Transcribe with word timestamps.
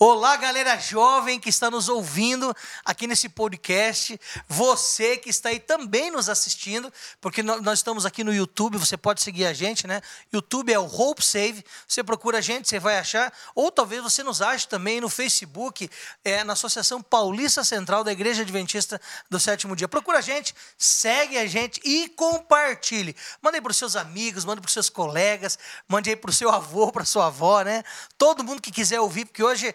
Olá, 0.00 0.36
galera 0.36 0.78
jovem 0.78 1.40
que 1.40 1.48
está 1.48 1.68
nos 1.72 1.88
ouvindo 1.88 2.54
aqui 2.84 3.04
nesse 3.08 3.28
podcast. 3.28 4.16
Você 4.46 5.16
que 5.16 5.28
está 5.28 5.48
aí 5.48 5.58
também 5.58 6.08
nos 6.08 6.28
assistindo, 6.28 6.92
porque 7.20 7.42
nós 7.42 7.80
estamos 7.80 8.06
aqui 8.06 8.22
no 8.22 8.32
YouTube, 8.32 8.78
você 8.78 8.96
pode 8.96 9.20
seguir 9.20 9.44
a 9.44 9.52
gente, 9.52 9.88
né? 9.88 10.00
YouTube 10.32 10.72
é 10.72 10.78
o 10.78 10.84
Hope 10.84 11.20
Save. 11.24 11.64
Você 11.84 12.04
procura 12.04 12.38
a 12.38 12.40
gente, 12.40 12.68
você 12.68 12.78
vai 12.78 12.96
achar. 12.96 13.32
Ou 13.56 13.72
talvez 13.72 14.00
você 14.00 14.22
nos 14.22 14.40
ache 14.40 14.68
também 14.68 15.00
no 15.00 15.08
Facebook, 15.08 15.90
é, 16.24 16.44
na 16.44 16.52
Associação 16.52 17.02
Paulista 17.02 17.64
Central 17.64 18.04
da 18.04 18.12
Igreja 18.12 18.42
Adventista 18.42 19.00
do 19.28 19.40
Sétimo 19.40 19.74
Dia. 19.74 19.88
Procura 19.88 20.18
a 20.18 20.22
gente, 20.22 20.54
segue 20.78 21.36
a 21.36 21.46
gente 21.48 21.80
e 21.84 22.08
compartilhe. 22.10 23.16
Mande 23.42 23.56
aí 23.56 23.60
para 23.60 23.72
os 23.72 23.76
seus 23.76 23.96
amigos, 23.96 24.44
mande 24.44 24.60
para 24.60 24.68
os 24.68 24.74
seus 24.74 24.88
colegas, 24.88 25.58
mande 25.88 26.08
aí 26.08 26.14
para 26.14 26.30
o 26.30 26.32
seu 26.32 26.50
avô, 26.50 26.92
para 26.92 27.04
sua 27.04 27.26
avó, 27.26 27.62
né? 27.62 27.82
Todo 28.16 28.44
mundo 28.44 28.62
que 28.62 28.70
quiser 28.70 29.00
ouvir, 29.00 29.24
porque 29.24 29.42
hoje 29.42 29.74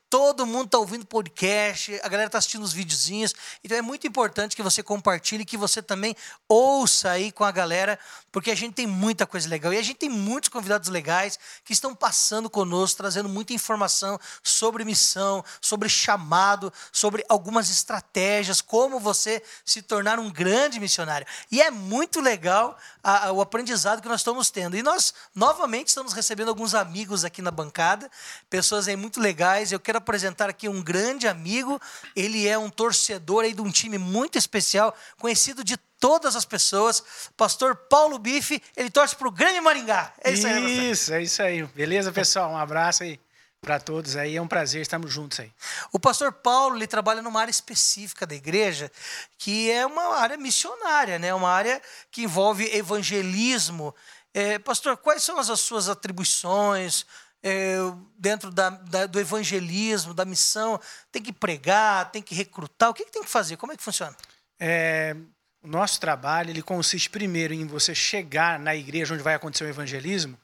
Todo 0.11 0.45
mundo 0.45 0.65
está 0.65 0.77
ouvindo 0.77 1.05
podcast, 1.05 1.97
a 2.03 2.09
galera 2.09 2.27
está 2.27 2.37
assistindo 2.37 2.63
os 2.63 2.73
videozinhos. 2.73 3.33
Então 3.63 3.77
é 3.77 3.81
muito 3.81 4.05
importante 4.05 4.57
que 4.57 4.61
você 4.61 4.83
compartilhe, 4.83 5.45
que 5.45 5.55
você 5.55 5.81
também 5.81 6.13
ouça 6.49 7.11
aí 7.11 7.31
com 7.31 7.45
a 7.45 7.51
galera, 7.51 7.97
porque 8.29 8.51
a 8.51 8.55
gente 8.55 8.73
tem 8.73 8.85
muita 8.85 9.25
coisa 9.25 9.47
legal. 9.47 9.73
E 9.73 9.77
a 9.77 9.81
gente 9.81 9.95
tem 9.95 10.09
muitos 10.09 10.49
convidados 10.49 10.89
legais 10.89 11.39
que 11.63 11.71
estão 11.71 11.95
passando 11.95 12.49
conosco, 12.49 12.97
trazendo 12.97 13.29
muita 13.29 13.53
informação 13.53 14.19
sobre 14.43 14.83
missão, 14.83 15.45
sobre 15.61 15.87
chamado, 15.87 16.73
sobre 16.91 17.23
algumas 17.29 17.69
estratégias, 17.69 18.59
como 18.59 18.99
você 18.99 19.41
se 19.63 19.81
tornar 19.81 20.19
um 20.19 20.29
grande 20.29 20.77
missionário. 20.77 21.25
E 21.49 21.61
é 21.61 21.71
muito 21.71 22.19
legal 22.19 22.77
a, 23.01 23.27
a, 23.27 23.31
o 23.31 23.39
aprendizado 23.39 24.01
que 24.01 24.09
nós 24.09 24.19
estamos 24.19 24.49
tendo. 24.49 24.75
E 24.75 24.83
nós, 24.83 25.13
novamente, 25.33 25.87
estamos 25.87 26.11
recebendo 26.11 26.49
alguns 26.49 26.75
amigos 26.75 27.23
aqui 27.23 27.41
na 27.41 27.49
bancada, 27.49 28.11
pessoas 28.49 28.89
aí 28.89 28.97
muito 28.97 29.17
legais. 29.17 29.71
Eu 29.71 29.79
quero 29.79 30.00
apresentar 30.01 30.49
aqui 30.49 30.67
um 30.67 30.81
grande 30.81 31.27
amigo. 31.27 31.81
Ele 32.15 32.47
é 32.47 32.57
um 32.57 32.69
torcedor 32.69 33.43
aí 33.43 33.53
de 33.53 33.61
um 33.61 33.71
time 33.71 33.97
muito 33.97 34.37
especial, 34.37 34.95
conhecido 35.17 35.63
de 35.63 35.77
todas 35.99 36.35
as 36.35 36.43
pessoas. 36.43 37.03
Pastor 37.37 37.75
Paulo 37.75 38.17
Bife, 38.19 38.61
ele 38.75 38.89
torce 38.89 39.15
para 39.15 39.27
o 39.27 39.31
Grande 39.31 39.61
Maringá. 39.61 40.13
É 40.23 40.31
isso 40.31 40.47
aí, 40.47 40.91
Isso, 40.91 41.13
é 41.13 41.21
isso 41.21 41.41
aí. 41.41 41.63
Beleza, 41.67 42.11
pessoal? 42.11 42.51
Um 42.51 42.57
abraço 42.57 43.03
aí 43.03 43.19
para 43.61 43.79
todos 43.79 44.15
aí. 44.15 44.35
É 44.35 44.41
um 44.41 44.47
prazer 44.47 44.81
estarmos 44.81 45.13
juntos 45.13 45.39
aí. 45.39 45.53
O 45.91 45.99
pastor 45.99 46.31
Paulo 46.31 46.75
ele 46.75 46.87
trabalha 46.87 47.21
numa 47.21 47.39
área 47.39 47.51
específica 47.51 48.25
da 48.25 48.33
igreja, 48.33 48.91
que 49.37 49.69
é 49.71 49.85
uma 49.85 50.17
área 50.17 50.35
missionária, 50.35 51.19
né? 51.19 51.33
Uma 51.33 51.51
área 51.51 51.79
que 52.09 52.23
envolve 52.23 52.65
evangelismo. 52.75 53.93
É, 54.33 54.57
pastor, 54.57 54.97
quais 54.97 55.21
são 55.21 55.37
as 55.37 55.47
suas 55.59 55.87
atribuições? 55.87 57.05
É, 57.43 57.77
dentro 58.17 58.51
da, 58.51 58.69
da, 58.69 59.05
do 59.05 59.19
evangelismo, 59.19 60.13
da 60.13 60.25
missão, 60.25 60.79
tem 61.11 61.21
que 61.21 61.33
pregar, 61.33 62.11
tem 62.11 62.21
que 62.21 62.35
recrutar, 62.35 62.89
o 62.89 62.93
que, 62.93 63.05
que 63.05 63.11
tem 63.11 63.23
que 63.23 63.29
fazer? 63.29 63.57
Como 63.57 63.73
é 63.73 63.77
que 63.77 63.83
funciona? 63.83 64.15
É, 64.59 65.15
o 65.63 65.67
nosso 65.67 65.99
trabalho 65.99 66.49
ele 66.49 66.61
consiste 66.61 67.09
primeiro 67.09 67.53
em 67.53 67.65
você 67.65 67.95
chegar 67.95 68.59
na 68.59 68.75
igreja 68.75 69.13
onde 69.13 69.23
vai 69.23 69.33
acontecer 69.33 69.63
o 69.63 69.69
evangelismo 69.69 70.37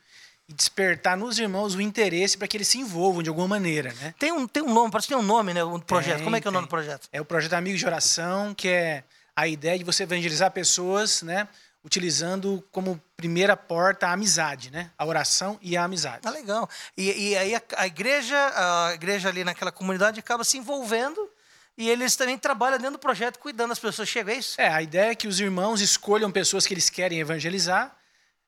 e 0.48 0.53
despertar 0.53 1.18
nos 1.18 1.38
irmãos 1.38 1.75
o 1.75 1.81
interesse 1.81 2.38
para 2.38 2.48
que 2.48 2.56
eles 2.56 2.68
se 2.68 2.80
envolvam 2.80 3.22
de 3.22 3.30
alguma 3.30 3.48
maneira, 3.48 3.94
né? 3.94 4.14
Tem 4.18 4.31
um, 4.31 4.48
tem 4.48 4.64
um 4.64 4.73
nome, 4.73 4.90
parece 4.90 5.08
que 5.08 5.14
tem 5.14 5.22
um 5.22 5.25
nome, 5.25 5.53
né? 5.53 5.64
Um 5.64 5.80
projeto. 5.80 6.18
Tem, 6.18 6.23
Como 6.23 6.36
é 6.36 6.42
que 6.42 6.48
é 6.48 6.50
o 6.50 6.53
nome 6.53 6.68
do 6.68 6.70
projeto? 6.70 7.09
É 7.12 7.20
o 7.20 7.25
projeto 7.25 7.53
Amigos 7.53 7.80
de 7.80 7.86
Oração, 7.86 8.53
que 8.56 8.70
é 8.70 9.03
a 9.36 9.48
ideia 9.48 9.78
de 9.78 9.84
você 9.84 10.03
evangelizar 10.03 10.50
pessoas, 10.52 11.22
né? 11.22 11.48
Utilizando 11.88 12.62
como 12.70 13.02
primeira 13.16 13.56
porta 13.56 14.08
a 14.08 14.12
amizade, 14.12 14.70
né? 14.70 14.92
A 14.98 15.06
oração 15.06 15.58
e 15.62 15.78
a 15.78 15.86
amizade. 15.86 16.28
Ah, 16.28 16.30
legal. 16.30 16.70
E, 16.98 17.30
e 17.30 17.38
aí 17.38 17.56
a, 17.56 17.62
a, 17.78 17.88
igreja, 17.88 18.38
a 18.38 18.94
igreja 18.94 19.30
ali 19.30 19.46
naquela 19.46 19.72
comunidade 19.72 20.20
acaba 20.20 20.44
se 20.44 20.58
envolvendo 20.58 21.30
e 21.78 21.90
eles 21.90 22.18
também 22.18 22.38
trabalham 22.38 22.78
dentro 22.78 22.94
do 22.94 23.00
projeto 23.00 23.40
cuidando 23.40 23.70
das 23.70 23.80
pessoas. 23.80 24.09
Chega 24.09 24.34
a 24.34 24.36
isso? 24.36 24.59
É, 24.59 24.68
a 24.68 24.81
ideia 24.81 25.12
é 25.12 25.16
que 25.16 25.30
os 25.30 25.40
irmãos 25.40 25.80
escolham 25.80 26.30
pessoas 26.30 26.68
que 26.68 26.74
eles 26.74 26.90
querem 26.90 27.20
evangelizar. 27.20 27.96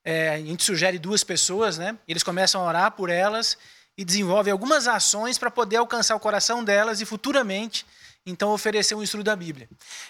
É, 0.03 0.29
a 0.29 0.37
gente 0.37 0.63
sugere 0.63 0.99
duas 0.99 1.23
pessoas, 1.23 1.77
né? 1.77 1.97
Eles 2.05 2.23
começam 2.23 2.61
a 2.61 2.67
orar 2.67 2.91
por 2.91 3.09
elas 3.09 3.57
e 3.97 4.03
desenvolvem 4.03 4.51
algumas 4.51 4.85
ações 4.85 5.37
para 5.37 5.49
poder 5.49 5.77
alcançar 5.77 6.13
o 6.15 6.19
coração 6.19 6.61
delas 6.61 6.99
e 6.99 7.05
futuramente 7.05 7.85
então 8.25 8.51
oferecer 8.51 8.95
um 8.95 9.03
estudo 9.03 9.23
da 9.23 9.35
Bíblia. 9.35 9.69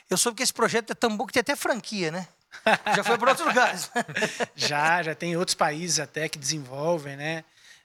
Eu 0.09 0.17
soube 0.17 0.37
que 0.37 0.43
esse 0.43 0.53
projeto 0.53 0.91
é 0.91 0.95
tão 0.95 1.15
bom 1.15 1.27
que 1.27 1.33
tem 1.33 1.41
até 1.41 1.55
franquia, 1.55 2.11
né? 2.11 2.27
Já 2.95 3.03
foi 3.03 3.17
para 3.17 3.29
outros 3.29 3.47
lugares? 3.47 3.91
já, 4.55 5.03
já 5.03 5.15
tem 5.15 5.37
outros 5.37 5.55
países 5.55 5.99
até 5.99 6.27
que 6.27 6.37
desenvolvem, 6.37 7.15
né? 7.15 7.43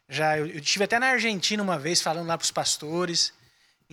Já 0.09 0.39
eu, 0.39 0.47
eu 0.47 0.59
estive 0.59 0.85
até 0.85 0.99
na 0.99 1.09
Argentina 1.09 1.63
uma 1.63 1.79
vez 1.79 2.01
falando 2.01 2.27
lá 2.27 2.37
para 2.37 2.45
os 2.45 2.51
pastores. 2.51 3.33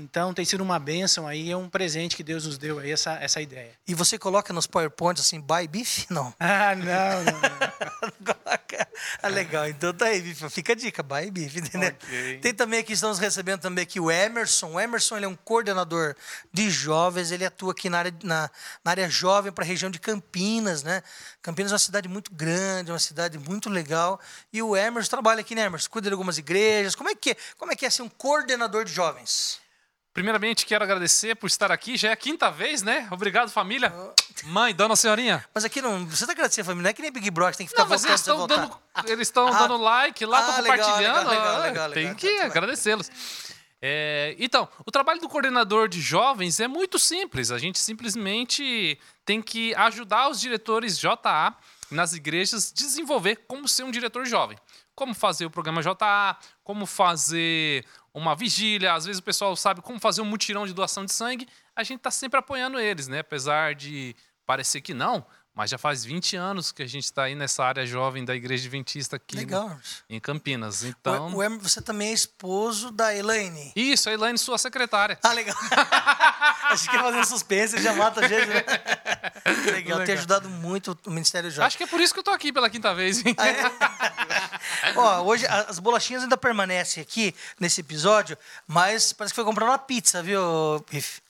Então 0.01 0.33
tem 0.33 0.43
sido 0.43 0.61
uma 0.61 0.79
bênção 0.79 1.27
aí, 1.27 1.51
é 1.51 1.55
um 1.55 1.69
presente 1.69 2.15
que 2.15 2.23
Deus 2.23 2.45
nos 2.45 2.57
deu 2.57 2.79
aí, 2.79 2.91
essa, 2.91 3.13
essa 3.13 3.39
ideia. 3.41 3.71
E 3.87 3.93
você 3.93 4.17
coloca 4.17 4.51
nos 4.51 4.65
PowerPoints 4.65 5.23
assim, 5.23 5.39
buy 5.39 5.67
beef? 5.67 6.05
Não. 6.11 6.33
Ah, 6.39 6.75
não, 6.75 7.23
não. 7.23 7.39
não. 8.19 8.35
ah, 9.21 9.27
legal, 9.29 9.67
então 9.67 9.93
tá 9.93 10.05
aí, 10.05 10.33
fica 10.49 10.73
a 10.73 10.75
dica, 10.75 11.03
buy 11.03 11.29
beef, 11.29 11.55
entendeu? 11.55 11.89
Okay. 11.89 12.39
Tem 12.39 12.53
também 12.53 12.79
aqui, 12.79 12.93
estamos 12.93 13.19
recebendo 13.19 13.61
também 13.61 13.83
aqui 13.83 13.99
o 13.99 14.11
Emerson. 14.11 14.71
O 14.73 14.79
Emerson 14.79 15.17
ele 15.17 15.25
é 15.25 15.27
um 15.27 15.35
coordenador 15.35 16.15
de 16.51 16.69
jovens, 16.69 17.31
ele 17.31 17.45
atua 17.45 17.71
aqui 17.71 17.89
na 17.89 17.99
área, 17.99 18.13
na, 18.23 18.49
na 18.83 18.91
área 18.91 19.09
jovem 19.09 19.51
para 19.51 19.63
a 19.63 19.67
região 19.67 19.89
de 19.89 19.99
Campinas, 19.99 20.83
né? 20.83 21.01
Campinas 21.41 21.71
é 21.71 21.75
uma 21.75 21.79
cidade 21.79 22.07
muito 22.07 22.33
grande, 22.33 22.91
uma 22.91 22.99
cidade 22.99 23.37
muito 23.37 23.69
legal. 23.69 24.19
E 24.51 24.61
o 24.61 24.75
Emerson 24.75 25.09
trabalha 25.09 25.41
aqui, 25.41 25.55
né, 25.55 25.65
Emerson? 25.65 25.89
Cuida 25.89 26.09
de 26.09 26.13
algumas 26.13 26.37
igrejas. 26.37 26.95
Como 26.95 27.09
é 27.09 27.15
que 27.15 27.31
é, 27.31 27.37
como 27.57 27.71
é, 27.71 27.75
que 27.75 27.85
é 27.85 27.89
ser 27.89 28.01
um 28.01 28.09
coordenador 28.09 28.85
de 28.85 28.91
jovens? 28.91 29.59
Primeiramente, 30.13 30.65
quero 30.65 30.83
agradecer 30.83 31.35
por 31.35 31.47
estar 31.47 31.71
aqui. 31.71 31.95
Já 31.95 32.09
é 32.09 32.11
a 32.11 32.17
quinta 32.17 32.51
vez, 32.51 32.81
né? 32.81 33.07
Obrigado, 33.11 33.49
família. 33.49 33.93
Mãe, 34.43 34.75
dona 34.75 34.95
senhorinha. 34.95 35.45
Mas 35.53 35.63
aqui 35.63 35.81
não. 35.81 36.05
Você 36.07 36.25
tá 36.25 36.33
agradecendo, 36.33 36.65
família. 36.65 36.83
Não 36.83 36.89
é 36.89 36.93
que 36.93 37.01
nem 37.01 37.11
Big 37.11 37.31
Brother, 37.31 37.55
tem 37.55 37.65
que 37.65 37.71
ficar 37.71 37.83
não, 37.83 37.89
mas 37.89 38.03
eles 38.03 38.19
estão 38.19 38.45
dando, 38.45 38.77
eles 39.05 39.27
estão 39.27 39.47
ah, 39.47 39.51
dando 39.59 39.77
like 39.77 40.25
lá, 40.25 40.39
ah, 40.39 40.53
compartilhando. 40.57 40.97
Legal, 40.99 41.23
legal, 41.29 41.61
legal, 41.61 41.89
legal, 41.89 41.91
tem 41.91 42.13
que 42.13 42.27
então 42.27 42.47
agradecê-los. 42.47 43.09
É, 43.81 44.35
então, 44.37 44.69
o 44.85 44.91
trabalho 44.91 45.19
do 45.19 45.27
coordenador 45.27 45.87
de 45.87 45.99
jovens 45.99 46.59
é 46.59 46.67
muito 46.67 46.99
simples. 46.99 47.49
A 47.49 47.57
gente 47.57 47.79
simplesmente 47.79 48.99
tem 49.25 49.41
que 49.41 49.73
ajudar 49.75 50.29
os 50.29 50.39
diretores 50.39 50.99
JA 50.99 51.55
nas 51.89 52.13
igrejas 52.13 52.71
desenvolver 52.71 53.37
como 53.47 53.67
ser 53.67 53.83
um 53.83 53.91
diretor 53.91 54.25
jovem. 54.25 54.57
Como 54.93 55.15
fazer 55.15 55.45
o 55.45 55.49
programa 55.49 55.81
JA, 55.81 56.37
como 56.63 56.85
fazer 56.85 57.83
uma 58.13 58.35
vigília, 58.35 58.93
às 58.93 59.05
vezes 59.05 59.19
o 59.19 59.23
pessoal 59.23 59.55
sabe 59.55 59.81
como 59.81 59.99
fazer 59.99 60.21
um 60.21 60.25
mutirão 60.25 60.65
de 60.65 60.73
doação 60.73 61.05
de 61.05 61.13
sangue, 61.13 61.47
a 61.75 61.83
gente 61.83 61.97
está 61.97 62.11
sempre 62.11 62.39
apoiando 62.39 62.79
eles, 62.79 63.07
né? 63.07 63.19
Apesar 63.19 63.73
de 63.73 64.15
parecer 64.45 64.81
que 64.81 64.93
não, 64.93 65.25
mas 65.53 65.69
já 65.69 65.77
faz 65.77 66.03
20 66.05 66.35
anos 66.37 66.71
que 66.71 66.81
a 66.81 66.87
gente 66.87 67.03
está 67.03 67.23
aí 67.23 67.35
nessa 67.35 67.63
área 67.63 67.85
jovem 67.85 68.23
da 68.23 68.33
Igreja 68.33 68.63
Adventista 68.63 69.17
aqui 69.17 69.35
Legal. 69.35 69.77
em 70.09 70.19
Campinas. 70.19 70.83
Então, 70.83 71.33
o, 71.33 71.45
o 71.45 71.59
você 71.59 71.81
também 71.81 72.09
é 72.09 72.13
esposo 72.13 72.89
da 72.91 73.13
Elaine. 73.13 73.71
Isso, 73.75 74.09
a 74.09 74.13
Elaine, 74.13 74.37
sua 74.37 74.57
secretária. 74.57 75.19
Ah, 75.21 75.33
legal. 75.33 75.55
Acho 76.71 76.89
que 76.89 76.97
fazer 76.97 77.25
suspense 77.25 77.81
já 77.81 77.93
mata 77.93 78.23
a 78.23 78.27
gente, 78.27 78.47
né? 78.47 78.63
Legal, 79.45 79.73
legal. 79.75 80.03
tem 80.05 80.15
ajudado 80.15 80.49
muito 80.49 80.97
o 81.05 81.11
Ministério 81.11 81.51
Jovem. 81.51 81.67
Acho 81.67 81.77
que 81.77 81.83
é 81.83 81.87
por 81.87 81.99
isso 81.99 82.13
que 82.13 82.19
eu 82.21 82.23
tô 82.23 82.31
aqui 82.31 82.53
pela 82.53 82.69
quinta 82.69 82.95
vez, 82.95 83.25
hein? 83.25 83.35
Ah, 83.37 83.47
é? 83.47 83.71
Ó, 84.95 85.21
hoje 85.23 85.45
as 85.47 85.79
bolachinhas 85.79 86.23
ainda 86.23 86.37
permanecem 86.37 87.01
aqui 87.01 87.35
nesse 87.59 87.81
episódio, 87.81 88.37
mas 88.65 89.11
parece 89.11 89.33
que 89.33 89.35
foi 89.35 89.43
comprar 89.43 89.65
uma 89.65 89.77
pizza, 89.77 90.23
viu, 90.23 90.41
Bife? 90.89 91.20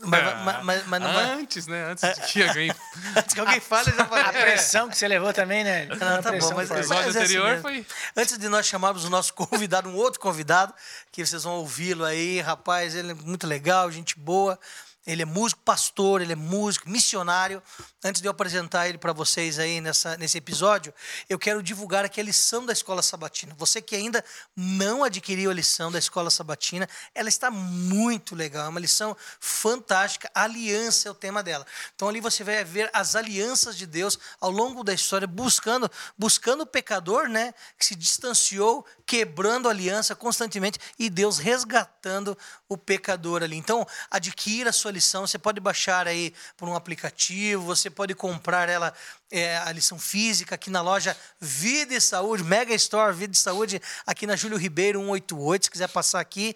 Mas, 0.00 0.64
mas, 0.64 0.86
mas 0.86 1.02
antes, 1.02 1.66
vai... 1.66 1.78
né? 1.78 1.90
Antes 1.90 2.14
de 2.14 2.20
que 2.32 2.42
alguém. 2.42 2.70
antes 3.16 3.34
que 3.34 3.40
alguém 3.40 3.60
fale, 3.60 3.92
já 3.92 4.04
falei. 4.06 4.24
A 4.24 4.32
pressão 4.32 4.88
que 4.88 4.96
você 4.96 5.06
levou 5.06 5.32
também, 5.32 5.62
né? 5.62 5.86
Não, 5.86 6.22
tá 6.22 6.32
bom, 6.32 6.54
mas 6.54 6.70
o 6.70 6.74
episódio 6.74 7.10
assim 7.10 7.18
anterior 7.18 7.52
assim 7.52 7.62
foi. 7.62 7.86
Antes 8.16 8.38
de 8.38 8.48
nós 8.48 8.66
chamarmos 8.66 9.04
o 9.04 9.10
nosso 9.10 9.32
convidado, 9.34 9.88
um 9.88 9.94
outro 9.94 10.20
convidado, 10.20 10.74
que 11.10 11.24
vocês 11.24 11.44
vão 11.44 11.54
ouvi-lo 11.54 12.04
aí, 12.04 12.40
rapaz, 12.40 12.94
ele 12.94 13.12
é 13.12 13.14
muito 13.14 13.46
legal, 13.46 13.90
gente 13.90 14.18
boa. 14.18 14.58
Ele 15.04 15.22
é 15.22 15.24
músico, 15.24 15.60
pastor, 15.62 16.20
ele 16.20 16.32
é 16.32 16.36
músico, 16.36 16.88
missionário. 16.88 17.60
Antes 18.04 18.22
de 18.22 18.28
eu 18.28 18.30
apresentar 18.30 18.88
ele 18.88 18.98
para 18.98 19.12
vocês 19.12 19.58
aí 19.58 19.80
nessa, 19.80 20.16
nesse 20.16 20.38
episódio, 20.38 20.94
eu 21.28 21.38
quero 21.38 21.60
divulgar 21.60 22.04
aqui 22.04 22.20
a 22.20 22.24
lição 22.24 22.64
da 22.64 22.72
Escola 22.72 23.02
Sabatina. 23.02 23.52
Você 23.58 23.82
que 23.82 23.96
ainda 23.96 24.24
não 24.54 25.02
adquiriu 25.02 25.50
a 25.50 25.54
lição 25.54 25.90
da 25.90 25.98
Escola 25.98 26.30
Sabatina, 26.30 26.88
ela 27.14 27.28
está 27.28 27.50
muito 27.50 28.36
legal, 28.36 28.66
é 28.66 28.68
uma 28.68 28.78
lição 28.78 29.16
fantástica. 29.40 30.30
aliança 30.32 31.08
é 31.08 31.10
o 31.10 31.14
tema 31.14 31.42
dela. 31.42 31.66
Então 31.96 32.08
ali 32.08 32.20
você 32.20 32.44
vai 32.44 32.62
ver 32.64 32.88
as 32.92 33.16
alianças 33.16 33.76
de 33.76 33.86
Deus 33.86 34.16
ao 34.40 34.52
longo 34.52 34.84
da 34.84 34.94
história, 34.94 35.26
buscando, 35.26 35.90
buscando 36.16 36.62
o 36.62 36.66
pecador, 36.66 37.28
né, 37.28 37.52
que 37.76 37.84
se 37.84 37.96
distanciou, 37.96 38.86
quebrando 39.04 39.66
a 39.66 39.72
aliança 39.72 40.14
constantemente 40.14 40.78
e 40.96 41.10
Deus 41.10 41.38
resgatando 41.38 42.38
o 42.72 42.78
pecador 42.78 43.42
ali. 43.42 43.56
Então, 43.56 43.86
adquira 44.10 44.70
a 44.70 44.72
sua 44.72 44.90
lição. 44.90 45.26
Você 45.26 45.38
pode 45.38 45.60
baixar 45.60 46.06
aí 46.06 46.34
por 46.56 46.68
um 46.68 46.74
aplicativo, 46.74 47.62
você 47.62 47.90
pode 47.90 48.14
comprar 48.14 48.68
ela 48.68 48.92
é, 49.32 49.56
a 49.56 49.72
lição 49.72 49.98
física 49.98 50.54
aqui 50.54 50.68
na 50.68 50.82
loja 50.82 51.16
Vida 51.40 51.94
e 51.94 52.00
Saúde, 52.00 52.44
Mega 52.44 52.74
Store 52.74 53.14
Vida 53.16 53.32
e 53.32 53.36
Saúde, 53.36 53.80
aqui 54.06 54.26
na 54.26 54.36
Júlio 54.36 54.58
Ribeiro 54.58 55.00
188. 55.00 55.64
Se 55.64 55.70
quiser 55.70 55.88
passar 55.88 56.20
aqui, 56.20 56.54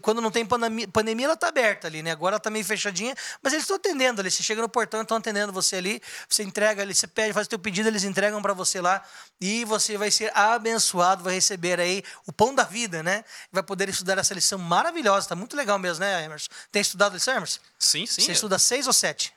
quando 0.00 0.20
não 0.20 0.30
tem 0.30 0.46
pandemia, 0.46 0.86
pandemia 0.86 1.26
ela 1.26 1.34
está 1.34 1.48
aberta 1.48 1.88
ali, 1.88 2.02
né? 2.02 2.12
Agora 2.12 2.34
ela 2.34 2.38
está 2.38 2.50
meio 2.50 2.64
fechadinha, 2.64 3.16
mas 3.42 3.52
eles 3.52 3.64
estão 3.64 3.76
atendendo 3.76 4.20
ali. 4.20 4.30
Você 4.30 4.44
chega 4.44 4.62
no 4.62 4.68
portão, 4.68 5.02
estão 5.02 5.16
atendendo 5.16 5.52
você 5.52 5.76
ali, 5.76 6.00
você 6.28 6.44
entrega 6.44 6.82
ali, 6.82 6.94
você 6.94 7.08
pede, 7.08 7.32
faz 7.32 7.48
o 7.48 7.50
teu 7.50 7.58
pedido, 7.58 7.88
eles 7.88 8.04
entregam 8.04 8.40
para 8.40 8.54
você 8.54 8.80
lá 8.80 9.02
e 9.40 9.64
você 9.64 9.98
vai 9.98 10.10
ser 10.12 10.30
abençoado, 10.36 11.24
vai 11.24 11.34
receber 11.34 11.80
aí 11.80 12.04
o 12.26 12.32
pão 12.32 12.54
da 12.54 12.62
vida, 12.62 13.02
né? 13.02 13.24
Vai 13.50 13.64
poder 13.64 13.88
estudar 13.88 14.16
essa 14.18 14.32
lição 14.32 14.58
maravilhosa. 14.58 15.26
Está 15.26 15.34
muito 15.34 15.56
legal 15.56 15.80
mesmo, 15.80 16.04
né, 16.04 16.24
Emerson? 16.24 16.48
Tem 16.70 16.80
estudado 16.80 17.12
a 17.12 17.14
lição, 17.16 17.34
Emerson? 17.34 17.58
Sim, 17.76 18.06
sim. 18.06 18.22
Você 18.22 18.32
estuda 18.32 18.56
seis 18.56 18.86
ou 18.86 18.92
sete? 18.92 19.34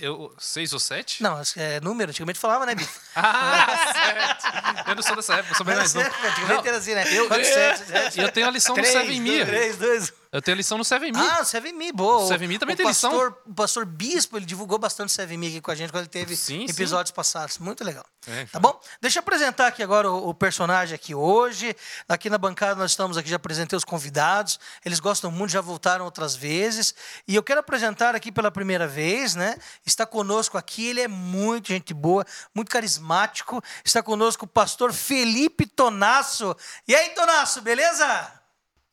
Eu, 0.00 0.32
seis 0.38 0.72
ou 0.72 0.78
sete? 0.78 1.20
Não, 1.20 1.42
é 1.56 1.80
número, 1.80 2.10
antigamente 2.10 2.38
falava, 2.38 2.64
né, 2.64 2.72
Bicho? 2.72 3.00
ah. 3.16 4.84
Eu 4.86 4.94
não 4.94 5.02
sou 5.02 5.16
dessa 5.16 5.34
época, 5.34 5.50
eu 5.50 5.56
sou 5.56 5.66
bem 5.66 5.74
mais 5.74 5.92
novo. 5.92 6.08
Antigamente 6.08 6.68
era 6.68 6.76
assim, 6.76 6.94
né? 6.94 7.04
Eu, 7.12 7.26
Quanto, 7.26 7.44
sete, 7.44 7.84
sete. 7.84 8.20
eu 8.20 8.30
tenho 8.30 8.46
a 8.46 8.50
lição 8.50 8.76
três, 8.76 8.94
do 8.94 9.00
Seven 9.00 9.20
Me. 9.20 9.44
Três, 9.44 9.76
dois. 9.76 10.12
Eu 10.30 10.42
tenho 10.42 10.54
a 10.54 10.58
lição 10.58 10.76
no 10.76 10.84
Seven 10.84 11.12
Me. 11.12 11.18
Ah, 11.18 11.42
Seven 11.44 11.72
Me, 11.72 11.90
boa. 11.90 12.24
O 12.24 12.28
Seven 12.28 12.48
Me 12.48 12.58
também 12.58 12.74
o 12.74 12.76
tem 12.76 12.86
pastor, 12.86 13.28
lição. 13.28 13.42
O 13.46 13.54
pastor 13.54 13.86
Bispo, 13.86 14.36
ele 14.36 14.44
divulgou 14.44 14.78
bastante 14.78 15.10
Seven 15.10 15.38
Me 15.38 15.48
aqui 15.48 15.60
com 15.60 15.70
a 15.70 15.74
gente 15.74 15.90
quando 15.90 16.02
ele 16.02 16.10
teve 16.10 16.36
sim, 16.36 16.64
episódios 16.68 17.08
sim. 17.08 17.14
passados. 17.14 17.58
Muito 17.58 17.82
legal. 17.82 18.04
É, 18.26 18.44
tá 18.44 18.60
bom? 18.60 18.78
Deixa 19.00 19.18
eu 19.18 19.20
apresentar 19.20 19.68
aqui 19.68 19.82
agora 19.82 20.10
o, 20.10 20.28
o, 20.28 20.34
personagem 20.34 20.94
aqui 20.94 21.14
hoje. 21.14 21.74
Aqui 22.06 22.28
na 22.28 22.36
bancada 22.36 22.74
nós 22.74 22.90
estamos 22.90 23.16
aqui, 23.16 23.30
já 23.30 23.36
apresentei 23.36 23.76
os 23.76 23.84
convidados. 23.84 24.60
Eles 24.84 25.00
gostam 25.00 25.30
muito, 25.30 25.50
já 25.50 25.62
voltaram 25.62 26.04
outras 26.04 26.36
vezes. 26.36 26.94
E 27.26 27.34
eu 27.34 27.42
quero 27.42 27.60
apresentar 27.60 28.14
aqui 28.14 28.30
pela 28.30 28.50
primeira 28.50 28.86
vez, 28.86 29.34
né? 29.34 29.56
Está 29.86 30.04
conosco 30.04 30.58
aqui, 30.58 30.88
ele 30.88 31.00
é 31.00 31.08
muito 31.08 31.68
gente 31.68 31.94
boa, 31.94 32.24
muito 32.54 32.70
carismático. 32.70 33.62
Está 33.82 34.02
conosco 34.02 34.44
o 34.44 34.48
pastor 34.48 34.92
Felipe 34.92 35.64
Tonasso. 35.64 36.54
E 36.86 36.94
aí, 36.94 37.10
Tonasso, 37.10 37.62
beleza? 37.62 38.37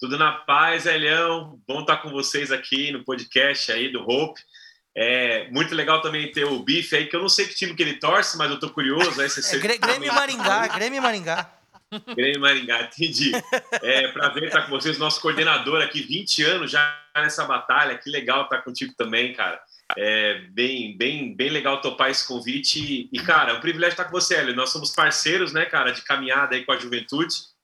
Tudo 0.06 0.20
na 0.20 0.34
paz, 0.34 0.86
Elião. 0.86 1.60
Bom 1.68 1.82
estar 1.82 1.98
com 1.98 2.12
vocês 2.12 2.52
aqui 2.52 2.92
no 2.92 3.04
podcast 3.04 3.72
aí 3.72 3.92
do 3.92 4.08
Hope. 4.08 4.40
É 4.96 5.50
muito 5.50 5.74
legal 5.74 6.00
também 6.00 6.32
ter 6.32 6.46
o 6.46 6.60
Bife 6.60 6.96
aí, 6.96 7.08
que 7.08 7.16
eu 7.16 7.22
não 7.22 7.28
sei 7.28 7.48
que 7.48 7.56
time 7.56 7.74
que 7.74 7.82
ele 7.82 7.96
torce, 7.96 8.38
mas 8.38 8.52
eu 8.52 8.60
tô 8.60 8.70
curioso. 8.70 9.20
Aí 9.20 9.28
você 9.28 9.56
é, 9.56 9.60
Grêmio 9.60 10.14
Maringá, 10.14 10.68
Grêmio 10.68 11.02
Maringá. 11.02 11.52
Grêmio 12.16 12.40
Maringá, 12.40 12.84
entendi. 12.84 13.32
É 13.82 14.08
prazer 14.10 14.44
estar 14.44 14.62
com 14.62 14.70
vocês, 14.70 15.00
nosso 15.00 15.20
coordenador 15.20 15.82
aqui, 15.82 16.04
20 16.04 16.44
anos 16.44 16.70
já 16.70 17.02
nessa 17.16 17.44
batalha. 17.44 17.98
Que 17.98 18.08
legal 18.12 18.44
estar 18.44 18.62
contigo 18.62 18.94
também, 18.96 19.34
cara. 19.34 19.60
É 19.98 20.36
bem, 20.52 20.96
bem, 20.96 21.36
bem 21.36 21.50
legal 21.50 21.82
topar 21.82 22.12
esse 22.12 22.28
convite. 22.28 23.10
E, 23.12 23.20
cara, 23.22 23.54
é 23.54 23.56
um 23.56 23.60
privilégio 23.60 23.94
estar 23.94 24.06
com 24.06 24.12
você, 24.12 24.36
Hélio. 24.36 24.56
Nós 24.56 24.70
somos 24.70 24.92
parceiros, 24.92 25.52
né, 25.52 25.66
cara, 25.66 25.90
de 25.90 26.04
caminhada 26.04 26.56
aí 26.56 26.64
com 26.64 26.74
a 26.74 26.78
juventude. 26.78 27.55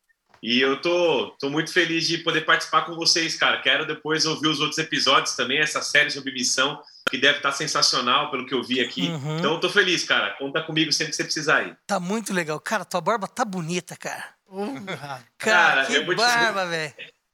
E 0.41 0.59
eu 0.59 0.81
tô, 0.81 1.35
tô 1.39 1.49
muito 1.49 1.71
feliz 1.71 2.07
de 2.07 2.17
poder 2.17 2.41
participar 2.41 2.81
com 2.81 2.95
vocês, 2.95 3.35
cara. 3.35 3.61
Quero 3.61 3.85
depois 3.85 4.25
ouvir 4.25 4.47
os 4.47 4.59
outros 4.59 4.79
episódios 4.79 5.35
também, 5.35 5.59
essa 5.59 5.81
série 5.83 6.09
sobre 6.09 6.33
missão, 6.33 6.81
que 7.09 7.17
deve 7.17 7.37
estar 7.37 7.51
sensacional 7.51 8.31
pelo 8.31 8.45
que 8.45 8.53
eu 8.53 8.63
vi 8.63 8.79
aqui. 8.79 9.07
Uhum. 9.07 9.37
Então 9.37 9.53
eu 9.53 9.59
tô 9.59 9.69
feliz, 9.69 10.03
cara. 10.03 10.31
Conta 10.31 10.63
comigo 10.63 10.91
sempre 10.91 11.11
que 11.11 11.17
você 11.17 11.23
precisar 11.23 11.57
aí. 11.57 11.75
Tá 11.85 11.99
muito 11.99 12.33
legal. 12.33 12.59
Cara, 12.59 12.83
tua 12.83 13.01
barba 13.01 13.27
tá 13.27 13.45
bonita, 13.45 13.95
cara. 13.95 14.23
Uhum. 14.47 14.83
Cara, 14.85 15.23
cara, 15.37 15.85
que 15.85 15.93
eu 15.93 16.15
barba, 16.15 16.65
velho. 16.65 16.93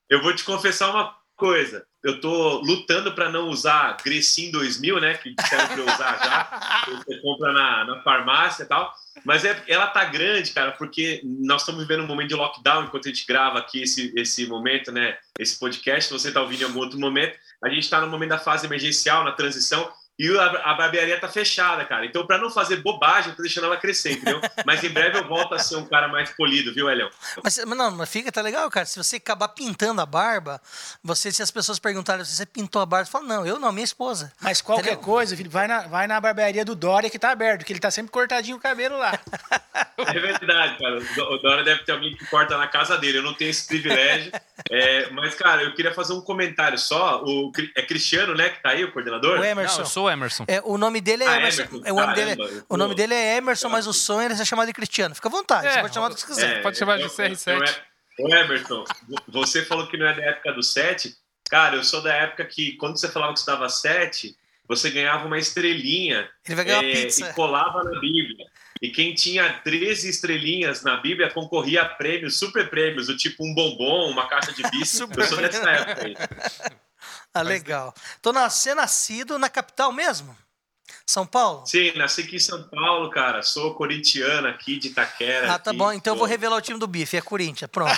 Eu 0.09 0.21
vou 0.21 0.35
te 0.35 0.43
confessar 0.43 0.89
uma 0.89 1.15
coisa. 1.35 1.85
Eu 2.07 2.21
tô 2.21 2.61
lutando 2.61 3.11
para 3.11 3.29
não 3.29 3.49
usar 3.49 3.97
Grecin 4.01 4.49
2000, 4.49 5.01
né? 5.01 5.15
Que 5.15 5.35
disseram 5.35 5.67
para 5.67 5.77
eu 5.77 5.85
usar 5.85 6.17
já. 6.23 6.95
Você 7.03 7.17
compra 7.19 7.51
na, 7.51 7.83
na 7.83 8.01
farmácia 8.01 8.63
e 8.63 8.65
tal. 8.65 8.93
Mas 9.25 9.43
é, 9.43 9.61
ela 9.67 9.87
tá 9.87 10.05
grande, 10.05 10.51
cara, 10.51 10.71
porque 10.71 11.19
nós 11.25 11.63
estamos 11.63 11.81
vivendo 11.81 12.05
um 12.05 12.07
momento 12.07 12.29
de 12.29 12.35
lockdown 12.35 12.85
enquanto 12.85 13.07
a 13.07 13.11
gente 13.11 13.27
grava 13.27 13.59
aqui 13.59 13.81
esse, 13.81 14.13
esse 14.15 14.47
momento, 14.47 14.89
né? 14.89 15.17
Esse 15.37 15.59
podcast. 15.59 16.13
Você 16.13 16.31
tá 16.31 16.41
ouvindo 16.41 16.61
em 16.61 16.63
algum 16.63 16.79
outro 16.79 16.97
momento, 16.97 17.37
a 17.61 17.67
gente 17.67 17.83
está 17.83 17.99
no 17.99 18.07
momento 18.07 18.29
da 18.29 18.39
fase 18.39 18.65
emergencial, 18.65 19.25
na 19.25 19.33
transição 19.33 19.91
e 20.19 20.35
a, 20.37 20.45
a 20.71 20.73
barbearia 20.73 21.19
tá 21.19 21.27
fechada, 21.27 21.85
cara. 21.85 22.05
Então, 22.05 22.25
para 22.25 22.39
não 22.39 22.49
fazer 22.49 22.77
bobagem, 22.77 23.29
eu 23.29 23.35
tô 23.35 23.43
deixando 23.43 23.65
ela 23.65 23.77
crescer, 23.77 24.13
entendeu? 24.13 24.41
Mas 24.65 24.83
em 24.83 24.89
breve 24.89 25.19
eu 25.19 25.27
volto 25.27 25.53
a 25.53 25.59
ser 25.59 25.75
um 25.75 25.85
cara 25.85 26.07
mais 26.07 26.31
polido, 26.31 26.73
viu, 26.73 26.89
Elião? 26.89 27.09
Mas, 27.43 27.57
não, 27.57 27.91
mas 27.91 28.09
fica, 28.09 28.31
tá 28.31 28.41
legal, 28.41 28.69
cara. 28.71 28.85
Se 28.85 28.97
você 28.97 29.17
acabar 29.17 29.49
pintando 29.49 30.01
a 30.01 30.05
barba, 30.05 30.59
você, 31.03 31.31
se 31.31 31.43
as 31.43 31.51
pessoas 31.51 31.77
perguntarem 31.77 32.25
se 32.25 32.35
você 32.35 32.45
pintou 32.45 32.81
a 32.81 32.85
barba, 32.85 33.05
você 33.05 33.11
fala, 33.11 33.25
não, 33.25 33.45
eu 33.45 33.59
não, 33.59 33.71
minha 33.71 33.83
esposa. 33.83 34.33
Mas 34.41 34.61
qualquer 34.61 34.93
entendeu? 34.93 35.03
coisa, 35.03 35.37
filho, 35.37 35.51
vai 35.51 35.67
na, 35.67 35.81
vai 35.81 36.07
na 36.07 36.19
barbearia 36.19 36.65
do 36.65 36.75
Dória 36.75 37.09
que 37.09 37.19
tá 37.19 37.31
aberto, 37.31 37.63
que 37.63 37.71
ele 37.71 37.79
tá 37.79 37.91
sempre 37.91 38.11
cortadinho 38.11 38.57
o 38.57 38.59
cabelo 38.59 38.97
lá. 38.97 39.19
É 39.97 40.19
verdade, 40.19 40.77
cara. 40.77 40.99
O 41.31 41.37
Dória 41.39 41.63
deve 41.63 41.83
ter 41.83 41.91
alguém 41.91 42.15
que 42.15 42.25
corta 42.27 42.55
na 42.57 42.67
casa 42.67 42.97
dele. 42.97 43.17
Eu 43.17 43.23
não 43.23 43.33
tenho 43.33 43.49
esse 43.49 43.67
privilégio. 43.67 44.31
É, 44.69 45.09
mas, 45.09 45.33
cara, 45.33 45.63
eu 45.63 45.73
queria 45.73 45.93
fazer 45.93 46.13
um 46.13 46.21
comentário 46.21 46.77
só. 46.77 47.23
O, 47.23 47.51
é 47.75 47.81
Cristiano, 47.81 48.35
né, 48.35 48.49
que 48.49 48.61
tá 48.61 48.69
aí, 48.69 48.83
o 48.83 48.91
coordenador? 48.91 49.39
O 49.39 49.43
Emerson. 49.43 49.77
Não, 49.77 49.83
eu 49.83 49.85
sou 49.85 50.06
o 50.07 50.11
Emerson. 50.11 50.45
É, 50.47 50.61
o 50.63 50.77
nome 50.77 50.99
dele 51.01 51.23
é 51.23 51.27
ah, 51.27 51.37
Emerson. 51.37 51.61
Emerson. 51.63 51.81
É, 51.85 51.91
o, 51.91 51.95
nome 51.95 52.15
dele, 52.15 52.31
é, 52.31 52.63
o 52.69 52.77
nome 52.77 52.95
dele 52.95 53.13
é 53.13 53.37
Emerson, 53.37 53.69
mas 53.69 53.87
o 53.87 53.93
sonho 53.93 54.31
é 54.31 54.35
ser 54.35 54.45
chamado 54.45 54.67
de 54.67 54.73
Cristiano. 54.73 55.13
Fica 55.13 55.27
à 55.27 55.31
vontade, 55.31 55.67
é, 55.67 55.71
você 55.71 55.81
pode 55.81 55.93
chamar 55.93 56.09
do 56.09 56.15
que 56.15 56.21
você 56.21 56.27
quiser. 56.27 56.57
É, 56.57 56.61
pode 56.61 56.77
chamar 56.77 56.97
de 56.97 57.03
CR7. 57.05 57.81
Ô, 58.19 58.33
Emerson, 58.33 58.83
você 59.27 59.63
falou 59.63 59.87
que 59.87 59.97
não 59.97 60.07
é 60.07 60.15
da 60.15 60.23
época 60.23 60.53
do 60.53 60.63
7. 60.63 61.15
Cara, 61.49 61.75
eu 61.75 61.83
sou 61.83 62.01
da 62.01 62.13
época 62.13 62.43
que, 62.45 62.73
quando 62.73 62.97
você 62.97 63.07
falava 63.07 63.33
que 63.33 63.39
estava 63.39 63.69
7, 63.69 64.35
você 64.67 64.89
ganhava 64.89 65.25
uma 65.27 65.37
estrelinha 65.37 66.29
Ele 66.45 66.55
vai 66.55 66.65
ganhar 66.65 66.83
é, 66.83 66.91
pizza. 66.91 67.29
e 67.29 67.33
colava 67.33 67.83
na 67.83 67.99
Bíblia. 67.99 68.45
E 68.81 68.89
quem 68.89 69.13
tinha 69.13 69.51
13 69.63 70.09
estrelinhas 70.09 70.83
na 70.83 70.97
Bíblia 70.97 71.31
concorria 71.31 71.83
a 71.83 71.85
prêmios, 71.85 72.37
super 72.37 72.69
prêmios, 72.69 73.07
do 73.07 73.17
tipo 73.17 73.45
um 73.45 73.53
bombom, 73.53 74.11
uma 74.11 74.27
caixa 74.27 74.51
de 74.51 74.61
bicho. 74.69 75.07
eu 75.15 75.23
sou 75.23 75.37
dessa 75.37 75.69
época 75.69 76.05
aí. 76.05 76.15
Ah, 77.39 77.43
legal. 77.43 77.93
Tô 78.21 78.31
nascer 78.31 78.75
nascido 78.75 79.37
na 79.37 79.49
capital 79.49 79.91
mesmo? 79.91 80.35
São 81.05 81.25
Paulo? 81.25 81.65
Sim, 81.65 81.91
nasci 81.95 82.21
aqui 82.21 82.37
em 82.37 82.39
São 82.39 82.63
Paulo, 82.63 83.09
cara. 83.09 83.41
Sou 83.41 83.73
corintiano 83.75 84.47
aqui 84.47 84.77
de 84.77 84.89
Itaquera. 84.89 85.53
Ah, 85.53 85.59
tá 85.59 85.71
aqui, 85.71 85.77
bom. 85.77 85.91
Então 85.91 86.13
eu 86.13 86.17
vou 86.17 86.27
revelar 86.27 86.55
o 86.57 86.61
time 86.61 86.79
do 86.79 86.87
bife. 86.87 87.17
É 87.17 87.21
Corinthians. 87.21 87.69
Pronto. 87.71 87.97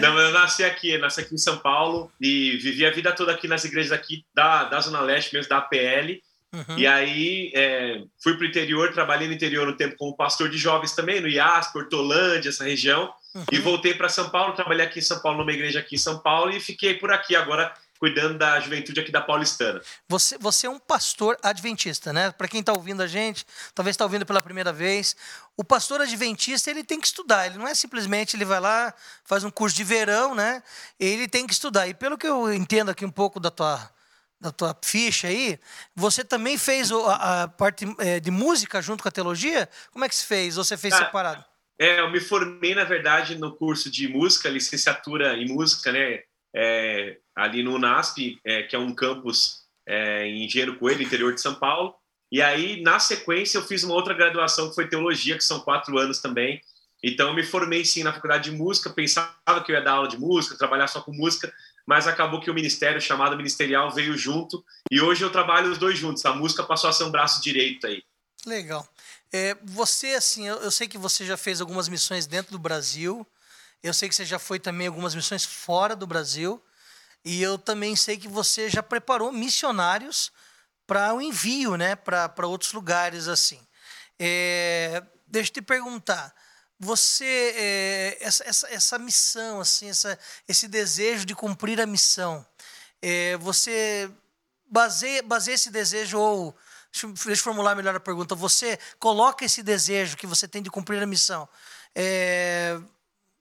Não, 0.00 0.14
mas 0.14 0.24
eu 0.24 0.32
nasci 0.32 0.64
aqui, 0.64 0.96
nasci 0.98 1.20
aqui 1.20 1.34
em 1.34 1.38
São 1.38 1.58
Paulo 1.58 2.10
e 2.20 2.56
vivi 2.58 2.86
a 2.86 2.90
vida 2.90 3.12
toda 3.12 3.32
aqui 3.32 3.48
nas 3.48 3.64
igrejas 3.64 3.92
aqui 3.92 4.24
da, 4.34 4.64
da 4.64 4.80
Zona 4.80 5.00
Leste 5.00 5.34
mesmo, 5.34 5.48
da 5.48 5.58
APL. 5.58 6.20
Uhum. 6.52 6.78
E 6.78 6.86
aí 6.86 7.52
é, 7.54 8.02
fui 8.22 8.34
para 8.34 8.44
o 8.44 8.48
interior, 8.48 8.92
trabalhei 8.92 9.28
no 9.28 9.34
interior 9.34 9.68
um 9.68 9.76
tempo 9.76 9.96
como 9.96 10.16
pastor 10.16 10.48
de 10.48 10.56
jovens 10.56 10.94
também, 10.94 11.20
no 11.20 11.28
IAS, 11.28 11.72
Portolândia, 11.72 12.48
essa 12.48 12.64
região. 12.64 13.12
E 13.52 13.58
voltei 13.58 13.94
para 13.94 14.08
São 14.08 14.30
Paulo, 14.30 14.54
trabalhei 14.54 14.86
aqui 14.86 14.98
em 14.98 15.02
São 15.02 15.20
Paulo, 15.20 15.38
numa 15.38 15.52
igreja 15.52 15.80
aqui 15.80 15.96
em 15.96 15.98
São 15.98 16.18
Paulo, 16.18 16.50
e 16.50 16.60
fiquei 16.60 16.94
por 16.94 17.12
aqui 17.12 17.34
agora 17.34 17.72
cuidando 17.98 18.38
da 18.38 18.60
juventude 18.60 19.00
aqui 19.00 19.10
da 19.10 19.20
Paulistana. 19.20 19.80
Você, 20.08 20.36
você 20.38 20.66
é 20.66 20.70
um 20.70 20.78
pastor 20.78 21.36
adventista, 21.42 22.12
né? 22.12 22.30
Para 22.30 22.48
quem 22.48 22.60
está 22.60 22.72
ouvindo 22.72 23.02
a 23.02 23.06
gente, 23.06 23.46
talvez 23.74 23.94
está 23.94 24.04
ouvindo 24.04 24.26
pela 24.26 24.42
primeira 24.42 24.72
vez, 24.72 25.16
o 25.56 25.64
pastor 25.64 26.00
adventista 26.00 26.70
ele 26.70 26.84
tem 26.84 27.00
que 27.00 27.06
estudar. 27.06 27.46
Ele 27.46 27.58
não 27.58 27.66
é 27.66 27.74
simplesmente 27.74 28.36
ele 28.36 28.44
vai 28.44 28.60
lá 28.60 28.92
faz 29.24 29.44
um 29.44 29.50
curso 29.50 29.76
de 29.76 29.84
verão, 29.84 30.34
né? 30.34 30.62
Ele 31.00 31.26
tem 31.26 31.46
que 31.46 31.52
estudar. 31.52 31.88
E 31.88 31.94
pelo 31.94 32.18
que 32.18 32.26
eu 32.26 32.52
entendo 32.52 32.90
aqui 32.90 33.04
um 33.04 33.10
pouco 33.10 33.40
da 33.40 33.50
tua 33.50 33.90
da 34.38 34.52
tua 34.52 34.76
ficha 34.82 35.28
aí, 35.28 35.58
você 35.94 36.22
também 36.22 36.58
fez 36.58 36.92
a, 36.92 37.44
a 37.44 37.48
parte 37.48 37.86
é, 37.98 38.20
de 38.20 38.30
música 38.30 38.82
junto 38.82 39.02
com 39.02 39.08
a 39.08 39.12
teologia? 39.12 39.66
Como 39.90 40.04
é 40.04 40.08
que 40.10 40.14
se 40.14 40.26
fez? 40.26 40.58
Ou 40.58 40.64
você 40.64 40.76
fez 40.76 40.92
ah, 40.92 40.98
separado? 40.98 41.44
É, 41.78 42.00
eu 42.00 42.10
me 42.10 42.20
formei, 42.20 42.74
na 42.74 42.84
verdade, 42.84 43.36
no 43.36 43.54
curso 43.54 43.90
de 43.90 44.08
música, 44.08 44.48
licenciatura 44.48 45.36
em 45.36 45.48
música, 45.48 45.92
né? 45.92 46.22
É, 46.54 47.18
ali 47.34 47.62
no 47.62 47.74
UNASP, 47.74 48.40
é, 48.44 48.62
que 48.62 48.74
é 48.74 48.78
um 48.78 48.94
campus 48.94 49.62
é, 49.86 50.26
em 50.26 50.44
Engenheiro 50.44 50.78
Coelho, 50.78 51.02
interior 51.02 51.34
de 51.34 51.40
São 51.40 51.54
Paulo. 51.54 51.94
E 52.32 52.40
aí, 52.40 52.80
na 52.82 52.98
sequência, 52.98 53.58
eu 53.58 53.62
fiz 53.62 53.84
uma 53.84 53.94
outra 53.94 54.14
graduação 54.14 54.70
que 54.70 54.74
foi 54.74 54.88
teologia, 54.88 55.36
que 55.36 55.44
são 55.44 55.60
quatro 55.60 55.98
anos 55.98 56.18
também. 56.18 56.60
Então, 57.02 57.28
eu 57.28 57.34
me 57.34 57.44
formei 57.44 57.84
sim 57.84 58.02
na 58.02 58.12
faculdade 58.12 58.50
de 58.50 58.56
música, 58.56 58.90
pensava 58.90 59.62
que 59.64 59.70
eu 59.70 59.76
ia 59.76 59.82
dar 59.82 59.92
aula 59.92 60.08
de 60.08 60.18
música, 60.18 60.56
trabalhar 60.56 60.88
só 60.88 61.00
com 61.02 61.12
música, 61.12 61.52
mas 61.86 62.08
acabou 62.08 62.40
que 62.40 62.50
o 62.50 62.54
ministério, 62.54 63.00
chamado 63.00 63.36
ministerial, 63.36 63.90
veio 63.90 64.16
junto. 64.16 64.64
E 64.90 65.00
hoje 65.00 65.22
eu 65.22 65.30
trabalho 65.30 65.70
os 65.70 65.78
dois 65.78 65.98
juntos. 65.98 66.24
A 66.24 66.34
música 66.34 66.64
passou 66.64 66.90
a 66.90 66.92
ser 66.92 67.04
um 67.04 67.10
braço 67.10 67.40
direito 67.42 67.86
aí. 67.86 68.02
Legal. 68.44 68.88
É, 69.32 69.56
você, 69.62 70.08
assim, 70.08 70.46
eu, 70.46 70.56
eu 70.56 70.70
sei 70.70 70.88
que 70.88 70.98
você 70.98 71.24
já 71.24 71.36
fez 71.36 71.60
algumas 71.60 71.88
missões 71.88 72.26
dentro 72.26 72.52
do 72.52 72.58
Brasil. 72.58 73.26
Eu 73.82 73.92
sei 73.92 74.08
que 74.08 74.14
você 74.14 74.24
já 74.24 74.38
foi 74.38 74.58
também 74.58 74.86
algumas 74.86 75.14
missões 75.14 75.44
fora 75.44 75.94
do 75.96 76.06
Brasil. 76.06 76.62
E 77.24 77.42
eu 77.42 77.58
também 77.58 77.96
sei 77.96 78.16
que 78.16 78.28
você 78.28 78.70
já 78.70 78.82
preparou 78.82 79.32
missionários 79.32 80.32
para 80.86 81.12
o 81.12 81.20
envio, 81.20 81.76
né, 81.76 81.96
para 81.96 82.46
outros 82.46 82.72
lugares 82.72 83.26
assim. 83.26 83.60
É, 84.18 85.02
deixa 85.26 85.50
eu 85.50 85.54
te 85.54 85.62
perguntar, 85.62 86.32
você 86.78 87.52
é, 87.56 88.18
essa, 88.20 88.44
essa, 88.48 88.72
essa 88.72 88.98
missão, 88.98 89.60
assim, 89.60 89.88
essa, 89.88 90.18
esse 90.46 90.68
desejo 90.68 91.26
de 91.26 91.34
cumprir 91.34 91.80
a 91.80 91.86
missão, 91.86 92.46
é, 93.02 93.36
você 93.38 94.10
baseia, 94.70 95.22
baseia 95.22 95.54
esse 95.54 95.70
desejo 95.70 96.18
ou 96.18 96.56
deixa, 97.04 97.30
eu 97.30 97.36
formular 97.36 97.74
melhor 97.74 97.94
a 97.94 98.00
pergunta. 98.00 98.34
Você 98.34 98.78
coloca 98.98 99.44
esse 99.44 99.62
desejo 99.62 100.16
que 100.16 100.26
você 100.26 100.48
tem 100.48 100.62
de 100.62 100.70
cumprir 100.70 101.02
a 101.02 101.06
missão. 101.06 101.48
É, 101.94 102.78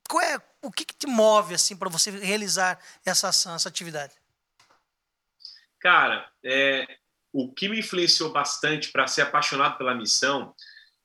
qual 0.09 0.21
é 0.23 0.41
o 0.61 0.71
que, 0.71 0.85
que 0.85 0.95
te 0.95 1.07
move 1.07 1.53
assim 1.53 1.75
para 1.75 1.89
você 1.89 2.11
realizar 2.11 2.79
essa 3.05 3.29
ação, 3.29 3.55
essa 3.55 3.69
atividade? 3.69 4.13
Cara, 5.79 6.27
é, 6.43 6.97
o 7.31 7.51
que 7.51 7.69
me 7.69 7.79
influenciou 7.79 8.31
bastante 8.31 8.91
para 8.91 9.07
ser 9.07 9.21
apaixonado 9.21 9.77
pela 9.77 9.93
missão, 9.93 10.53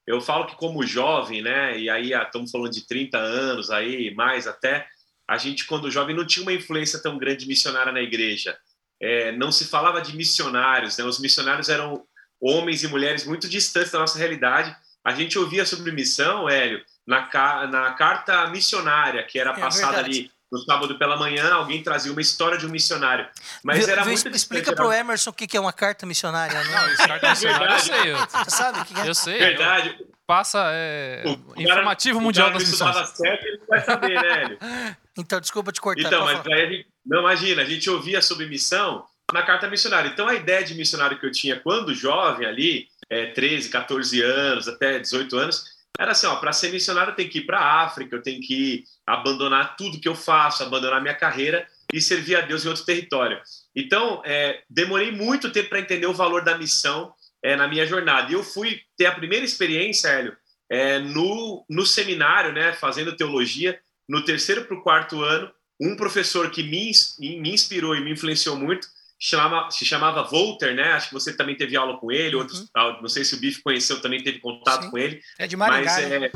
eu 0.06 0.20
falo 0.20 0.46
que 0.46 0.56
como 0.56 0.86
jovem, 0.86 1.42
né, 1.42 1.78
e 1.78 1.90
aí 1.90 2.14
ah, 2.14 2.22
estamos 2.22 2.50
falando 2.50 2.72
de 2.72 2.86
30 2.86 3.18
anos 3.18 3.70
aí, 3.70 4.14
mais 4.14 4.46
até, 4.46 4.88
a 5.28 5.36
gente 5.36 5.66
quando 5.66 5.90
jovem 5.90 6.16
não 6.16 6.26
tinha 6.26 6.42
uma 6.42 6.52
influência 6.52 7.02
tão 7.02 7.18
grande 7.18 7.46
missionária 7.46 7.92
na 7.92 8.00
igreja. 8.00 8.58
É, 9.00 9.32
não 9.32 9.50
se 9.50 9.66
falava 9.66 10.00
de 10.00 10.14
missionários, 10.14 10.98
né? 10.98 11.04
os 11.04 11.18
missionários 11.18 11.68
eram 11.68 12.06
homens 12.40 12.82
e 12.82 12.88
mulheres 12.88 13.24
muito 13.24 13.48
distantes 13.48 13.92
da 13.92 13.98
nossa 13.98 14.18
realidade. 14.18 14.74
A 15.04 15.12
gente 15.12 15.38
ouvia 15.38 15.64
sobre 15.64 15.92
missão, 15.92 16.48
Hélio, 16.48 16.82
na, 17.06 17.28
na 17.66 17.92
carta 17.94 18.48
missionária, 18.48 19.22
que 19.24 19.38
era 19.38 19.50
é 19.50 19.60
passada 19.60 19.98
ali 19.98 20.30
no 20.50 20.58
sábado 20.58 20.98
pela 20.98 21.16
manhã, 21.16 21.52
alguém 21.54 21.82
trazia 21.82 22.10
uma 22.10 22.20
história 22.20 22.58
de 22.58 22.66
um 22.66 22.70
missionário. 22.70 23.26
Mas 23.62 23.86
era 23.86 24.04
muito 24.04 24.28
Explica 24.28 24.74
para 24.74 24.86
o 24.86 24.92
Emerson 24.92 25.30
o 25.30 25.32
que 25.32 25.56
é 25.56 25.60
uma 25.60 25.72
carta 25.72 26.04
missionária. 26.04 26.60
Né? 26.62 26.96
Não, 26.98 27.06
carta 27.06 27.30
missionária 27.30 27.74
eu 27.74 27.78
sei. 27.78 28.12
Você 28.44 28.50
sabe 28.50 28.80
o 28.80 28.84
que 28.84 29.00
é? 29.00 29.08
Eu 29.08 29.14
sei. 29.14 29.38
Verdade. 29.38 29.96
Eu, 30.00 30.10
passa 30.26 30.62
é, 30.72 31.24
o 31.26 31.60
informativo 31.60 32.14
cara, 32.14 32.24
mundial 32.24 32.50
das 32.52 32.68
missões. 32.68 33.08
certo, 33.10 33.44
ele 33.44 33.60
vai 33.68 33.80
saber, 33.80 34.22
né, 34.22 34.96
Então, 35.16 35.40
desculpa 35.40 35.72
te 35.72 35.80
cortar. 35.80 36.06
Então, 36.06 36.24
mas 36.24 36.46
aí 36.46 36.62
a 36.62 36.70
gente, 36.70 36.86
não 37.04 37.20
imagina, 37.20 37.62
a 37.62 37.64
gente 37.64 37.90
ouvia 37.90 38.22
sobre 38.22 38.46
missão 38.46 39.04
na 39.32 39.42
carta 39.42 39.68
missionária. 39.68 40.08
Então, 40.08 40.28
a 40.28 40.34
ideia 40.34 40.64
de 40.64 40.74
missionário 40.74 41.18
que 41.18 41.26
eu 41.26 41.32
tinha 41.32 41.58
quando 41.58 41.94
jovem 41.94 42.46
ali, 42.46 42.88
é, 43.08 43.26
13, 43.26 43.68
14 43.68 44.22
anos, 44.22 44.68
até 44.68 44.98
18 44.98 45.36
anos, 45.36 45.64
era 45.98 46.12
assim, 46.12 46.26
ó, 46.26 46.36
para 46.36 46.52
ser 46.52 46.70
missionário 46.70 47.10
eu 47.10 47.16
tenho 47.16 47.30
que 47.30 47.38
ir 47.38 47.46
para 47.46 47.58
a 47.58 47.82
África, 47.82 48.16
eu 48.16 48.22
tenho 48.22 48.40
que 48.40 48.84
abandonar 49.06 49.76
tudo 49.76 50.00
que 50.00 50.08
eu 50.08 50.14
faço, 50.14 50.62
abandonar 50.62 51.02
minha 51.02 51.14
carreira 51.14 51.66
e 51.92 52.00
servir 52.00 52.36
a 52.36 52.40
Deus 52.40 52.64
em 52.64 52.68
outro 52.68 52.84
território. 52.84 53.40
Então, 53.74 54.22
é, 54.24 54.62
demorei 54.70 55.10
muito 55.10 55.50
tempo 55.50 55.68
para 55.68 55.80
entender 55.80 56.06
o 56.06 56.14
valor 56.14 56.42
da 56.42 56.56
missão 56.56 57.12
é, 57.42 57.56
na 57.56 57.68
minha 57.68 57.86
jornada. 57.86 58.30
E 58.30 58.34
eu 58.34 58.42
fui 58.42 58.80
ter 58.96 59.06
a 59.06 59.14
primeira 59.14 59.44
experiência, 59.44 60.08
Hélio, 60.08 60.36
é, 60.70 60.98
no, 61.00 61.64
no 61.68 61.84
seminário, 61.84 62.52
né, 62.52 62.72
fazendo 62.72 63.16
teologia, 63.16 63.78
no 64.08 64.24
terceiro 64.24 64.64
para 64.64 64.76
o 64.76 64.82
quarto 64.82 65.22
ano, 65.22 65.50
um 65.80 65.96
professor 65.96 66.50
que 66.50 66.62
me, 66.62 66.92
me 67.18 67.52
inspirou 67.52 67.96
e 67.96 68.00
me 68.00 68.12
influenciou 68.12 68.56
muito 68.56 68.86
chamava, 69.20 69.70
se 69.70 69.84
chamava 69.84 70.22
Volter, 70.22 70.74
né? 70.74 70.92
Acho 70.92 71.08
que 71.08 71.14
você 71.14 71.36
também 71.36 71.54
teve 71.54 71.76
aula 71.76 71.98
com 71.98 72.10
ele, 72.10 72.34
uhum. 72.34 72.40
outros, 72.40 72.70
não 72.74 73.08
sei 73.08 73.22
se 73.22 73.34
o 73.34 73.38
Biff 73.38 73.62
conheceu, 73.62 74.00
também 74.00 74.22
teve 74.22 74.38
contato 74.38 74.84
Sim. 74.84 74.90
com 74.90 74.96
ele. 74.96 75.20
É 75.38 75.46
de 75.46 75.56
Maringá, 75.56 75.92
mas, 75.92 76.08
né? 76.08 76.30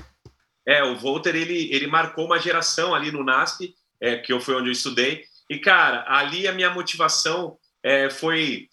é, 0.67 0.79
é, 0.79 0.85
o 0.85 0.95
Volter, 0.95 1.35
ele, 1.35 1.73
ele 1.73 1.87
marcou 1.87 2.27
uma 2.27 2.39
geração 2.39 2.95
ali 2.95 3.11
no 3.11 3.25
NASP, 3.25 3.75
é, 3.99 4.19
que 4.19 4.33
eu 4.33 4.39
foi 4.39 4.55
onde 4.55 4.69
eu 4.69 4.73
estudei, 4.73 5.25
e, 5.49 5.59
cara, 5.59 6.05
ali 6.07 6.47
a 6.47 6.53
minha 6.53 6.71
motivação 6.71 7.57
é, 7.83 8.11
foi 8.11 8.69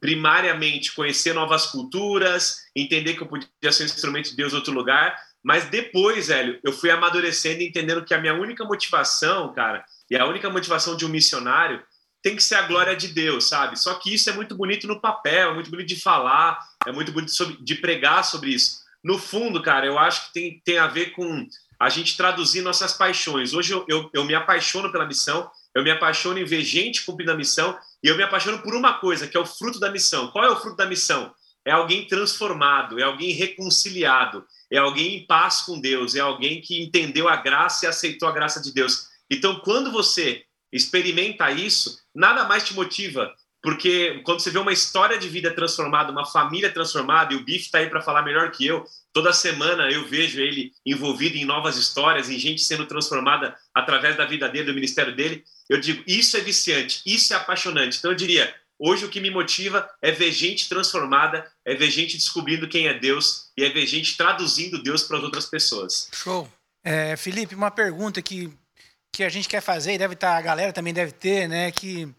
primariamente 0.00 0.94
conhecer 0.94 1.32
novas 1.32 1.66
culturas, 1.66 2.58
entender 2.76 3.14
que 3.14 3.22
eu 3.22 3.26
podia 3.26 3.72
ser 3.72 3.82
um 3.82 3.86
instrumento 3.86 4.30
de 4.30 4.36
Deus 4.36 4.52
em 4.52 4.56
outro 4.56 4.72
lugar, 4.72 5.16
mas 5.42 5.64
depois, 5.64 6.28
velho, 6.28 6.60
eu 6.62 6.72
fui 6.72 6.90
amadurecendo 6.90 7.62
e 7.62 7.68
entendendo 7.68 8.04
que 8.04 8.14
a 8.14 8.20
minha 8.20 8.34
única 8.34 8.64
motivação, 8.64 9.52
cara, 9.52 9.84
e 10.10 10.16
a 10.16 10.26
única 10.26 10.50
motivação 10.50 10.96
de 10.96 11.06
um 11.06 11.08
missionário 11.08 11.82
tem 12.22 12.36
que 12.36 12.42
ser 12.42 12.56
a 12.56 12.62
glória 12.62 12.96
de 12.96 13.08
Deus, 13.08 13.48
sabe? 13.48 13.78
Só 13.78 13.94
que 13.94 14.12
isso 14.12 14.28
é 14.28 14.32
muito 14.32 14.54
bonito 14.54 14.86
no 14.86 15.00
papel, 15.00 15.50
é 15.50 15.54
muito 15.54 15.70
bonito 15.70 15.88
de 15.88 16.00
falar, 16.00 16.58
é 16.86 16.92
muito 16.92 17.12
bonito 17.12 17.32
de 17.62 17.74
pregar 17.76 18.24
sobre 18.24 18.50
isso. 18.50 18.80
No 19.02 19.18
fundo, 19.18 19.62
cara, 19.62 19.86
eu 19.86 19.98
acho 19.98 20.26
que 20.26 20.32
tem, 20.32 20.62
tem 20.64 20.78
a 20.78 20.86
ver 20.86 21.12
com 21.12 21.46
a 21.80 21.88
gente 21.88 22.16
traduzir 22.16 22.60
nossas 22.60 22.92
paixões. 22.92 23.54
Hoje 23.54 23.72
eu, 23.72 23.84
eu, 23.88 24.10
eu 24.12 24.24
me 24.24 24.34
apaixono 24.34 24.90
pela 24.90 25.06
missão, 25.06 25.48
eu 25.74 25.84
me 25.84 25.90
apaixono 25.90 26.38
em 26.38 26.44
ver 26.44 26.62
gente 26.62 27.04
cumprindo 27.04 27.30
a 27.30 27.36
missão 27.36 27.78
e 28.02 28.08
eu 28.08 28.16
me 28.16 28.22
apaixono 28.22 28.58
por 28.60 28.74
uma 28.74 28.94
coisa, 28.94 29.28
que 29.28 29.36
é 29.36 29.40
o 29.40 29.46
fruto 29.46 29.78
da 29.78 29.90
missão. 29.90 30.28
Qual 30.28 30.44
é 30.44 30.50
o 30.50 30.56
fruto 30.56 30.76
da 30.76 30.86
missão? 30.86 31.32
É 31.64 31.70
alguém 31.70 32.06
transformado, 32.06 32.98
é 32.98 33.02
alguém 33.04 33.32
reconciliado, 33.32 34.44
é 34.72 34.78
alguém 34.78 35.16
em 35.16 35.26
paz 35.26 35.60
com 35.60 35.80
Deus, 35.80 36.16
é 36.16 36.20
alguém 36.20 36.60
que 36.60 36.82
entendeu 36.82 37.28
a 37.28 37.36
graça 37.36 37.84
e 37.84 37.88
aceitou 37.88 38.28
a 38.28 38.32
graça 38.32 38.60
de 38.60 38.72
Deus. 38.72 39.06
Então, 39.30 39.60
quando 39.60 39.92
você 39.92 40.42
experimenta 40.72 41.50
isso, 41.50 41.98
nada 42.18 42.44
mais 42.44 42.64
te 42.64 42.74
motiva, 42.74 43.32
porque 43.62 44.20
quando 44.24 44.40
você 44.40 44.50
vê 44.50 44.58
uma 44.58 44.72
história 44.72 45.18
de 45.18 45.28
vida 45.28 45.52
transformada, 45.52 46.10
uma 46.10 46.26
família 46.26 46.70
transformada, 46.70 47.32
e 47.32 47.36
o 47.36 47.44
Biff 47.44 47.66
está 47.66 47.78
aí 47.78 47.88
para 47.88 48.02
falar 48.02 48.22
melhor 48.22 48.50
que 48.50 48.66
eu, 48.66 48.84
toda 49.12 49.32
semana 49.32 49.90
eu 49.90 50.04
vejo 50.06 50.40
ele 50.40 50.72
envolvido 50.84 51.36
em 51.36 51.44
novas 51.44 51.76
histórias, 51.76 52.28
em 52.28 52.38
gente 52.38 52.62
sendo 52.62 52.86
transformada 52.86 53.56
através 53.72 54.16
da 54.16 54.24
vida 54.24 54.48
dele, 54.48 54.66
do 54.66 54.74
ministério 54.74 55.14
dele, 55.14 55.44
eu 55.68 55.80
digo, 55.80 56.02
isso 56.06 56.36
é 56.36 56.40
viciante, 56.40 57.02
isso 57.06 57.32
é 57.32 57.36
apaixonante. 57.36 57.98
Então 57.98 58.10
eu 58.10 58.16
diria, 58.16 58.52
hoje 58.78 59.04
o 59.04 59.08
que 59.08 59.20
me 59.20 59.30
motiva 59.30 59.88
é 60.02 60.10
ver 60.10 60.32
gente 60.32 60.68
transformada, 60.68 61.46
é 61.64 61.74
ver 61.74 61.90
gente 61.90 62.16
descobrindo 62.16 62.68
quem 62.68 62.88
é 62.88 62.94
Deus 62.94 63.50
e 63.56 63.64
é 63.64 63.70
ver 63.70 63.86
gente 63.86 64.16
traduzindo 64.16 64.82
Deus 64.82 65.04
para 65.04 65.18
as 65.18 65.22
outras 65.22 65.46
pessoas. 65.46 66.08
Show. 66.12 66.50
É, 66.82 67.16
Felipe, 67.16 67.54
uma 67.54 67.70
pergunta 67.70 68.22
que 68.22 68.52
que 69.12 69.24
a 69.24 69.28
gente 69.28 69.48
quer 69.48 69.60
fazer, 69.60 69.94
e 69.94 69.98
deve 69.98 70.14
estar, 70.14 70.32
tá, 70.32 70.38
a 70.38 70.42
galera 70.42 70.72
também 70.72 70.94
deve 70.94 71.12
ter, 71.12 71.48
né? 71.48 71.70
Que 71.70 72.12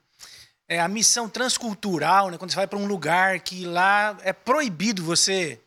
é 0.67 0.79
a 0.79 0.87
missão 0.87 1.29
transcultural, 1.29 2.29
né? 2.29 2.37
Quando 2.37 2.51
você 2.51 2.57
vai 2.57 2.67
para 2.67 2.79
um 2.79 2.85
lugar 2.85 3.39
que 3.39 3.65
lá 3.65 4.17
é 4.21 4.33
proibido 4.33 5.03
você 5.03 5.59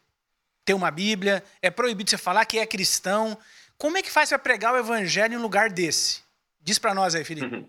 ter 0.64 0.75
uma 0.75 0.91
Bíblia, 0.91 1.43
é 1.61 1.71
proibido 1.71 2.09
você 2.09 2.19
falar 2.19 2.45
que 2.45 2.59
é 2.59 2.67
cristão. 2.67 3.37
Como 3.76 3.99
é 3.99 4.02
que 4.02 4.11
faz 4.11 4.29
para 4.29 4.38
pregar 4.38 4.75
o 4.75 4.79
evangelho 4.79 5.35
em 5.35 5.37
um 5.37 5.43
lugar 5.43 5.71
desse? 5.71 6.23
Diz 6.61 6.79
para 6.79 6.95
nós 6.95 7.14
aí, 7.14 7.25
Felipe. 7.25 7.52
Uhum. 7.52 7.69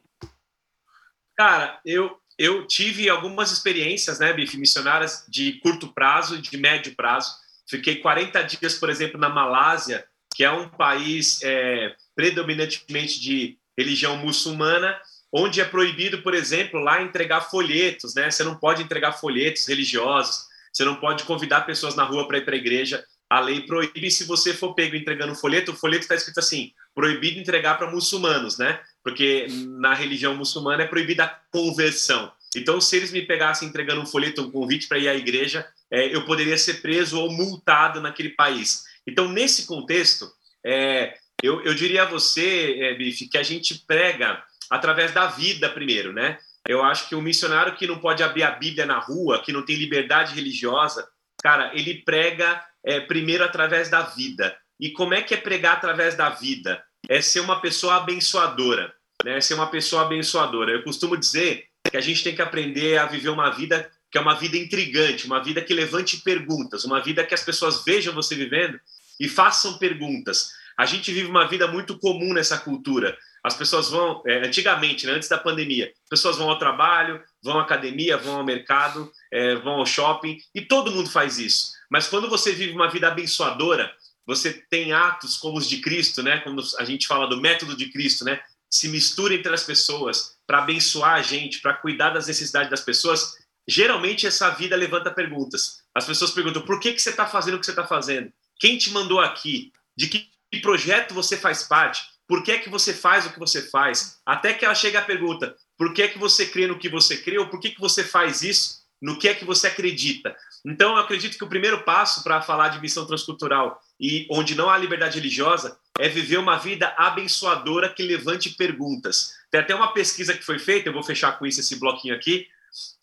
Cara, 1.36 1.80
eu, 1.84 2.16
eu 2.38 2.68
tive 2.68 3.10
algumas 3.10 3.52
experiências, 3.52 4.20
né, 4.20 4.32
Bife, 4.32 4.58
missionárias 4.58 5.26
de 5.28 5.54
curto 5.54 5.92
prazo 5.92 6.36
e 6.36 6.42
de 6.42 6.56
médio 6.58 6.96
prazo. 6.96 7.34
Fiquei 7.68 7.96
40 7.96 8.44
dias, 8.44 8.76
por 8.76 8.90
exemplo, 8.90 9.20
na 9.20 9.30
Malásia, 9.30 10.06
que 10.34 10.44
é 10.44 10.52
um 10.52 10.68
país 10.68 11.40
é, 11.44 11.96
predominantemente 12.16 13.20
de 13.20 13.58
religião 13.78 14.18
muçulmana, 14.18 14.96
onde 15.32 15.62
é 15.62 15.66
proibido, 15.66 16.22
por 16.22 16.34
exemplo, 16.34 16.80
lá 16.80 17.02
entregar 17.02 17.42
folhetos, 17.42 18.14
né? 18.14 18.30
Você 18.30 18.44
não 18.44 18.56
pode 18.56 18.84
entregar 18.84 19.14
folhetos 19.14 19.68
religiosos, 19.68 20.46
você 20.72 20.84
não 20.84 20.96
pode 20.96 21.24
convidar 21.24 21.62
pessoas 21.62 21.96
na 21.96 22.04
rua 22.04 22.28
para 22.28 22.38
ir 22.38 22.46
para 22.46 22.56
a 22.56 22.58
igreja. 22.58 23.04
A 23.30 23.40
lei 23.40 23.62
proíbe, 23.62 24.12
se 24.12 24.26
você 24.26 24.54
for 24.54 24.76
pego 24.76 24.96
entregando 24.96 25.34
folheto, 25.36 25.72
o 25.72 25.76
folheto 25.76 26.04
está 26.04 26.16
escrito 26.16 26.40
assim: 26.40 26.72
proibido 26.94 27.40
entregar 27.40 27.78
para 27.78 27.90
muçulmanos, 27.90 28.58
né? 28.58 28.80
Porque 29.04 29.48
na 29.80 29.94
religião 29.94 30.36
muçulmana 30.36 30.84
é 30.84 30.88
proibida 30.88 31.24
a 31.24 31.40
conversão. 31.52 32.32
Então, 32.56 32.80
se 32.80 32.96
eles 32.96 33.12
me 33.12 33.24
pegassem 33.24 33.68
entregando 33.68 34.02
um 34.02 34.06
folheto, 34.06 34.44
um 34.44 34.52
convite 34.52 34.88
para 34.88 35.00
ir 35.00 35.08
à 35.08 35.16
igreja, 35.16 35.68
é, 35.90 36.14
eu 36.14 36.26
poderia 36.26 36.58
ser 36.58 36.76
preso 36.76 37.20
ou 37.20 37.32
multado 37.32 38.00
naquele 38.00 38.30
país. 38.30 38.84
Então, 39.08 39.28
nesse 39.28 39.66
contexto, 39.66 40.32
é, 40.66 41.18
eu, 41.42 41.62
eu 41.64 41.74
diria 41.74 42.04
a 42.04 42.10
você, 42.10 42.78
é, 42.80 42.94
Bife, 42.96 43.28
que 43.28 43.38
a 43.38 43.44
gente 43.44 43.84
prega 43.86 44.44
através 44.70 45.12
da 45.12 45.28
vida 45.28 45.70
primeiro, 45.70 46.14
né? 46.14 46.38
Eu 46.68 46.82
acho 46.82 47.10
que 47.10 47.16
o 47.16 47.22
missionário 47.22 47.76
que 47.76 47.86
não 47.86 48.00
pode 48.00 48.24
abrir 48.24 48.44
a 48.44 48.52
Bíblia 48.52 48.86
na 48.86 48.98
rua, 48.98 49.42
que 49.44 49.52
não 49.52 49.66
tem 49.66 49.76
liberdade 49.76 50.34
religiosa, 50.34 51.06
cara, 51.44 51.72
ele 51.76 52.02
prega 52.06 52.64
é, 52.84 53.02
primeiro 53.02 53.44
através 53.44 53.90
da 53.90 54.02
vida. 54.02 54.58
E 54.80 54.90
como 54.92 55.14
é 55.14 55.22
que 55.22 55.34
é 55.34 55.38
pregar 55.38 55.74
através 55.74 56.16
da 56.16 56.30
vida? 56.30 56.82
É 57.10 57.22
ser 57.22 57.42
uma 57.42 57.60
pessoa 57.60 57.96
abençoadora, 57.96 58.94
né? 59.26 59.38
É 59.38 59.42
ser 59.42 59.56
uma 59.56 59.68
pessoa 59.70 60.04
abençoadora. 60.04 60.72
Eu 60.72 60.84
costumo 60.84 61.18
dizer 61.18 61.66
que 61.92 61.98
a 61.98 62.02
gente 62.02 62.24
tem 62.24 62.34
que 62.34 62.42
aprender 62.42 62.98
a 62.98 63.06
viver 63.06 63.30
uma 63.30 63.50
vida 63.50 63.92
que 64.10 64.18
é 64.20 64.22
uma 64.22 64.36
vida 64.36 64.56
intrigante, 64.56 65.26
uma 65.26 65.44
vida 65.44 65.60
que 65.60 65.74
levante 65.74 66.18
perguntas, 66.18 66.86
uma 66.86 67.02
vida 67.02 67.26
que 67.26 67.34
as 67.34 67.44
pessoas 67.44 67.84
vejam 67.84 68.14
você 68.14 68.36
vivendo 68.36 68.80
e 69.20 69.28
façam 69.28 69.78
perguntas. 69.78 70.52
A 70.78 70.86
gente 70.86 71.12
vive 71.12 71.30
uma 71.30 71.48
vida 71.48 71.68
muito 71.68 71.98
comum 72.00 72.34
nessa 72.34 72.58
cultura. 72.58 73.16
As 73.44 73.56
pessoas 73.56 73.90
vão, 73.90 74.24
é, 74.26 74.48
antigamente, 74.48 75.06
né, 75.06 75.14
antes 75.14 75.30
da 75.30 75.38
pandemia, 75.38 75.92
as 76.04 76.10
pessoas 76.10 76.38
vão 76.38 76.50
ao 76.50 76.58
trabalho, 76.58 77.22
vão 77.44 77.60
à 77.60 77.64
academia, 77.64 78.18
vão 78.18 78.38
ao 78.38 78.46
mercado, 78.46 79.12
é, 79.32 79.56
vão 79.56 79.74
ao 79.74 79.86
shopping, 79.86 80.38
e 80.56 80.62
todo 80.62 80.92
mundo 80.92 81.10
faz 81.10 81.38
isso. 81.38 81.74
Mas 81.92 82.08
quando 82.08 82.30
você 82.30 82.54
vive 82.54 82.74
uma 82.74 82.90
vida 82.90 83.08
abençoadora, 83.08 83.94
você 84.26 84.54
tem 84.70 84.94
atos 84.94 85.38
como 85.38 85.58
os 85.58 85.68
de 85.68 85.78
Cristo, 85.78 86.24
né? 86.24 86.40
Quando 86.40 86.64
a 86.80 86.86
gente 86.86 87.08
fala 87.08 87.28
do 87.28 87.42
método 87.42 87.76
de 87.76 87.92
Cristo, 87.92 88.24
né? 88.24 88.40
Se 88.70 88.88
mistura 88.88 89.36
entre 89.36 89.54
as 89.54 89.64
pessoas 89.64 90.38
para 90.48 90.60
abençoar 90.60 91.16
a 91.16 91.22
gente, 91.22 91.62
para 91.62 91.74
cuidar 91.74 92.12
das 92.12 92.28
necessidades 92.28 92.70
das 92.70 92.82
pessoas. 92.82 93.34
Geralmente 93.68 94.26
essa 94.26 94.50
vida 94.50 94.76
levanta 94.76 95.12
perguntas. 95.12 95.84
As 95.94 96.06
pessoas 96.06 96.32
perguntam: 96.32 96.64
por 96.64 96.80
que 96.80 96.94
que 96.94 97.02
você 97.02 97.10
está 97.10 97.28
fazendo 97.28 97.56
o 97.56 97.60
que 97.60 97.66
você 97.66 97.72
está 97.72 97.86
fazendo? 97.86 98.32
Quem 98.60 98.78
te 98.78 98.92
mandou 98.92 99.20
aqui? 99.20 99.72
De 99.96 100.08
que 100.08 100.30
projeto 100.62 101.14
você 101.14 101.36
faz 101.36 101.64
parte, 101.64 102.04
por 102.28 102.44
que 102.44 102.52
é 102.52 102.60
que 102.60 102.70
você 102.70 102.94
faz 102.94 103.26
o 103.26 103.32
que 103.32 103.40
você 103.40 103.62
faz, 103.62 104.20
até 104.26 104.54
que 104.54 104.64
ela 104.66 104.76
chega 104.76 105.00
a 105.00 105.04
pergunta, 105.04 105.56
por 105.78 105.94
que 105.94 106.02
é 106.02 106.08
que 106.08 106.18
você 106.18 106.46
crê 106.46 106.68
no 106.68 106.80
que 106.80 106.90
você 106.90 107.18
crê, 107.18 107.38
ou 107.38 107.48
por 107.48 107.60
que, 107.60 107.72
que 107.72 107.82
você 107.82 108.04
faz 108.04 108.42
isso, 108.42 108.84
no 109.02 109.20
que 109.20 109.28
é 109.28 109.34
que 109.34 109.44
você 109.44 109.68
acredita. 109.68 110.34
Então, 110.66 110.92
eu 110.92 111.02
acredito 111.02 111.38
que 111.38 111.44
o 111.44 111.50
primeiro 111.50 111.84
passo 111.84 112.24
para 112.24 112.42
falar 112.42 112.70
de 112.70 112.80
missão 112.80 113.06
transcultural 113.06 113.82
e 114.00 114.26
onde 114.32 114.56
não 114.56 114.70
há 114.70 114.78
liberdade 114.78 115.20
religiosa 115.20 115.78
é 116.00 116.08
viver 116.08 116.38
uma 116.38 116.58
vida 116.58 116.94
abençoadora 116.98 117.90
que 117.90 118.02
levante 118.02 118.52
perguntas. 118.52 119.34
Tem 119.52 119.60
até 119.60 119.76
uma 119.76 119.92
pesquisa 119.92 120.34
que 120.34 120.46
foi 120.46 120.58
feita, 120.58 120.88
eu 120.88 120.94
vou 120.94 121.04
fechar 121.04 121.38
com 121.38 121.46
isso 121.46 121.60
esse 121.60 121.78
bloquinho 121.78 122.16
aqui, 122.16 122.48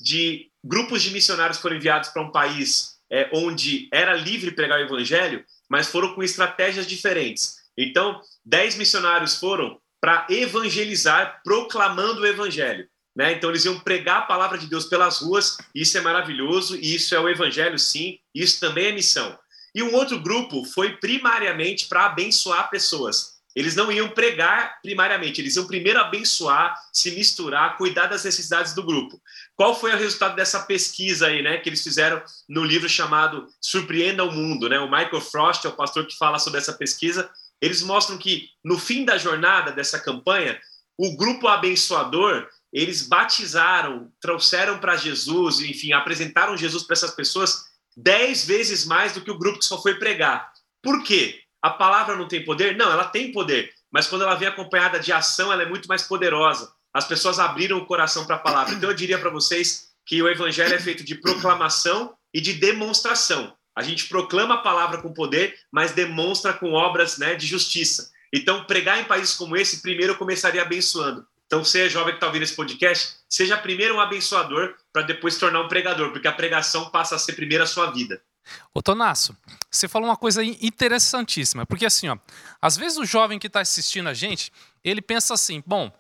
de 0.01 0.51
grupos 0.65 1.03
de 1.03 1.11
missionários 1.11 1.59
foram 1.59 1.77
enviados 1.77 2.09
para 2.09 2.23
um 2.23 2.33
país 2.33 2.99
é, 3.11 3.29
onde 3.33 3.89
era 3.93 4.15
livre 4.15 4.53
pregar 4.53 4.79
o 4.79 4.85
evangelho, 4.85 5.45
mas 5.69 5.89
foram 5.89 6.15
com 6.15 6.23
estratégias 6.23 6.87
diferentes. 6.87 7.57
Então, 7.77 8.21
dez 8.45 8.77
missionários 8.77 9.37
foram 9.37 9.81
para 10.01 10.27
evangelizar, 10.31 11.41
proclamando 11.45 12.23
o 12.23 12.27
evangelho. 12.27 12.89
Né? 13.15 13.33
Então, 13.33 13.51
eles 13.51 13.65
iam 13.65 13.79
pregar 13.81 14.19
a 14.19 14.23
palavra 14.23 14.57
de 14.57 14.67
Deus 14.67 14.87
pelas 14.87 15.21
ruas, 15.21 15.59
isso 15.75 15.99
é 15.99 16.01
maravilhoso, 16.01 16.77
e 16.77 16.95
isso 16.95 17.15
é 17.15 17.21
o 17.21 17.29
evangelho, 17.29 17.79
sim, 17.79 18.19
isso 18.35 18.61
também 18.61 18.87
é 18.87 18.93
missão. 18.93 19.39
E 19.75 19.83
um 19.83 19.95
outro 19.95 20.19
grupo 20.19 20.65
foi 20.65 20.97
primariamente 20.97 21.87
para 21.87 22.07
abençoar 22.07 22.71
pessoas. 22.71 23.41
Eles 23.55 23.75
não 23.75 23.91
iam 23.91 24.09
pregar 24.09 24.81
primariamente, 24.81 25.41
eles 25.41 25.57
iam 25.57 25.67
primeiro 25.67 25.99
abençoar, 25.99 26.75
se 26.93 27.11
misturar, 27.13 27.77
cuidar 27.77 28.07
das 28.07 28.25
necessidades 28.25 28.75
do 28.75 28.83
grupo. 28.83 29.21
Qual 29.61 29.79
foi 29.79 29.93
o 29.93 29.99
resultado 29.99 30.35
dessa 30.35 30.61
pesquisa 30.61 31.27
aí, 31.27 31.43
né, 31.43 31.59
que 31.59 31.69
eles 31.69 31.83
fizeram 31.83 32.23
no 32.49 32.65
livro 32.65 32.89
chamado 32.89 33.47
Surpreenda 33.61 34.25
o 34.25 34.33
Mundo, 34.33 34.71
né? 34.71 34.81
O 34.81 34.91
Michael 34.91 35.21
Frost 35.21 35.67
é 35.67 35.69
o 35.69 35.77
pastor 35.77 36.07
que 36.07 36.17
fala 36.17 36.39
sobre 36.39 36.59
essa 36.59 36.73
pesquisa. 36.73 37.31
Eles 37.61 37.83
mostram 37.83 38.17
que 38.17 38.49
no 38.65 38.79
fim 38.79 39.05
da 39.05 39.19
jornada 39.19 39.71
dessa 39.71 40.01
campanha, 40.01 40.59
o 40.97 41.15
grupo 41.15 41.47
abençoador, 41.47 42.49
eles 42.73 43.07
batizaram, 43.07 44.11
trouxeram 44.19 44.79
para 44.79 44.97
Jesus, 44.97 45.61
enfim, 45.61 45.93
apresentaram 45.93 46.57
Jesus 46.57 46.85
para 46.85 46.95
essas 46.95 47.11
pessoas 47.11 47.67
dez 47.95 48.47
vezes 48.47 48.87
mais 48.87 49.13
do 49.13 49.21
que 49.21 49.31
o 49.31 49.37
grupo 49.37 49.59
que 49.59 49.67
só 49.67 49.83
foi 49.83 49.97
pregar. 49.97 50.51
Por 50.83 51.03
quê? 51.03 51.39
A 51.61 51.69
palavra 51.69 52.17
não 52.17 52.27
tem 52.27 52.43
poder? 52.47 52.79
Não, 52.79 52.91
ela 52.91 53.05
tem 53.05 53.31
poder, 53.31 53.71
mas 53.93 54.07
quando 54.07 54.23
ela 54.23 54.37
vem 54.37 54.49
acompanhada 54.49 54.99
de 54.99 55.13
ação, 55.13 55.53
ela 55.53 55.65
é 55.65 55.69
muito 55.69 55.87
mais 55.87 56.03
poderosa. 56.03 56.73
As 56.93 57.07
pessoas 57.07 57.39
abriram 57.39 57.79
o 57.79 57.87
coração 57.87 58.25
para 58.25 58.37
a 58.37 58.39
palavra. 58.39 58.75
Então 58.75 58.91
eu 58.91 58.97
diria 58.97 59.19
para 59.19 59.31
vocês 59.31 59.91
que 60.05 60.23
o 60.23 60.29
evangelho 60.29 60.75
é 60.75 60.79
feito 60.79 61.05
de 61.05 61.15
proclamação 61.15 62.15
e 62.35 62.41
de 62.41 62.55
demonstração. 62.55 63.55
A 63.75 63.83
gente 63.83 64.09
proclama 64.09 64.57
a 64.57 64.59
palavra 64.59 65.01
com 65.01 65.13
poder, 65.13 65.57
mas 65.71 65.93
demonstra 65.93 66.53
com 66.53 66.73
obras 66.73 67.19
né, 67.19 67.35
de 67.35 67.47
justiça. 67.47 68.11
Então, 68.33 68.65
pregar 68.65 69.01
em 69.01 69.05
países 69.05 69.35
como 69.35 69.57
esse, 69.57 69.83
primeiro 69.83 70.13
eu 70.13 70.19
começaria 70.19 70.63
abençoando. 70.63 71.27
Então, 71.47 71.65
você, 71.65 71.89
jovem 71.89 72.13
que 72.13 72.19
está 72.19 72.27
ouvindo 72.27 72.43
esse 72.43 72.55
podcast, 72.55 73.17
seja 73.29 73.57
primeiro 73.57 73.97
um 73.97 74.01
abençoador 74.01 74.75
para 74.93 75.03
depois 75.03 75.35
se 75.35 75.41
tornar 75.41 75.61
um 75.63 75.69
pregador, 75.69 76.13
porque 76.13 76.29
a 76.29 76.33
pregação 76.33 76.91
passa 76.91 77.17
a 77.17 77.19
ser 77.19 77.33
primeiro 77.33 77.65
a 77.65 77.67
sua 77.67 77.91
vida. 77.91 78.23
Ô 78.73 78.81
Tonasso, 78.81 79.37
você 79.71 79.89
falou 79.89 80.09
uma 80.09 80.17
coisa 80.17 80.45
interessantíssima, 80.45 81.67
porque 81.67 81.87
assim, 81.87 82.09
ó, 82.09 82.17
às 82.63 82.77
vezes 82.77 82.99
o 82.99 83.05
jovem 83.05 83.39
que 83.39 83.47
está 83.47 83.61
assistindo 83.61 84.09
a 84.09 84.15
gente, 84.15 84.53
ele 84.85 85.03
pensa 85.03 85.35
assim, 85.35 85.63
bom, 85.67 85.93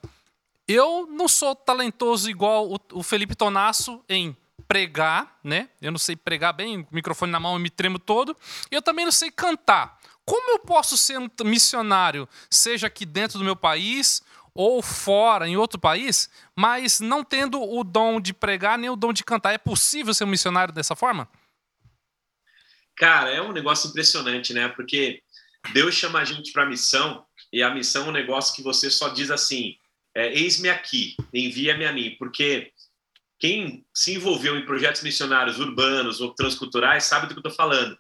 eu 0.73 1.07
não 1.11 1.27
sou 1.27 1.55
talentoso 1.55 2.31
igual 2.31 2.71
o, 2.71 2.79
o 2.93 3.03
Felipe 3.03 3.35
Tonasso 3.35 4.05
em 4.09 4.37
pregar, 4.69 5.39
né? 5.43 5.69
Eu 5.83 5.91
não 5.91 5.99
sei 5.99 6.15
pregar 6.15 6.53
bem, 6.53 6.87
microfone 6.93 7.33
na 7.33 7.41
mão 7.41 7.55
eu 7.55 7.59
me 7.59 7.71
tremo 7.71 7.99
todo. 7.99 8.37
Eu 8.71 8.81
também 8.81 9.05
não 9.05 9.11
sei 9.11 9.31
cantar. 9.31 9.99
Como 10.25 10.53
eu 10.53 10.61
posso 10.61 10.97
ser 10.97 11.19
um 11.19 11.29
missionário, 11.45 12.29
seja 12.49 12.87
aqui 12.87 13.05
dentro 13.05 13.37
do 13.37 13.45
meu 13.45 13.57
país 13.57 14.23
ou 14.55 14.81
fora, 14.81 15.49
em 15.49 15.57
outro 15.57 15.79
país, 15.79 16.31
mas 16.55 17.01
não 17.01 17.25
tendo 17.25 17.61
o 17.61 17.83
dom 17.83 18.21
de 18.21 18.33
pregar 18.33 18.79
nem 18.79 18.91
o 18.91 18.97
dom 18.97 19.13
de 19.13 19.25
cantar? 19.25 19.53
É 19.53 19.59
possível 19.59 20.15
ser 20.15 20.23
um 20.23 20.29
missionário 20.29 20.73
dessa 20.73 20.95
forma? 20.95 21.29
Cara, 22.97 23.31
é 23.31 23.43
um 23.43 23.51
negócio 23.51 23.89
impressionante, 23.89 24.53
né? 24.53 24.69
Porque 24.69 25.21
Deus 25.73 25.95
chama 25.95 26.21
a 26.21 26.25
gente 26.25 26.53
para 26.53 26.67
missão 26.67 27.25
e 27.53 27.61
a 27.61 27.75
missão 27.75 28.07
é 28.07 28.09
um 28.11 28.13
negócio 28.13 28.55
que 28.55 28.63
você 28.63 28.89
só 28.89 29.09
diz 29.09 29.33
assim: 29.33 29.77
é, 30.15 30.33
eis-me 30.33 30.69
aqui, 30.69 31.17
envia-me 31.33 31.85
a 31.85 31.93
mim, 31.93 32.17
porque 32.19 32.73
quem 33.39 33.85
se 33.95 34.15
envolveu 34.15 34.57
em 34.57 34.67
projetos 34.67 35.03
missionários 35.03 35.59
urbanos 35.59 36.21
ou 36.21 36.35
transculturais 36.35 37.05
sabe 37.05 37.27
do 37.27 37.35
que 37.35 37.39
eu 37.39 37.49
estou 37.49 37.53
falando. 37.53 37.97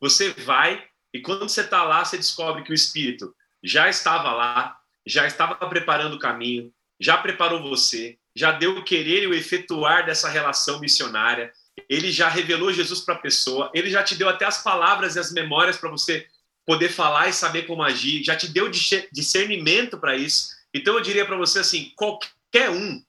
Você 0.00 0.30
vai 0.30 0.84
e 1.12 1.20
quando 1.20 1.48
você 1.48 1.62
está 1.62 1.82
lá, 1.82 2.04
você 2.04 2.16
descobre 2.16 2.62
que 2.62 2.70
o 2.70 2.74
Espírito 2.74 3.34
já 3.64 3.88
estava 3.88 4.32
lá, 4.32 4.76
já 5.06 5.26
estava 5.26 5.54
preparando 5.54 6.14
o 6.14 6.18
caminho, 6.18 6.70
já 7.00 7.16
preparou 7.16 7.62
você, 7.62 8.18
já 8.34 8.52
deu 8.52 8.78
o 8.78 8.84
querer 8.84 9.22
e 9.22 9.26
o 9.26 9.34
efetuar 9.34 10.04
dessa 10.04 10.28
relação 10.28 10.78
missionária, 10.78 11.52
ele 11.88 12.10
já 12.10 12.28
revelou 12.28 12.72
Jesus 12.72 13.00
para 13.00 13.14
a 13.14 13.18
pessoa, 13.18 13.70
ele 13.74 13.90
já 13.90 14.02
te 14.02 14.14
deu 14.14 14.28
até 14.28 14.44
as 14.44 14.62
palavras 14.62 15.16
e 15.16 15.18
as 15.18 15.32
memórias 15.32 15.76
para 15.76 15.90
você 15.90 16.26
poder 16.66 16.88
falar 16.88 17.28
e 17.28 17.32
saber 17.32 17.62
como 17.62 17.82
agir, 17.82 18.24
já 18.24 18.36
te 18.36 18.48
deu 18.48 18.68
discernimento 18.68 19.98
para 19.98 20.16
isso. 20.16 20.55
Então 20.76 20.94
eu 20.94 21.00
diria 21.00 21.24
para 21.24 21.36
você 21.36 21.60
assim, 21.60 21.92
qualquer 21.96 22.70
um 22.70 23.02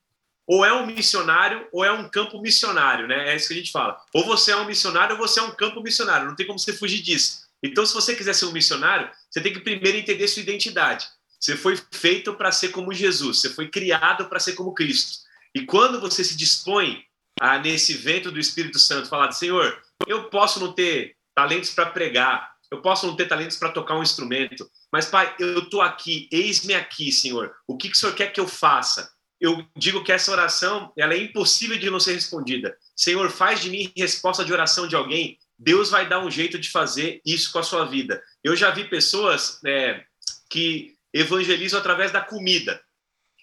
ou 0.47 0.63
é 0.63 0.71
um 0.71 0.85
missionário 0.85 1.67
ou 1.73 1.83
é 1.83 1.91
um 1.91 2.07
campo 2.07 2.41
missionário, 2.41 3.05
né? 3.05 3.29
É 3.29 3.35
isso 3.35 3.49
que 3.49 3.53
a 3.53 3.57
gente 3.57 3.71
fala. 3.71 3.99
Ou 4.13 4.25
você 4.25 4.51
é 4.51 4.55
um 4.55 4.65
missionário 4.65 5.15
ou 5.15 5.21
você 5.21 5.41
é 5.41 5.43
um 5.43 5.51
campo 5.51 5.81
missionário, 5.81 6.27
não 6.27 6.35
tem 6.35 6.47
como 6.47 6.57
você 6.57 6.71
fugir 6.71 7.01
disso. 7.01 7.45
Então, 7.61 7.85
se 7.85 7.93
você 7.93 8.15
quiser 8.15 8.33
ser 8.33 8.45
um 8.45 8.51
missionário, 8.51 9.09
você 9.29 9.41
tem 9.41 9.51
que 9.51 9.59
primeiro 9.59 9.97
entender 9.97 10.27
sua 10.27 10.43
identidade. 10.43 11.07
Você 11.39 11.57
foi 11.57 11.77
feito 11.91 12.33
para 12.33 12.51
ser 12.51 12.69
como 12.69 12.93
Jesus, 12.93 13.41
você 13.41 13.49
foi 13.49 13.67
criado 13.67 14.25
para 14.25 14.39
ser 14.39 14.53
como 14.53 14.73
Cristo. 14.73 15.19
E 15.53 15.65
quando 15.65 15.99
você 15.99 16.23
se 16.23 16.37
dispõe 16.37 17.03
a, 17.41 17.57
nesse 17.59 17.93
vento 17.93 18.31
do 18.31 18.39
Espírito 18.39 18.79
Santo, 18.79 19.09
falar: 19.09 19.31
Senhor, 19.31 19.81
eu 20.07 20.29
posso 20.29 20.59
não 20.59 20.71
ter 20.71 21.15
talentos 21.35 21.71
para 21.71 21.87
pregar, 21.87 22.55
eu 22.71 22.81
posso 22.81 23.07
não 23.07 23.15
ter 23.15 23.27
talentos 23.27 23.57
para 23.57 23.71
tocar 23.71 23.95
um 23.97 24.03
instrumento, 24.03 24.69
mas, 24.91 25.05
Pai, 25.05 25.33
eu 25.39 25.59
estou 25.59 25.81
aqui, 25.81 26.27
eis-me 26.31 26.73
aqui, 26.73 27.11
Senhor. 27.11 27.55
O 27.67 27.77
que, 27.77 27.89
que 27.89 27.95
o 27.95 27.99
Senhor 27.99 28.13
quer 28.13 28.31
que 28.31 28.39
eu 28.39 28.47
faça? 28.47 29.11
Eu 29.39 29.65
digo 29.75 30.03
que 30.03 30.11
essa 30.11 30.31
oração 30.31 30.91
ela 30.97 31.13
é 31.13 31.17
impossível 31.17 31.77
de 31.77 31.89
não 31.89 31.99
ser 31.99 32.13
respondida. 32.13 32.75
Senhor, 32.95 33.29
faz 33.29 33.61
de 33.61 33.69
mim 33.69 33.91
resposta 33.95 34.43
de 34.43 34.51
oração 34.51 34.87
de 34.87 34.95
alguém. 34.95 35.37
Deus 35.57 35.89
vai 35.89 36.07
dar 36.07 36.19
um 36.19 36.29
jeito 36.29 36.57
de 36.57 36.69
fazer 36.69 37.21
isso 37.25 37.51
com 37.51 37.59
a 37.59 37.63
sua 37.63 37.85
vida. 37.85 38.21
Eu 38.43 38.55
já 38.55 38.71
vi 38.71 38.85
pessoas 38.85 39.59
é, 39.65 40.03
que 40.49 40.95
evangelizam 41.13 41.79
através 41.79 42.11
da 42.11 42.21
comida, 42.21 42.81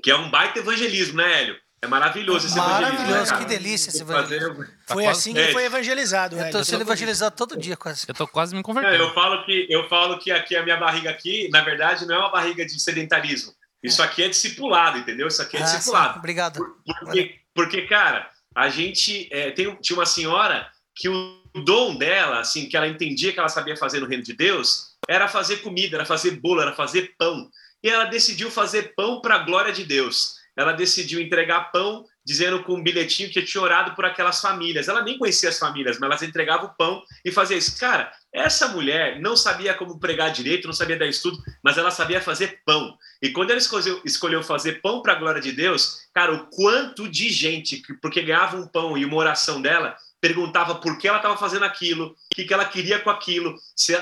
que 0.02 0.10
é 0.10 0.16
um 0.16 0.30
baita 0.30 0.58
evangelismo, 0.58 1.16
né, 1.16 1.42
Hélio? 1.42 1.63
É 1.84 1.86
maravilhoso 1.86 2.46
esse 2.46 2.56
maravilhoso, 2.56 2.94
evangelismo. 2.94 3.14
Maravilhoso, 3.14 3.38
que 3.38 3.44
delícia 3.44 3.90
esse 3.90 4.00
evangelismo. 4.02 4.64
Tá 4.86 4.94
foi 4.94 5.06
assim 5.06 5.34
que 5.34 5.40
é. 5.40 5.52
foi 5.52 5.64
evangelizado. 5.64 6.36
Eu 6.36 6.46
estou 6.46 6.64
sendo 6.64 6.80
evangelizado 6.80 7.36
todo 7.36 7.58
dia 7.58 7.76
quase. 7.76 8.06
Eu 8.08 8.12
estou 8.12 8.26
quase 8.26 8.56
me 8.56 8.62
convertendo. 8.62 9.04
eu, 9.04 9.12
falo 9.12 9.44
que, 9.44 9.66
eu 9.68 9.88
falo 9.88 10.18
que 10.18 10.30
aqui 10.30 10.56
a 10.56 10.62
minha 10.62 10.78
barriga 10.78 11.10
aqui, 11.10 11.48
na 11.52 11.60
verdade, 11.60 12.06
não 12.06 12.14
é 12.14 12.18
uma 12.18 12.30
barriga 12.30 12.64
de 12.64 12.80
sedentarismo. 12.80 13.52
Isso 13.82 14.00
é. 14.00 14.04
aqui 14.06 14.22
é 14.22 14.28
discipulado, 14.30 14.96
entendeu? 14.98 15.28
Isso 15.28 15.42
aqui 15.42 15.58
é 15.58 15.60
ah, 15.60 15.64
discipulado. 15.64 16.14
Sim. 16.14 16.18
Obrigado. 16.18 16.76
Porque, 17.00 17.34
porque, 17.54 17.82
cara, 17.82 18.30
a 18.54 18.70
gente 18.70 19.28
é, 19.30 19.50
tem, 19.50 19.76
tinha 19.76 19.98
uma 19.98 20.06
senhora 20.06 20.66
que 20.94 21.08
o 21.08 21.42
dom 21.66 21.96
dela, 21.96 22.40
assim, 22.40 22.66
que 22.66 22.76
ela 22.76 22.88
entendia 22.88 23.32
que 23.32 23.38
ela 23.38 23.48
sabia 23.48 23.76
fazer 23.76 24.00
no 24.00 24.06
reino 24.06 24.22
de 24.22 24.32
Deus, 24.32 24.94
era 25.06 25.28
fazer 25.28 25.58
comida, 25.58 25.98
era 25.98 26.06
fazer 26.06 26.30
bolo, 26.40 26.62
era 26.62 26.72
fazer 26.72 27.14
pão. 27.18 27.50
E 27.82 27.90
ela 27.90 28.06
decidiu 28.06 28.50
fazer 28.50 28.94
pão 28.94 29.20
para 29.20 29.34
a 29.34 29.40
glória 29.40 29.70
de 29.70 29.84
Deus. 29.84 30.36
Ela 30.56 30.72
decidiu 30.72 31.20
entregar 31.20 31.72
pão 31.72 32.04
dizendo 32.24 32.62
com 32.62 32.74
um 32.74 32.82
bilhetinho 32.82 33.30
que 33.30 33.42
tinha 33.42 33.62
orado 33.62 33.94
por 33.94 34.04
aquelas 34.04 34.40
famílias. 34.40 34.88
Ela 34.88 35.02
nem 35.02 35.18
conhecia 35.18 35.50
as 35.50 35.58
famílias, 35.58 35.98
mas 35.98 36.08
elas 36.08 36.22
entregavam 36.22 36.66
o 36.66 36.74
pão 36.74 37.02
e 37.24 37.30
fazia 37.30 37.56
isso. 37.56 37.78
Cara, 37.78 38.10
essa 38.32 38.68
mulher 38.68 39.20
não 39.20 39.36
sabia 39.36 39.74
como 39.74 40.00
pregar 40.00 40.32
direito, 40.32 40.66
não 40.66 40.72
sabia 40.72 40.98
dar 40.98 41.06
estudo, 41.06 41.38
mas 41.62 41.76
ela 41.76 41.90
sabia 41.90 42.20
fazer 42.20 42.62
pão. 42.64 42.96
E 43.20 43.30
quando 43.30 43.50
ela 43.50 43.58
escolheu, 43.58 44.00
escolheu 44.04 44.42
fazer 44.42 44.80
pão 44.80 45.02
para 45.02 45.12
a 45.12 45.16
glória 45.16 45.40
de 45.40 45.52
Deus, 45.52 46.00
cara, 46.14 46.32
o 46.32 46.46
quanto 46.46 47.08
de 47.08 47.28
gente, 47.28 47.82
porque 48.00 48.22
ganhava 48.22 48.56
um 48.56 48.66
pão 48.66 48.96
e 48.96 49.04
uma 49.04 49.16
oração 49.16 49.60
dela, 49.60 49.96
perguntava 50.24 50.76
por 50.76 50.96
que 50.96 51.06
ela 51.06 51.18
estava 51.18 51.36
fazendo 51.36 51.66
aquilo, 51.66 52.06
o 52.06 52.34
que, 52.34 52.44
que 52.44 52.54
ela 52.54 52.64
queria 52.64 52.98
com 52.98 53.10
aquilo. 53.10 53.54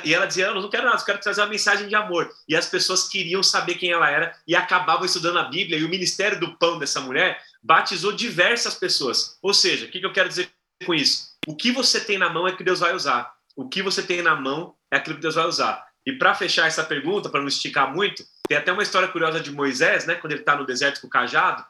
E 0.05 0.15
ela 0.15 0.25
dizia: 0.25 0.47
Eu 0.47 0.55
não 0.55 0.71
quero 0.71 0.85
nada, 0.85 1.01
eu 1.01 1.05
quero 1.05 1.19
trazer 1.19 1.41
uma 1.41 1.49
mensagem 1.49 1.89
de 1.89 1.97
amor. 1.97 2.31
E 2.49 2.55
as 2.55 2.67
pessoas 2.67 3.09
queriam 3.09 3.43
saber 3.43 3.75
quem 3.75 3.91
ela 3.91 4.09
era 4.09 4.33
e 4.47 4.55
acabavam 4.55 5.05
estudando 5.05 5.41
a 5.41 5.45
Bíblia. 5.45 5.79
E 5.79 5.85
o 5.85 5.89
ministério 5.89 6.39
do 6.39 6.57
pão 6.59 6.79
dessa 6.79 7.01
mulher 7.01 7.43
batizou 7.61 8.13
diversas 8.13 8.77
pessoas. 8.77 9.37
Ou 9.43 9.53
seja, 9.53 9.87
o 9.87 9.89
que, 9.89 9.99
que 9.99 10.07
eu 10.07 10.13
quero 10.13 10.29
dizer 10.29 10.49
com 10.87 10.95
isso? 10.95 11.33
O 11.45 11.57
que 11.57 11.73
você 11.73 11.99
tem 11.99 12.19
na 12.19 12.31
mão 12.31 12.47
é 12.47 12.55
que 12.55 12.63
Deus 12.63 12.79
vai 12.79 12.95
usar. 12.95 13.33
O 13.57 13.69
que 13.69 13.83
você 13.83 14.01
tem 14.01 14.23
na 14.23 14.37
mão 14.37 14.77
é 14.93 14.99
aquilo 14.99 15.17
que 15.17 15.23
Deus 15.23 15.35
vai 15.35 15.47
usar. 15.47 15.85
E 16.07 16.13
para 16.13 16.37
fechar 16.37 16.69
essa 16.69 16.85
pergunta, 16.85 17.29
para 17.29 17.41
não 17.41 17.49
esticar 17.49 17.93
muito, 17.93 18.23
tem 18.49 18.57
até 18.57 18.71
uma 18.71 18.83
história 18.85 19.09
curiosa 19.09 19.41
de 19.41 19.51
Moisés, 19.51 20.07
né? 20.07 20.15
Quando 20.15 20.33
ele 20.33 20.43
está 20.43 20.55
no 20.55 20.65
deserto 20.65 21.01
com 21.01 21.09
o 21.09 21.11
cajado, 21.11 21.65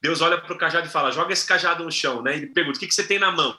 Deus 0.00 0.20
olha 0.20 0.40
para 0.40 0.54
o 0.54 0.58
cajado 0.58 0.86
e 0.86 0.90
fala: 0.90 1.10
joga 1.10 1.32
esse 1.32 1.46
cajado 1.46 1.84
no 1.84 1.92
chão, 1.92 2.22
né? 2.22 2.36
Ele 2.36 2.46
pergunta: 2.46 2.78
o 2.78 2.80
que, 2.80 2.86
que 2.86 2.94
você 2.94 3.04
tem 3.04 3.18
na 3.18 3.30
mão? 3.30 3.54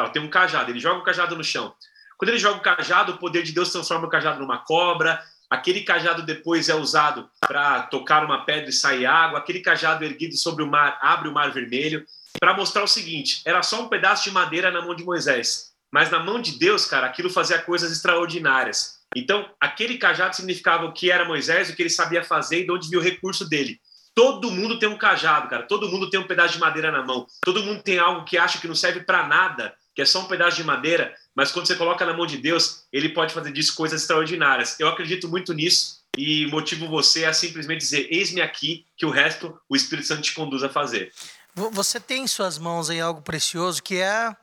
Fala: 0.00 0.12
tem 0.12 0.22
um 0.22 0.30
cajado. 0.30 0.70
Ele 0.70 0.80
joga 0.80 1.00
o 1.00 1.04
cajado 1.04 1.36
no 1.36 1.44
chão. 1.44 1.74
Quando 2.16 2.30
ele 2.30 2.38
joga 2.38 2.58
o 2.58 2.62
cajado, 2.62 3.12
o 3.12 3.18
poder 3.18 3.42
de 3.42 3.52
Deus 3.52 3.72
transforma 3.72 4.06
o 4.06 4.10
cajado 4.10 4.40
numa 4.40 4.58
cobra, 4.58 5.22
aquele 5.48 5.80
cajado 5.82 6.22
depois 6.22 6.68
é 6.68 6.74
usado 6.74 7.30
para 7.40 7.82
tocar 7.84 8.24
uma 8.24 8.44
pedra 8.44 8.68
e 8.68 8.72
sair 8.72 9.06
água, 9.06 9.38
aquele 9.38 9.60
cajado 9.60 10.04
erguido 10.04 10.36
sobre 10.36 10.62
o 10.62 10.66
mar 10.66 10.98
abre 11.00 11.28
o 11.28 11.32
mar 11.32 11.50
vermelho, 11.50 12.04
para 12.38 12.54
mostrar 12.54 12.82
o 12.82 12.86
seguinte: 12.86 13.40
era 13.46 13.62
só 13.62 13.82
um 13.82 13.88
pedaço 13.88 14.24
de 14.24 14.30
madeira 14.30 14.70
na 14.70 14.82
mão 14.82 14.94
de 14.94 15.02
Moisés, 15.02 15.72
mas 15.90 16.10
na 16.10 16.18
mão 16.18 16.40
de 16.40 16.58
Deus, 16.58 16.84
cara, 16.84 17.06
aquilo 17.06 17.30
fazia 17.30 17.58
coisas 17.58 17.90
extraordinárias. 17.90 19.00
Então, 19.16 19.50
aquele 19.58 19.98
cajado 19.98 20.36
significava 20.36 20.84
o 20.84 20.92
que 20.92 21.10
era 21.10 21.24
Moisés, 21.24 21.68
o 21.68 21.74
que 21.74 21.82
ele 21.82 21.90
sabia 21.90 22.22
fazer 22.22 22.60
e 22.60 22.64
de 22.64 22.70
onde 22.70 22.88
viu 22.88 23.00
o 23.00 23.02
recurso 23.02 23.48
dele. 23.48 23.80
Todo 24.14 24.50
mundo 24.50 24.78
tem 24.78 24.88
um 24.88 24.98
cajado, 24.98 25.48
cara. 25.48 25.62
Todo 25.62 25.88
mundo 25.88 26.10
tem 26.10 26.20
um 26.20 26.26
pedaço 26.26 26.54
de 26.54 26.60
madeira 26.60 26.92
na 26.92 27.02
mão. 27.02 27.26
Todo 27.42 27.62
mundo 27.62 27.82
tem 27.82 27.98
algo 27.98 28.24
que 28.24 28.36
acha 28.36 28.58
que 28.58 28.68
não 28.68 28.74
serve 28.74 29.00
para 29.00 29.26
nada, 29.26 29.74
que 29.94 30.02
é 30.02 30.04
só 30.04 30.20
um 30.20 30.28
pedaço 30.28 30.56
de 30.56 30.64
madeira, 30.64 31.14
mas 31.34 31.50
quando 31.50 31.66
você 31.66 31.74
coloca 31.74 32.04
na 32.06 32.12
mão 32.12 32.26
de 32.26 32.38
Deus, 32.38 32.84
ele 32.92 33.08
pode 33.08 33.34
fazer 33.34 33.52
disso 33.52 33.74
coisas 33.74 34.00
extraordinárias. 34.00 34.78
Eu 34.78 34.88
acredito 34.88 35.28
muito 35.28 35.52
nisso 35.52 36.00
e 36.16 36.46
motivo 36.46 36.88
você 36.88 37.24
a 37.24 37.32
simplesmente 37.32 37.80
dizer: 37.80 38.08
Eis-me 38.10 38.40
aqui, 38.40 38.86
que 38.96 39.06
o 39.06 39.10
resto 39.10 39.58
o 39.68 39.76
Espírito 39.76 40.08
Santo 40.08 40.22
te 40.22 40.32
conduz 40.32 40.62
a 40.62 40.68
fazer. 40.68 41.12
Você 41.54 41.98
tem 41.98 42.24
em 42.24 42.28
suas 42.28 42.58
mãos 42.58 42.90
aí 42.90 43.00
algo 43.00 43.22
precioso 43.22 43.82
que 43.82 43.96
é 43.96 44.34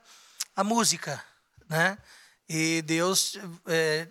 a 0.54 0.64
música, 0.64 1.22
né? 1.68 1.96
E 2.48 2.82
Deus 2.82 3.38
é, 3.66 4.08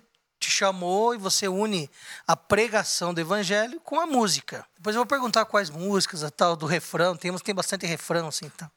te 0.47 0.51
chamou 0.51 1.13
e 1.13 1.17
você 1.17 1.47
une 1.47 1.89
a 2.25 2.35
pregação 2.35 3.13
do 3.13 3.19
evangelho 3.19 3.81
com 3.81 3.99
a 3.99 4.07
música. 4.07 4.65
Depois 4.77 4.95
eu 4.95 5.01
vou 5.01 5.05
perguntar 5.05 5.43
quais 5.45 5.69
músicas, 5.69 6.23
a 6.23 6.31
tal 6.31 6.55
do 6.55 6.65
refrão, 6.65 7.17
tem, 7.17 7.35
tem 7.39 7.53
bastante 7.53 7.85
refrão 7.85 8.29
assim, 8.29 8.49
tá? 8.49 8.71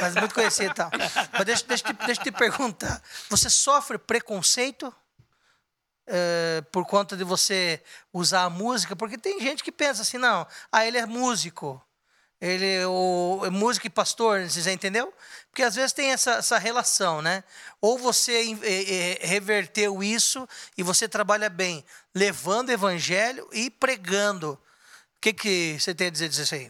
mas 0.00 0.16
muito 0.16 0.34
conhecido 0.34 0.74
tal. 0.74 0.90
Mas 1.32 1.44
deixa, 1.44 1.64
deixa, 1.64 1.84
deixa, 1.84 2.06
deixa 2.06 2.20
eu 2.20 2.24
te 2.24 2.32
perguntar, 2.32 3.00
você 3.30 3.48
sofre 3.48 3.98
preconceito 3.98 4.92
é, 6.06 6.62
por 6.72 6.84
conta 6.84 7.16
de 7.16 7.22
você 7.22 7.80
usar 8.12 8.42
a 8.42 8.50
música? 8.50 8.96
Porque 8.96 9.16
tem 9.16 9.40
gente 9.40 9.62
que 9.62 9.70
pensa 9.70 10.02
assim, 10.02 10.18
não, 10.18 10.46
ah, 10.72 10.84
ele 10.84 10.98
é 10.98 11.06
músico, 11.06 11.80
ele 12.42 12.84
o 12.86 13.48
músico 13.52 13.86
e 13.86 13.90
pastor, 13.90 14.50
você 14.50 14.72
entendeu? 14.72 15.14
Porque 15.48 15.62
às 15.62 15.76
vezes 15.76 15.92
tem 15.92 16.10
essa, 16.10 16.32
essa 16.32 16.58
relação, 16.58 17.22
né? 17.22 17.44
Ou 17.80 17.96
você 17.96 18.58
é, 18.62 19.22
é, 19.22 19.26
reverteu 19.26 20.02
isso 20.02 20.48
e 20.76 20.82
você 20.82 21.08
trabalha 21.08 21.48
bem 21.48 21.84
levando 22.12 22.70
o 22.70 22.72
evangelho 22.72 23.48
e 23.52 23.70
pregando. 23.70 24.54
O 24.54 24.58
que, 25.20 25.32
que 25.32 25.76
você 25.78 25.94
tem 25.94 26.08
a 26.08 26.10
dizer 26.10 26.28
disso 26.28 26.52
aí? 26.52 26.68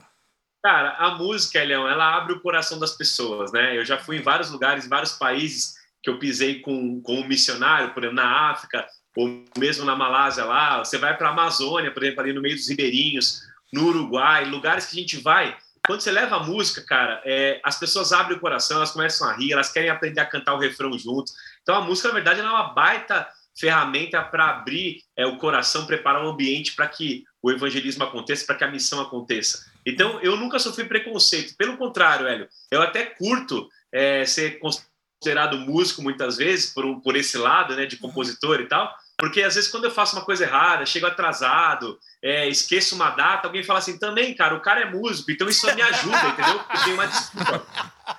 Cara, 0.63 0.91
a 0.99 1.15
música, 1.15 1.65
Leão, 1.65 1.89
ela 1.89 2.17
abre 2.17 2.35
o 2.35 2.41
coração 2.41 2.79
das 2.79 2.93
pessoas, 2.93 3.51
né? 3.51 3.77
Eu 3.77 3.85
já 3.85 3.99
fui 3.99 4.19
em 4.19 4.23
vários 4.23 4.51
lugares, 4.51 4.85
em 4.85 4.91
vários 4.91 5.13
países 5.13 5.75
que 6.03 6.11
eu 6.11 6.19
pisei 6.19 6.61
com, 6.61 7.01
com 7.01 7.21
um 7.21 7.27
missionário, 7.27 7.95
por 7.95 8.05
exemplo, 8.05 8.23
na 8.23 8.51
África, 8.51 8.87
ou 9.17 9.43
mesmo 9.57 9.87
na 9.87 9.97
Malásia 9.97 10.45
lá. 10.45 10.85
Você 10.85 10.99
vai 10.99 11.17
para 11.17 11.29
a 11.29 11.33
Amazônia, 11.33 11.91
por 11.91 12.03
exemplo, 12.03 12.21
ali 12.21 12.33
no 12.35 12.43
meio 12.43 12.57
dos 12.57 12.69
ribeirinhos 12.69 13.41
no 13.73 13.87
Uruguai, 13.87 14.45
lugares 14.45 14.87
que 14.87 14.97
a 14.97 15.01
gente 15.01 15.17
vai. 15.17 15.57
Quando 15.87 16.01
você 16.01 16.13
leva 16.13 16.37
a 16.37 16.43
música, 16.45 16.81
cara, 16.83 17.21
é, 17.25 17.61
as 17.65 17.79
pessoas 17.79 18.13
abrem 18.13 18.37
o 18.37 18.41
coração, 18.41 18.77
elas 18.77 18.93
começam 18.93 19.29
a 19.29 19.33
rir, 19.33 19.53
elas 19.53 19.73
querem 19.73 19.91
aprender 19.91 20.21
a 20.21 20.27
cantar 20.27 20.55
o 20.55 20.59
refrão 20.59 20.97
juntos. 20.97 21.35
Então 21.63 21.75
a 21.75 21.81
música, 21.81 22.09
na 22.09 22.15
verdade, 22.15 22.41
é 22.41 22.45
uma 22.45 22.73
baita 22.73 23.29
ferramenta 23.59 24.23
para 24.23 24.49
abrir 24.49 25.03
é, 25.17 25.27
o 25.27 25.39
coração, 25.39 25.87
preparar 25.87 26.25
o 26.25 26.29
ambiente 26.29 26.75
para 26.75 26.87
que 26.87 27.25
o 27.43 27.51
evangelismo 27.51 28.05
aconteça, 28.05 28.47
para 28.47 28.55
que 28.55 28.65
a 28.65 28.71
missão 28.71 29.01
aconteça. 29.01 29.67
Então, 29.85 30.21
eu 30.21 30.37
nunca 30.37 30.59
sofri 30.59 30.85
preconceito. 30.85 31.57
Pelo 31.57 31.77
contrário, 31.77 32.27
Hélio, 32.27 32.49
eu 32.71 32.81
até 32.81 33.05
curto 33.05 33.69
é, 33.93 34.25
ser 34.25 34.61
considerado 34.61 35.59
músico 35.59 36.01
muitas 36.01 36.37
vezes, 36.37 36.73
por, 36.73 37.01
por 37.03 37.17
esse 37.17 37.37
lado, 37.37 37.75
né, 37.75 37.85
de 37.85 37.97
compositor 37.97 38.61
e 38.61 38.69
tal, 38.69 38.95
porque 39.19 39.43
às 39.43 39.55
vezes 39.55 39.71
quando 39.71 39.85
eu 39.85 39.91
faço 39.91 40.17
uma 40.17 40.25
coisa 40.25 40.45
errada, 40.45 40.87
chego 40.87 41.07
atrasado, 41.07 41.99
é, 42.23 42.49
esqueço 42.49 42.95
uma 42.95 43.11
data, 43.11 43.47
alguém 43.47 43.63
fala 43.63 43.79
assim, 43.79 43.99
também, 43.99 44.35
cara, 44.35 44.55
o 44.55 44.61
cara 44.61 44.81
é 44.81 44.91
músico, 44.91 45.31
então 45.31 45.49
isso 45.49 45.67
me 45.75 45.83
ajuda, 45.83 46.29
entendeu? 46.29 46.59
Porque 46.59 46.85
tem 46.85 46.95
uma 46.95 47.07
desculpa. 47.07 47.67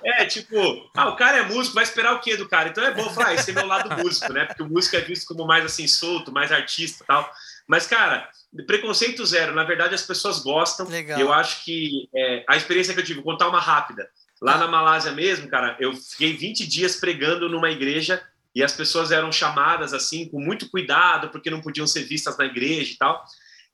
É, 0.02 0.24
tipo, 0.24 0.90
ah, 0.94 1.08
o 1.08 1.16
cara 1.16 1.38
é 1.38 1.42
músico, 1.42 1.74
vai 1.74 1.84
esperar 1.84 2.14
o 2.14 2.20
quê 2.20 2.36
do 2.36 2.48
cara? 2.48 2.68
Então 2.68 2.84
é 2.84 2.90
bom 2.90 3.08
falar, 3.10 3.28
ah, 3.28 3.34
esse 3.34 3.50
é 3.50 3.54
meu 3.54 3.66
lado 3.66 3.94
músico, 4.02 4.32
né? 4.32 4.44
Porque 4.44 4.62
o 4.62 4.68
músico 4.68 4.96
é 4.96 5.00
visto 5.00 5.26
como 5.26 5.46
mais 5.46 5.64
assim, 5.64 5.86
solto, 5.86 6.32
mais 6.32 6.50
artista 6.50 7.04
tal. 7.06 7.30
Mas, 7.66 7.86
cara, 7.86 8.28
preconceito 8.66 9.24
zero. 9.24 9.54
Na 9.54 9.64
verdade, 9.64 9.94
as 9.94 10.02
pessoas 10.02 10.40
gostam. 10.40 10.86
Legal. 10.86 11.18
Eu 11.18 11.32
acho 11.32 11.64
que 11.64 12.08
é, 12.14 12.44
a 12.48 12.56
experiência 12.56 12.94
que 12.94 13.00
eu 13.00 13.04
tive, 13.04 13.20
vou 13.20 13.32
contar 13.32 13.48
uma 13.48 13.60
rápida. 13.60 14.08
Lá 14.40 14.58
na 14.58 14.68
Malásia 14.68 15.12
mesmo, 15.12 15.48
cara, 15.48 15.76
eu 15.80 15.94
fiquei 15.94 16.36
20 16.36 16.66
dias 16.66 16.96
pregando 16.96 17.48
numa 17.48 17.70
igreja 17.70 18.22
e 18.54 18.62
as 18.62 18.72
pessoas 18.72 19.10
eram 19.10 19.32
chamadas 19.32 19.92
assim 19.92 20.28
com 20.28 20.40
muito 20.40 20.68
cuidado 20.68 21.28
porque 21.30 21.50
não 21.50 21.60
podiam 21.60 21.86
ser 21.86 22.04
vistas 22.04 22.38
na 22.38 22.44
igreja 22.44 22.92
e 22.92 22.96
tal. 22.96 23.24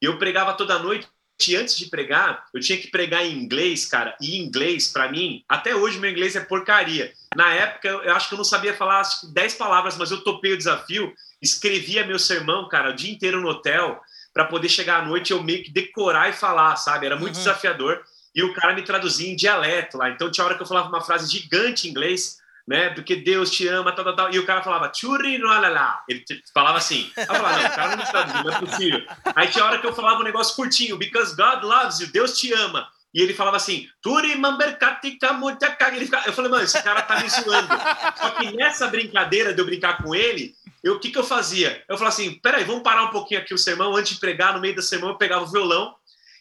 E 0.00 0.06
eu 0.06 0.18
pregava 0.18 0.54
toda 0.54 0.78
noite. 0.78 1.06
E 1.48 1.56
antes 1.56 1.74
de 1.74 1.86
pregar, 1.86 2.44
eu 2.52 2.60
tinha 2.60 2.78
que 2.78 2.88
pregar 2.88 3.24
em 3.24 3.32
inglês, 3.32 3.86
cara. 3.86 4.14
E 4.20 4.38
inglês, 4.38 4.88
para 4.88 5.10
mim, 5.10 5.42
até 5.48 5.74
hoje 5.74 5.98
meu 5.98 6.10
inglês 6.10 6.36
é 6.36 6.40
porcaria. 6.40 7.12
Na 7.34 7.50
época, 7.54 7.88
eu 7.88 8.14
acho 8.14 8.28
que 8.28 8.34
eu 8.34 8.38
não 8.38 8.44
sabia 8.44 8.76
falar 8.76 9.00
acho 9.00 9.22
que 9.22 9.32
10 9.32 9.54
palavras, 9.54 9.96
mas 9.96 10.10
eu 10.10 10.22
topei 10.22 10.52
o 10.52 10.58
desafio. 10.58 11.14
Escrevia 11.40 12.06
meu 12.06 12.18
sermão, 12.18 12.68
cara, 12.68 12.90
o 12.90 12.94
dia 12.94 13.10
inteiro 13.10 13.40
no 13.40 13.48
hotel, 13.48 13.98
para 14.34 14.44
poder 14.44 14.68
chegar 14.68 15.02
à 15.02 15.04
noite 15.06 15.30
eu 15.30 15.42
meio 15.42 15.64
que 15.64 15.70
decorar 15.70 16.28
e 16.28 16.34
falar, 16.34 16.76
sabe? 16.76 17.06
Era 17.06 17.16
muito 17.16 17.36
uhum. 17.36 17.40
desafiador. 17.40 18.02
E 18.34 18.42
o 18.42 18.52
cara 18.52 18.74
me 18.74 18.82
traduzia 18.82 19.30
em 19.30 19.34
dialeto 19.34 19.96
lá. 19.96 20.10
Então 20.10 20.30
tinha 20.30 20.44
hora 20.44 20.56
que 20.56 20.62
eu 20.62 20.66
falava 20.66 20.88
uma 20.88 21.00
frase 21.00 21.30
gigante 21.30 21.88
em 21.88 21.90
inglês 21.90 22.39
né? 22.70 22.90
Porque 22.90 23.16
Deus 23.16 23.50
te 23.50 23.66
ama, 23.66 23.90
tal, 23.90 24.04
tal, 24.04 24.14
tal. 24.14 24.33
E 24.33 24.38
o 24.38 24.46
cara 24.46 24.62
falava, 24.62 24.92
churri 24.94 25.38
no 25.38 25.48
alalá. 25.48 26.04
Ele 26.09 26.24
falava 26.54 26.78
assim. 26.78 27.11
Eu 27.16 27.26
falava, 27.26 27.59
não, 27.59 27.68
o 27.68 27.74
cara 27.74 27.96
não 27.96 28.44
não 28.44 28.52
é 28.52 28.61
possível. 28.61 29.00
Aí 29.35 29.48
tinha 29.48 29.64
hora 29.64 29.80
que 29.80 29.87
eu 29.88 29.92
falava 29.92 30.20
um 30.20 30.22
negócio 30.22 30.54
curtinho, 30.54 30.96
because 30.96 31.35
God 31.35 31.64
loves 31.64 31.98
you, 31.98 32.12
Deus 32.12 32.38
te 32.38 32.52
ama. 32.52 32.88
E 33.12 33.20
ele 33.20 33.35
falava 33.35 33.56
assim, 33.56 33.88
Turi 34.00 34.37
Mamberkatika 34.37 35.37
Eu 36.26 36.33
falei, 36.33 36.48
mano, 36.48 36.62
esse 36.62 36.80
cara 36.80 37.02
tá 37.02 37.20
me 37.20 37.28
zoando. 37.28 37.66
Só 38.16 38.30
que 38.30 38.52
nessa 38.52 38.87
brincadeira 38.87 39.52
de 39.52 39.61
eu 39.61 39.66
brincar 39.66 40.00
com 40.00 40.14
ele, 40.14 40.54
o 40.87 41.00
que, 41.00 41.11
que 41.11 41.18
eu 41.18 41.24
fazia? 41.24 41.83
Eu 41.88 41.98
falava 41.98 42.14
assim, 42.14 42.35
peraí, 42.35 42.62
vamos 42.62 42.85
parar 42.85 43.02
um 43.02 43.11
pouquinho 43.11 43.40
aqui 43.40 43.52
o 43.52 43.59
sermão. 43.59 43.96
Antes 43.96 44.14
de 44.14 44.20
pregar, 44.20 44.54
no 44.54 44.61
meio 44.61 44.76
da 44.76 44.83
sermão, 44.83 45.11
eu 45.11 45.18
pegava 45.18 45.42
o 45.42 45.50
violão 45.50 45.92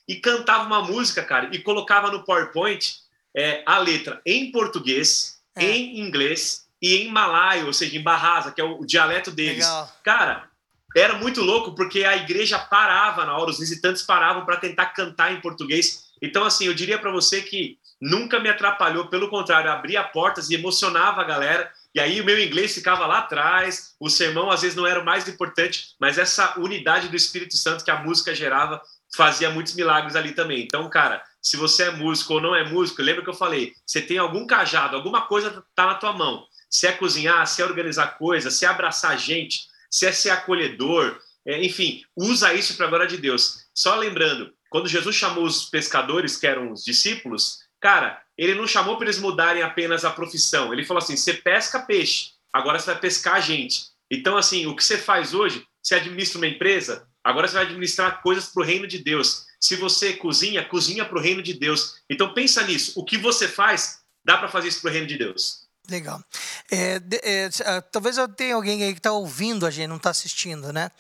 e 0.07 0.17
cantava 0.17 0.63
uma 0.63 0.83
música, 0.83 1.23
cara, 1.23 1.49
e 1.51 1.57
colocava 1.57 2.11
no 2.11 2.23
PowerPoint 2.23 2.97
é, 3.35 3.63
a 3.65 3.79
letra 3.79 4.21
em 4.23 4.51
português, 4.51 5.38
é. 5.55 5.65
em 5.65 5.99
inglês 5.99 6.67
e 6.81 6.97
em 6.97 7.11
malaio, 7.11 7.67
ou 7.67 7.73
seja, 7.73 7.97
em 7.97 8.03
Bahasa, 8.03 8.51
que 8.51 8.61
é 8.61 8.63
o, 8.63 8.85
dialeto 8.85 9.31
deles. 9.31 9.65
Legal. 9.65 9.91
Cara, 10.03 10.49
era 10.95 11.17
muito 11.17 11.41
louco 11.41 11.75
porque 11.75 12.03
a 12.03 12.15
igreja 12.15 12.57
parava 12.57 13.25
na 13.25 13.37
hora, 13.37 13.51
os 13.51 13.59
visitantes 13.59 14.01
paravam 14.01 14.45
para 14.45 14.57
tentar 14.57 14.87
cantar 14.87 15.33
em 15.33 15.41
português. 15.41 16.09
Então, 16.21 16.43
assim, 16.43 16.65
eu 16.65 16.73
diria 16.73 16.97
para 16.97 17.11
você 17.11 17.41
que 17.41 17.77
nunca 18.01 18.39
me 18.39 18.49
atrapalhou, 18.49 19.07
pelo 19.07 19.29
contrário, 19.29 19.71
abria 19.71 20.03
portas 20.03 20.49
e 20.49 20.55
emocionava 20.55 21.21
a 21.21 21.25
galera. 21.25 21.71
E 21.93 21.99
aí 21.99 22.21
o 22.21 22.25
meu 22.25 22.39
inglês 22.39 22.73
ficava 22.73 23.05
lá 23.05 23.19
atrás, 23.19 23.95
o 23.99 24.09
sermão 24.09 24.49
às 24.49 24.61
vezes 24.61 24.75
não 24.75 24.87
era 24.87 24.99
o 24.99 25.05
mais 25.05 25.27
importante, 25.27 25.95
mas 25.99 26.17
essa 26.17 26.57
unidade 26.59 27.07
do 27.07 27.15
Espírito 27.15 27.57
Santo 27.57 27.83
que 27.83 27.91
a 27.91 28.01
música 28.01 28.33
gerava 28.33 28.81
fazia 29.15 29.49
muitos 29.49 29.73
milagres 29.73 30.15
ali 30.15 30.31
também. 30.33 30.61
Então, 30.61 30.87
cara, 30.89 31.23
se 31.41 31.57
você 31.57 31.83
é 31.83 31.91
músico 31.91 32.33
ou 32.35 32.41
não 32.41 32.55
é 32.55 32.67
músico, 32.67 33.01
lembra 33.01 33.23
que 33.23 33.29
eu 33.29 33.33
falei, 33.33 33.73
você 33.85 34.01
tem 34.01 34.17
algum 34.17 34.45
cajado, 34.45 34.95
alguma 34.95 35.21
coisa 35.23 35.63
tá 35.75 35.85
na 35.85 35.95
tua 35.95 36.13
mão. 36.13 36.45
Se 36.69 36.87
é 36.87 36.91
cozinhar, 36.91 37.45
se 37.47 37.61
é 37.61 37.65
organizar 37.65 38.17
coisas, 38.17 38.53
se 38.53 38.65
é 38.65 38.67
abraçar 38.67 39.17
gente, 39.17 39.67
se 39.89 40.05
é 40.05 40.11
ser 40.11 40.29
acolhedor, 40.29 41.19
é, 41.45 41.63
enfim, 41.63 42.03
usa 42.15 42.53
isso 42.53 42.75
para 42.75 42.85
a 42.85 42.89
glória 42.89 43.07
de 43.07 43.17
Deus. 43.17 43.65
Só 43.73 43.95
lembrando, 43.95 44.53
quando 44.69 44.87
Jesus 44.87 45.15
chamou 45.15 45.45
os 45.45 45.65
pescadores, 45.65 46.37
que 46.37 46.45
eram 46.45 46.71
os 46.71 46.83
discípulos, 46.83 47.59
cara, 47.79 48.21
ele 48.37 48.53
não 48.53 48.67
chamou 48.67 48.97
para 48.97 49.05
eles 49.05 49.19
mudarem 49.19 49.63
apenas 49.63 50.05
a 50.05 50.11
profissão. 50.11 50.71
Ele 50.71 50.85
falou 50.85 51.01
assim: 51.01 51.17
você 51.17 51.33
pesca 51.33 51.79
peixe, 51.79 52.31
agora 52.53 52.77
você 52.77 52.91
vai 52.91 52.99
pescar 52.99 53.41
gente. 53.41 53.85
Então, 54.11 54.37
assim, 54.37 54.65
o 54.65 54.75
que 54.75 54.83
você 54.83 54.97
faz 54.97 55.33
hoje, 55.33 55.65
você 55.81 55.95
administra 55.95 56.37
uma 56.37 56.47
empresa, 56.47 57.07
agora 57.23 57.47
você 57.47 57.55
vai 57.55 57.63
administrar 57.63 58.21
coisas 58.21 58.47
para 58.47 58.61
o 58.61 58.65
reino 58.65 58.87
de 58.87 58.99
Deus. 58.99 59.45
Se 59.59 59.75
você 59.75 60.13
cozinha, 60.13 60.63
cozinha 60.65 61.05
para 61.05 61.17
o 61.17 61.21
reino 61.21 61.43
de 61.43 61.53
Deus. 61.53 62.01
Então 62.09 62.33
pensa 62.33 62.63
nisso. 62.63 62.93
O 62.95 63.03
que 63.03 63.17
você 63.17 63.47
faz, 63.47 63.99
dá 64.23 64.37
para 64.37 64.47
fazer 64.47 64.69
isso 64.69 64.81
para 64.81 64.89
o 64.89 64.93
reino 64.93 65.07
de 65.07 65.17
Deus. 65.17 65.67
Legal. 65.89 66.23
É, 66.71 67.01
é, 67.23 67.49
ah, 67.65 67.81
talvez 67.81 68.17
eu 68.17 68.27
tenha 68.27 68.55
alguém 68.55 68.83
aí 68.83 68.93
que 68.93 68.99
está 68.99 69.11
ouvindo 69.11 69.65
a 69.65 69.71
gente, 69.71 69.87
não 69.87 69.97
está 69.97 70.11
assistindo, 70.11 70.71
né? 70.71 70.91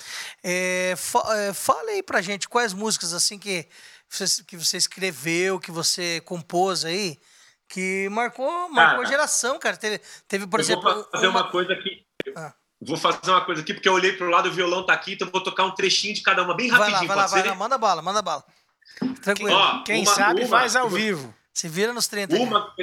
É, 0.43 0.95
fa, 0.97 1.21
é, 1.37 1.53
fala 1.53 1.91
aí 1.91 2.01
para 2.01 2.21
gente 2.21 2.49
quais 2.49 2.73
músicas 2.73 3.13
assim 3.13 3.37
que 3.37 3.67
você, 4.09 4.43
que 4.43 4.57
você 4.57 4.77
escreveu, 4.77 5.59
que 5.59 5.71
você 5.71 6.21
compôs 6.21 6.83
aí, 6.83 7.19
que 7.67 8.09
marcou, 8.09 8.67
marcou 8.69 9.03
cara, 9.03 9.09
geração, 9.09 9.59
cara. 9.59 9.77
Teve, 9.77 10.01
teve 10.27 10.47
por 10.47 10.59
exemplo. 10.59 10.81
Vou 10.81 11.07
fazer 11.11 11.27
uma, 11.27 11.41
uma 11.41 11.51
coisa 11.51 11.75
que. 11.75 12.03
Ah. 12.35 12.53
Vou 12.81 12.95
fazer 12.95 13.29
uma 13.29 13.43
coisa 13.43 13.61
aqui, 13.61 13.73
porque 13.73 13.89
eu 13.89 13.93
olhei 13.93 14.13
para 14.13 14.25
o 14.25 14.29
lado, 14.29 14.47
o 14.47 14.51
violão 14.51 14.85
tá 14.85 14.93
aqui, 14.93 15.13
então 15.13 15.29
vou 15.29 15.43
tocar 15.43 15.65
um 15.65 15.71
trechinho 15.71 16.13
de 16.13 16.21
cada 16.21 16.43
uma, 16.43 16.55
bem 16.55 16.69
rapidinho. 16.69 17.07
Vai 17.07 17.17
lá, 17.17 17.27
vai 17.27 17.39
lá, 17.39 17.43
vai 17.43 17.47
lá, 17.47 17.55
manda 17.55 17.77
bala, 17.77 18.01
manda 18.01 18.21
bala. 18.21 18.43
Tranquilo. 19.21 19.51
Ó, 19.51 19.83
Quem 19.83 20.03
uma, 20.03 20.13
sabe 20.13 20.41
uma, 20.41 20.49
faz 20.49 20.75
ao 20.75 20.87
uma, 20.87 20.97
vivo. 20.97 21.35
Se 21.53 21.67
vira 21.67 21.91
nos 21.91 22.07
30. 22.07 22.35
Uma, 22.37 22.73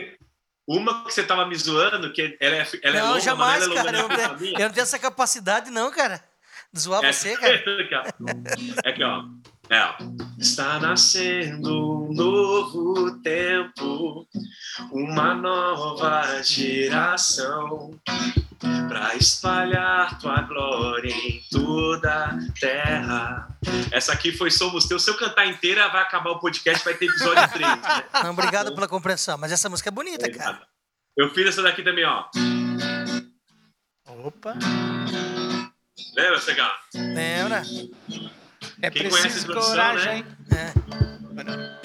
uma 0.66 1.04
que 1.04 1.14
você 1.14 1.22
tava 1.22 1.46
me 1.46 1.56
zoando, 1.56 2.12
que 2.12 2.36
ela 2.38 2.56
é, 2.56 2.66
ela 2.82 2.96
é 2.96 3.00
não, 3.00 3.08
longa, 3.08 3.20
jamais, 3.20 3.66
mas 3.66 3.78
ela 3.78 3.80
é 3.80 3.84
cara, 3.84 3.98
eu, 3.98 4.08
não 4.08 4.36
tenho, 4.36 4.54
eu 4.58 4.66
não 4.66 4.74
tenho 4.74 4.82
essa 4.82 4.98
capacidade, 4.98 5.70
não, 5.70 5.90
cara. 5.90 6.22
Zoar 6.76 7.00
você, 7.00 7.36
cara? 7.36 7.64
É 8.84 8.90
aqui, 8.90 9.02
ó. 9.02 9.24
É, 9.70 9.82
ó. 9.82 9.94
Está 10.38 10.78
nascendo 10.78 12.04
um 12.04 12.12
novo 12.12 13.18
tempo, 13.22 14.28
uma 14.92 15.34
nova 15.34 16.42
geração 16.42 17.98
para 18.88 19.14
espalhar 19.16 20.18
tua 20.18 20.40
glória 20.42 21.12
em 21.12 21.42
toda 21.50 22.26
a 22.26 22.38
terra. 22.58 23.48
Essa 23.90 24.12
aqui 24.12 24.32
foi 24.32 24.50
Somos 24.50 24.86
Teus. 24.86 25.04
Se 25.04 25.10
eu 25.10 25.16
cantar 25.16 25.46
inteira, 25.46 25.88
vai 25.88 26.02
acabar 26.02 26.30
o 26.30 26.38
podcast, 26.38 26.84
vai 26.84 26.94
ter 26.94 27.06
episódio 27.06 27.48
3. 27.48 27.60
Né? 27.60 27.82
Não, 28.22 28.30
obrigado 28.30 28.74
pela 28.74 28.88
compreensão, 28.88 29.36
mas 29.38 29.52
essa 29.52 29.68
música 29.68 29.90
é 29.90 29.92
bonita, 29.92 30.30
cara. 30.30 30.62
Eu 31.16 31.32
fiz 31.32 31.46
essa 31.46 31.62
daqui 31.62 31.82
também, 31.82 32.04
ó. 32.04 32.24
Opa. 34.24 34.54
Lembra, 36.14 36.40
Cegão? 36.40 36.70
Lembra? 36.94 37.62
É 38.82 38.90
Quem 38.90 39.08
preciso 39.08 39.46
coragem. 39.52 40.24
Né? 40.50 40.72
É. 41.72 41.75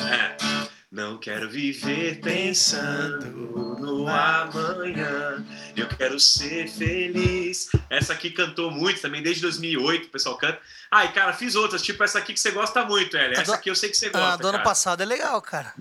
Não 0.91 1.17
quero 1.17 1.49
viver 1.49 2.19
pensando 2.19 3.25
no 3.80 4.06
amanhã. 4.10 5.41
Eu 5.73 5.88
quero 5.88 6.19
ser 6.19 6.67
feliz. 6.67 7.69
Essa 7.89 8.12
aqui 8.12 8.30
cantou 8.30 8.69
muito 8.69 8.99
também, 8.99 9.23
desde 9.23 9.41
2008 9.43 10.08
o 10.08 10.10
pessoal 10.10 10.36
canta. 10.38 10.60
Ah, 10.91 11.06
e 11.06 11.13
cara, 11.13 11.32
fiz 11.32 11.56
outras, 11.56 11.82
tipo 11.82 12.04
essa 12.04 12.19
aqui 12.19 12.34
que 12.34 12.39
você 12.41 12.51
gosta 12.51 12.84
muito, 12.84 13.15
Ela. 13.15 13.36
Essa 13.36 13.56
aqui 13.56 13.69
eu 13.69 13.75
sei 13.75 13.89
que 13.89 13.95
você 13.95 14.10
gosta. 14.10 14.34
Ah, 14.34 14.36
do 14.36 14.47
ano 14.49 14.62
passado 14.63 15.01
é 15.01 15.06
legal, 15.06 15.41
cara. 15.41 15.73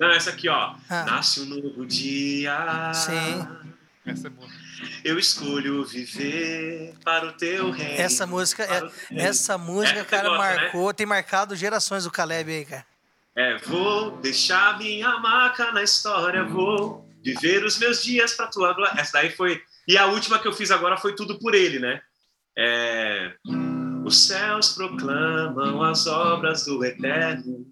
Não, 0.00 0.10
essa 0.10 0.30
aqui, 0.30 0.48
ó. 0.48 0.74
Ah. 0.90 1.04
Nasce 1.04 1.42
um 1.42 1.44
novo 1.44 1.86
dia. 1.86 2.92
Sim. 2.92 3.46
Essa 4.04 4.26
é 4.26 4.30
boa. 4.30 4.48
Eu 5.04 5.16
escolho 5.16 5.84
viver 5.84 6.92
para 7.04 7.26
o 7.26 7.32
teu 7.32 7.70
reino. 7.70 8.00
Essa 8.00 8.26
música, 8.26 8.64
é, 8.64 9.16
essa 9.16 9.56
música, 9.56 10.00
é, 10.00 10.04
cara, 10.04 10.28
gosta, 10.28 10.42
né? 10.42 10.56
marcou, 10.56 10.88
né? 10.88 10.92
tem 10.92 11.06
marcado 11.06 11.54
gerações 11.54 12.02
do 12.02 12.10
Caleb 12.10 12.52
aí, 12.52 12.64
cara. 12.64 12.95
É, 13.36 13.58
vou 13.58 14.12
deixar 14.12 14.78
minha 14.78 15.18
marca 15.18 15.70
na 15.70 15.82
história, 15.82 16.42
vou 16.42 17.06
viver 17.22 17.64
os 17.64 17.78
meus 17.78 18.02
dias 18.02 18.32
para 18.32 18.46
tua 18.46 18.72
glória. 18.72 18.98
Essa 18.98 19.12
daí 19.14 19.30
foi. 19.30 19.60
E 19.86 19.98
a 19.98 20.06
última 20.06 20.38
que 20.38 20.48
eu 20.48 20.52
fiz 20.54 20.70
agora 20.70 20.96
foi 20.96 21.14
tudo 21.14 21.38
por 21.38 21.54
ele, 21.54 21.78
né? 21.78 22.00
É... 22.56 23.34
Os 24.04 24.26
céus 24.26 24.72
proclamam 24.72 25.82
as 25.82 26.06
obras 26.06 26.64
do 26.64 26.82
Eterno, 26.82 27.66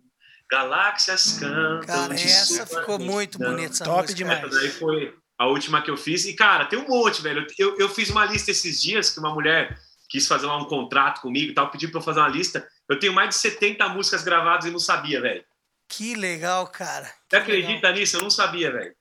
galáxias 0.51 1.39
cantam. 1.39 1.87
Cara, 1.87 2.15
essa 2.15 2.67
ficou 2.67 2.99
muito 2.99 3.39
bonita. 3.39 3.85
Top 3.85 4.03
música. 4.03 4.15
demais. 4.15 4.45
Essa 4.45 4.49
daí 4.51 4.69
foi 4.69 5.15
a 5.39 5.47
última 5.47 5.81
que 5.81 5.91
eu 5.91 5.97
fiz. 5.97 6.27
E, 6.27 6.35
cara, 6.35 6.67
tem 6.67 6.79
um 6.79 6.87
monte, 6.87 7.23
velho. 7.23 7.47
Eu, 7.59 7.79
eu 7.79 7.89
fiz 7.89 8.11
uma 8.11 8.27
lista 8.27 8.51
esses 8.51 8.83
dias 8.83 9.11
que 9.11 9.19
uma 9.19 9.33
mulher 9.33 9.79
quis 10.11 10.27
fazer 10.27 10.47
lá 10.47 10.59
um 10.59 10.67
contrato 10.67 11.23
comigo 11.23 11.53
e 11.53 11.55
tal, 11.55 11.71
pediu 11.71 11.91
pra 11.91 12.01
eu 12.01 12.05
fazer 12.05 12.21
uma 12.21 12.29
lista. 12.29 12.69
Eu 12.89 12.99
tenho 12.99 13.15
mais 13.15 13.31
de 13.31 13.37
70 13.37 13.89
músicas 13.89 14.23
gravadas 14.23 14.67
e 14.67 14.71
não 14.71 14.79
sabia, 14.79 15.21
velho. 15.21 15.43
Que 15.89 16.15
legal, 16.15 16.67
cara. 16.69 17.07
Que 17.29 17.31
você 17.31 17.37
acredita 17.37 17.89
legal. 17.89 17.93
nisso? 17.95 18.17
Eu 18.17 18.23
não 18.23 18.31
sabia, 18.31 18.73
velho. 18.73 18.95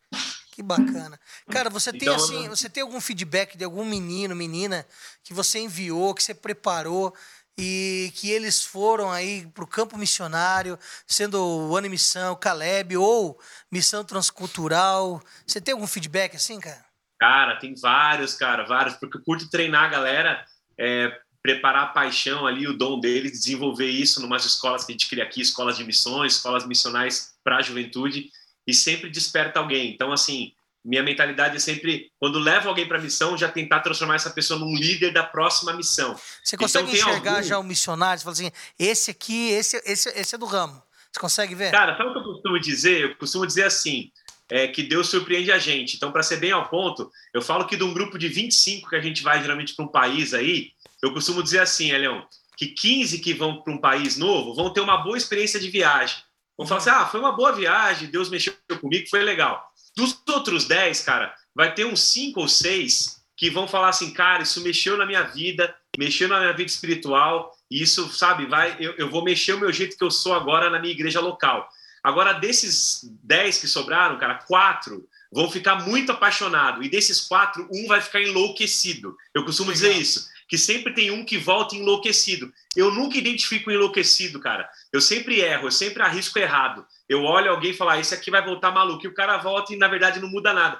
Que 0.53 0.61
bacana. 0.61 1.19
Cara, 1.49 1.69
você 1.69 1.91
tem 1.91 2.03
então, 2.03 2.15
assim, 2.15 2.47
você 2.47 2.69
tem 2.69 2.83
algum 2.83 3.01
feedback 3.01 3.57
de 3.57 3.63
algum 3.63 3.83
menino, 3.83 4.35
menina 4.35 4.85
que 5.23 5.33
você 5.33 5.59
enviou, 5.59 6.13
que 6.13 6.21
você 6.21 6.33
preparou 6.33 7.11
e 7.57 8.11
que 8.15 8.29
eles 8.29 8.63
foram 8.63 9.11
aí 9.11 9.47
para 9.47 9.63
o 9.63 9.67
campo 9.67 9.97
missionário, 9.97 10.77
sendo 11.07 11.43
o 11.43 11.75
Ano 11.75 11.89
Missão, 11.89 12.35
Caleb 12.35 12.97
ou 12.97 13.39
Missão 13.71 14.03
Transcultural. 14.03 15.21
Você 15.45 15.59
tem 15.59 15.73
algum 15.73 15.87
feedback 15.87 16.35
assim, 16.35 16.59
cara? 16.59 16.85
Cara, 17.19 17.55
tem 17.55 17.73
vários, 17.75 18.35
cara, 18.35 18.63
vários, 18.65 18.95
porque 18.95 19.17
eu 19.17 19.23
curto 19.23 19.49
treinar 19.49 19.85
a 19.85 19.87
galera, 19.87 20.45
é, 20.77 21.19
preparar 21.43 21.83
a 21.83 21.87
paixão 21.87 22.47
ali, 22.47 22.65
o 22.65 22.77
dom 22.77 23.01
deles, 23.01 23.33
desenvolver 23.33 23.89
isso 23.89 24.21
em 24.21 24.25
umas 24.25 24.45
escolas 24.45 24.85
que 24.85 24.93
a 24.93 24.93
gente 24.93 25.09
cria 25.09 25.25
aqui, 25.25 25.41
escolas 25.41 25.77
de 25.77 25.83
missões, 25.83 26.35
escolas 26.35 26.65
missionais 26.65 27.33
para 27.43 27.57
a 27.57 27.61
juventude, 27.61 28.31
e 28.65 28.73
sempre 28.73 29.09
desperta 29.09 29.59
alguém. 29.59 29.91
Então, 29.93 30.13
assim, 30.13 30.53
minha 30.83 31.03
mentalidade 31.03 31.57
é 31.57 31.59
sempre, 31.59 32.09
quando 32.17 32.39
levo 32.39 32.69
alguém 32.69 32.87
para 32.87 32.97
a 32.97 33.01
missão, 33.01 33.37
já 33.37 33.49
tentar 33.49 33.81
transformar 33.81 34.15
essa 34.15 34.29
pessoa 34.29 34.57
num 34.57 34.73
líder 34.73 35.11
da 35.11 35.23
próxima 35.23 35.73
missão. 35.73 36.15
Você 36.41 36.55
consegue 36.55 36.95
então, 36.95 37.09
enxergar 37.09 37.35
algum... 37.35 37.47
já 37.47 37.59
o 37.59 37.63
missionário? 37.63 38.19
Você 38.19 38.23
fala 38.23 38.33
assim, 38.33 38.51
esse 38.79 39.11
aqui, 39.11 39.49
esse, 39.49 39.81
esse, 39.85 40.09
esse 40.09 40.35
é 40.35 40.37
do 40.37 40.45
ramo. 40.45 40.81
Você 41.11 41.19
consegue 41.19 41.55
ver? 41.55 41.71
Cara, 41.71 41.97
sabe 41.97 42.09
o 42.09 42.13
que 42.13 42.19
eu 42.19 42.23
costumo 42.23 42.59
dizer? 42.59 43.01
Eu 43.01 43.15
costumo 43.15 43.45
dizer 43.45 43.65
assim, 43.65 44.11
é 44.49 44.67
que 44.67 44.83
Deus 44.83 45.09
surpreende 45.09 45.51
a 45.51 45.59
gente. 45.59 45.95
Então, 45.95 46.11
para 46.11 46.23
ser 46.23 46.37
bem 46.37 46.51
ao 46.51 46.69
ponto, 46.69 47.09
eu 47.33 47.41
falo 47.41 47.65
que 47.65 47.77
de 47.77 47.83
um 47.83 47.93
grupo 47.93 48.17
de 48.17 48.27
25 48.27 48.89
que 48.89 48.95
a 48.95 49.01
gente 49.01 49.23
vai 49.23 49.41
geralmente 49.41 49.75
para 49.75 49.85
um 49.85 49.87
país 49.87 50.33
aí, 50.33 50.72
eu 51.03 51.13
costumo 51.13 51.43
dizer 51.43 51.59
assim, 51.59 51.91
Elião, 51.91 52.25
que 52.55 52.67
15 52.67 53.19
que 53.19 53.33
vão 53.33 53.61
para 53.61 53.73
um 53.73 53.77
país 53.77 54.15
novo 54.15 54.55
vão 54.55 54.71
ter 54.71 54.79
uma 54.79 54.97
boa 54.97 55.17
experiência 55.17 55.59
de 55.59 55.69
viagem. 55.69 56.15
Vão 56.57 56.65
falar 56.65 56.79
assim, 56.79 56.89
ah, 56.91 57.05
foi 57.05 57.19
uma 57.19 57.33
boa 57.33 57.51
viagem, 57.51 58.09
Deus 58.09 58.29
mexeu 58.29 58.53
comigo, 58.79 59.09
foi 59.09 59.21
legal. 59.21 59.69
Dos 59.97 60.17
outros 60.29 60.65
10, 60.65 61.01
cara, 61.01 61.35
vai 61.53 61.73
ter 61.73 61.85
uns 61.85 62.01
5 62.03 62.39
ou 62.39 62.47
6 62.47 63.21
que 63.35 63.49
vão 63.49 63.67
falar 63.67 63.89
assim, 63.89 64.13
cara, 64.13 64.43
isso 64.43 64.61
mexeu 64.61 64.95
na 64.95 65.05
minha 65.05 65.23
vida, 65.23 65.75
mexeu 65.97 66.29
na 66.29 66.39
minha 66.39 66.53
vida 66.53 66.69
espiritual, 66.69 67.51
e 67.69 67.81
isso, 67.81 68.09
sabe, 68.13 68.45
vai, 68.45 68.77
eu, 68.79 68.93
eu 68.93 69.09
vou 69.09 69.23
mexer 69.23 69.53
o 69.53 69.59
meu 69.59 69.73
jeito 69.73 69.97
que 69.97 70.03
eu 70.03 70.11
sou 70.11 70.33
agora 70.33 70.69
na 70.69 70.79
minha 70.79 70.93
igreja 70.93 71.19
local. 71.19 71.67
Agora, 72.01 72.33
desses 72.33 73.01
10 73.23 73.57
que 73.57 73.67
sobraram, 73.67 74.17
cara, 74.17 74.35
quatro 74.35 75.05
vão 75.31 75.49
ficar 75.49 75.87
muito 75.87 76.11
apaixonados, 76.11 76.85
e 76.85 76.89
desses 76.89 77.21
quatro, 77.21 77.67
um 77.73 77.87
vai 77.87 77.99
ficar 77.99 78.21
enlouquecido. 78.21 79.17
Eu 79.33 79.43
costumo 79.43 79.73
dizer 79.73 79.93
isso, 79.93 80.29
que 80.47 80.57
sempre 80.57 80.93
tem 80.93 81.11
um 81.11 81.25
que 81.25 81.37
volta 81.37 81.75
enlouquecido. 81.75 82.51
Eu 82.75 82.91
nunca 82.91 83.17
identifico 83.17 83.71
enlouquecido, 83.71 84.39
cara. 84.39 84.69
Eu 84.91 85.01
sempre 85.01 85.39
erro, 85.39 85.67
eu 85.67 85.71
sempre 85.71 86.01
arrisco 86.01 86.39
errado. 86.39 86.85
Eu 87.07 87.23
olho 87.23 87.51
alguém 87.51 87.71
e 87.71 87.75
falo, 87.75 87.91
ah, 87.91 87.99
esse 87.99 88.13
aqui 88.13 88.31
vai 88.31 88.43
voltar 88.43 88.71
maluco. 88.71 89.05
E 89.05 89.07
o 89.07 89.13
cara 89.13 89.37
volta 89.37 89.73
e, 89.73 89.77
na 89.77 89.87
verdade, 89.87 90.19
não 90.19 90.29
muda 90.29 90.53
nada. 90.53 90.79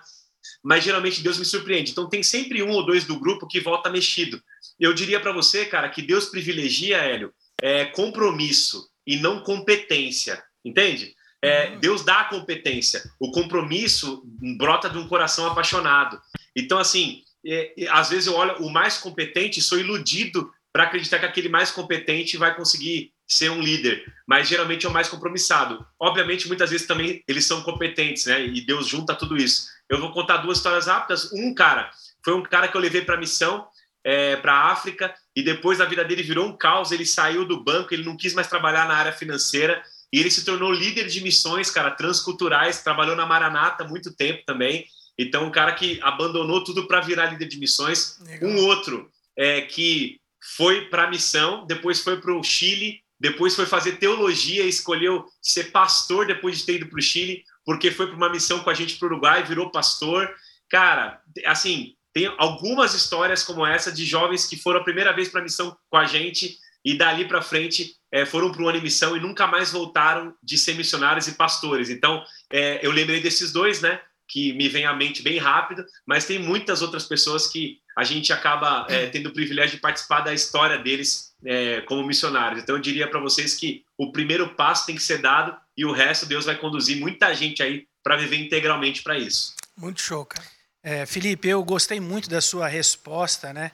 Mas 0.64 0.84
geralmente 0.84 1.22
Deus 1.22 1.38
me 1.38 1.46
surpreende. 1.46 1.92
Então 1.92 2.10
tem 2.10 2.22
sempre 2.22 2.62
um 2.62 2.72
ou 2.72 2.86
dois 2.86 3.06
do 3.06 3.20
grupo 3.20 3.48
que 3.48 3.60
volta 3.60 3.90
mexido. 3.90 4.42
Eu 4.80 4.94
diria 4.94 5.20
para 5.20 5.32
você, 5.32 5.66
cara, 5.66 5.90
que 5.90 6.02
Deus 6.02 6.26
privilegia, 6.26 6.98
Hélio, 6.98 7.34
é 7.62 7.86
compromisso 7.86 8.90
e 9.06 9.18
não 9.18 9.42
competência. 9.42 10.44
Entende? 10.64 11.14
É, 11.42 11.72
uhum. 11.72 11.80
Deus 11.80 12.06
dá 12.06 12.22
a 12.22 12.30
competência. 12.30 13.04
O 13.20 13.32
compromisso 13.32 14.24
brota 14.58 14.90
de 14.90 14.98
um 14.98 15.08
coração 15.08 15.46
apaixonado. 15.46 16.20
Então, 16.56 16.80
assim, 16.80 17.22
é, 17.46 17.74
às 17.90 18.10
vezes 18.10 18.28
eu 18.28 18.36
olho 18.36 18.58
o 18.64 18.70
mais 18.70 18.98
competente, 18.98 19.62
sou 19.62 19.80
iludido 19.80 20.52
para 20.72 20.84
acreditar 20.84 21.20
que 21.20 21.26
aquele 21.26 21.50
mais 21.50 21.72
competente 21.72 22.38
vai 22.38 22.56
conseguir 22.56 23.14
ser 23.28 23.50
um 23.50 23.62
líder, 23.62 24.04
mas 24.28 24.48
geralmente 24.48 24.86
é 24.86 24.90
o 24.90 24.94
mais 24.94 25.08
compromissado. 25.08 25.86
Obviamente, 26.00 26.48
muitas 26.48 26.72
vezes 26.72 26.88
também 26.88 27.24
eles 27.28 27.46
são 27.46 27.62
competentes, 27.62 28.26
né? 28.26 28.46
E 28.46 28.66
Deus 28.66 28.88
junta 28.88 29.16
tudo 29.16 29.38
isso. 29.38 29.68
Eu 29.90 30.00
vou 30.00 30.12
contar 30.12 30.38
duas 30.38 30.58
histórias 30.58 30.88
rápidas. 30.88 31.32
Um 31.32 31.54
cara 31.54 31.92
foi 32.24 32.34
um 32.34 32.42
cara 32.42 32.68
que 32.68 32.78
eu 32.78 32.82
levei 32.82 33.02
para 33.02 33.18
missão 33.18 33.68
é, 34.04 34.36
para 34.38 34.54
a 34.54 34.72
África 34.72 35.14
e 35.36 35.44
depois 35.44 35.82
a 35.82 35.86
vida 35.86 36.04
dele 36.04 36.24
virou 36.24 36.48
um 36.48 36.58
caos. 36.58 36.92
Ele 36.92 37.06
saiu 37.06 37.46
do 37.46 37.64
banco, 37.64 37.94
ele 37.94 38.04
não 38.04 38.18
quis 38.18 38.34
mais 38.34 38.48
trabalhar 38.48 38.88
na 38.88 38.96
área 38.96 39.12
financeira 39.12 39.84
e 40.12 40.20
ele 40.20 40.32
se 40.32 40.46
tornou 40.46 40.72
líder 40.72 41.08
de 41.08 41.22
missões, 41.22 41.70
cara, 41.70 41.92
transculturais. 41.92 42.82
Trabalhou 42.82 43.16
na 43.16 43.26
Maranata 43.26 43.84
muito 43.84 44.16
tempo 44.16 44.44
também. 44.46 44.86
Então, 45.18 45.46
um 45.46 45.52
cara 45.52 45.74
que 45.74 46.00
abandonou 46.02 46.64
tudo 46.64 46.88
para 46.88 47.02
virar 47.02 47.28
líder 47.28 47.48
de 47.48 47.60
missões. 47.60 48.20
Legal. 48.26 48.50
Um 48.50 48.58
outro 48.66 49.10
é, 49.38 49.62
que 49.62 50.20
foi 50.58 50.86
para 50.90 51.04
a 51.04 51.10
missão, 51.10 51.66
depois 51.66 52.02
foi 52.02 52.20
para 52.20 52.36
o 52.36 52.44
Chile 52.44 53.04
depois 53.24 53.56
foi 53.56 53.66
fazer 53.66 53.94
teologia, 53.94 54.66
escolheu 54.66 55.26
ser 55.42 55.72
pastor 55.72 56.28
depois 56.28 56.58
de 56.58 56.66
ter 56.66 56.76
ido 56.76 56.88
para 56.88 57.00
o 57.00 57.02
Chile, 57.02 57.42
porque 57.66 57.90
foi 57.90 58.08
para 58.08 58.18
uma 58.18 58.30
missão 58.30 58.60
com 58.60 58.70
a 58.70 58.74
gente 58.74 58.98
para 58.98 59.06
o 59.06 59.12
Uruguai, 59.12 59.44
virou 59.44 59.72
pastor. 59.72 60.30
Cara, 60.70 61.22
assim, 61.46 61.96
tem 62.12 62.34
algumas 62.38 62.94
histórias 62.94 63.42
como 63.42 63.66
essa 63.66 63.94
de 63.94 64.04
jovens 64.04 64.46
que 64.46 64.58
foram 64.58 64.82
a 64.82 64.84
primeira 64.84 65.14
vez 65.14 65.30
para 65.30 65.40
a 65.40 65.44
missão 65.44 65.74
com 65.90 65.96
a 65.96 66.04
gente 66.04 66.58
e 66.84 66.98
dali 66.98 67.26
para 67.26 67.42
frente 67.42 67.96
é, 68.12 68.26
foram 68.26 68.52
para 68.52 68.62
uma 68.62 68.74
missão 68.74 69.16
e 69.16 69.22
nunca 69.22 69.48
mais 69.48 69.72
voltaram 69.72 70.36
de 70.44 70.58
ser 70.58 70.76
missionários 70.76 71.26
e 71.30 71.36
pastores. 71.36 71.90
Então, 71.90 72.22
é, 72.52 72.86
eu 72.86 72.92
lembrei 72.92 73.22
desses 73.22 73.54
dois, 73.54 73.80
né? 73.80 74.02
Que 74.34 74.52
me 74.54 74.68
vem 74.68 74.84
à 74.84 74.94
mente 74.94 75.22
bem 75.22 75.38
rápido, 75.38 75.86
mas 76.08 76.26
tem 76.26 76.40
muitas 76.40 76.82
outras 76.82 77.06
pessoas 77.06 77.46
que 77.46 77.78
a 77.96 78.04
gente 78.04 78.34
acaba 78.34 78.88
é, 78.90 79.06
tendo 79.06 79.30
o 79.30 79.32
privilégio 79.32 79.76
de 79.76 79.82
participar 79.82 80.22
da 80.22 80.34
história 80.34 80.80
deles 80.80 81.36
é, 81.46 81.82
como 81.82 82.04
missionários. 82.04 82.64
Então, 82.64 82.76
eu 82.76 82.82
diria 82.82 83.08
para 83.08 83.20
vocês 83.20 83.54
que 83.54 83.86
o 83.96 84.12
primeiro 84.12 84.56
passo 84.56 84.88
tem 84.88 84.96
que 84.96 85.04
ser 85.04 85.20
dado 85.20 85.56
e 85.78 85.86
o 85.86 85.92
resto 85.92 86.26
Deus 86.26 86.46
vai 86.46 86.58
conduzir 86.58 86.98
muita 86.98 87.32
gente 87.36 87.62
aí 87.62 87.86
para 88.02 88.18
viver 88.18 88.38
integralmente 88.38 89.04
para 89.04 89.20
isso. 89.20 89.54
Muito 89.78 90.02
show, 90.02 90.26
cara. 90.26 90.48
É, 90.82 91.06
Felipe, 91.06 91.48
eu 91.48 91.64
gostei 91.64 92.00
muito 92.00 92.28
da 92.28 92.42
sua 92.42 92.68
resposta, 92.68 93.54
né, 93.54 93.72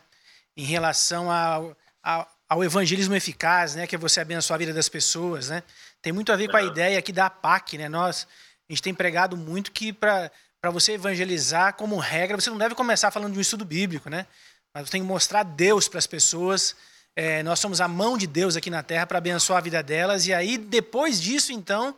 em 0.58 0.66
relação 0.66 1.32
ao, 1.32 1.76
ao, 2.04 2.28
ao, 2.50 2.64
evangelismo 2.66 3.16
eficaz, 3.16 3.76
né, 3.76 3.88
que 3.88 3.96
é 3.96 3.98
você 3.98 4.20
abençoar 4.20 4.56
a 4.56 4.60
vida 4.60 4.74
das 4.74 4.90
pessoas, 4.90 5.48
né. 5.48 5.64
Tem 6.02 6.12
muito 6.12 6.34
a 6.34 6.36
ver 6.36 6.50
com 6.50 6.58
a 6.58 6.64
ideia 6.64 7.00
aqui 7.00 7.14
da 7.14 7.30
PAC, 7.30 7.78
né. 7.78 7.88
Nós 7.88 8.28
a 8.70 8.74
gente 8.74 8.84
tem 8.84 8.94
pregado 8.94 9.36
muito 9.36 9.72
que 9.72 9.92
para 9.92 10.32
para 10.62 10.72
você 10.72 10.94
evangelizar, 10.94 11.74
como 11.74 11.98
regra, 11.98 12.40
você 12.40 12.50
não 12.50 12.58
deve 12.58 12.76
começar 12.76 13.12
falando 13.12 13.34
de 13.34 13.40
um 13.40 13.42
estudo 13.42 13.64
bíblico, 13.64 14.10
né? 14.10 14.28
Mas 14.74 14.86
você 14.86 14.92
tem 14.92 15.02
que 15.02 15.08
mostrar 15.08 15.44
Deus 15.44 15.88
para 15.88 16.00
as 16.00 16.08
pessoas 16.08 16.76
é, 17.22 17.44
nós 17.44 17.60
somos 17.60 17.82
a 17.82 17.88
mão 17.88 18.18
de 18.18 18.26
Deus 18.26 18.56
aqui 18.56 18.70
na 18.70 18.82
terra 18.82 19.06
para 19.06 19.18
abençoar 19.18 19.58
a 19.58 19.62
vida 19.62 19.84
delas. 19.84 20.26
E 20.26 20.34
aí, 20.34 20.58
depois 20.58 21.22
disso, 21.22 21.52
então, 21.52 21.94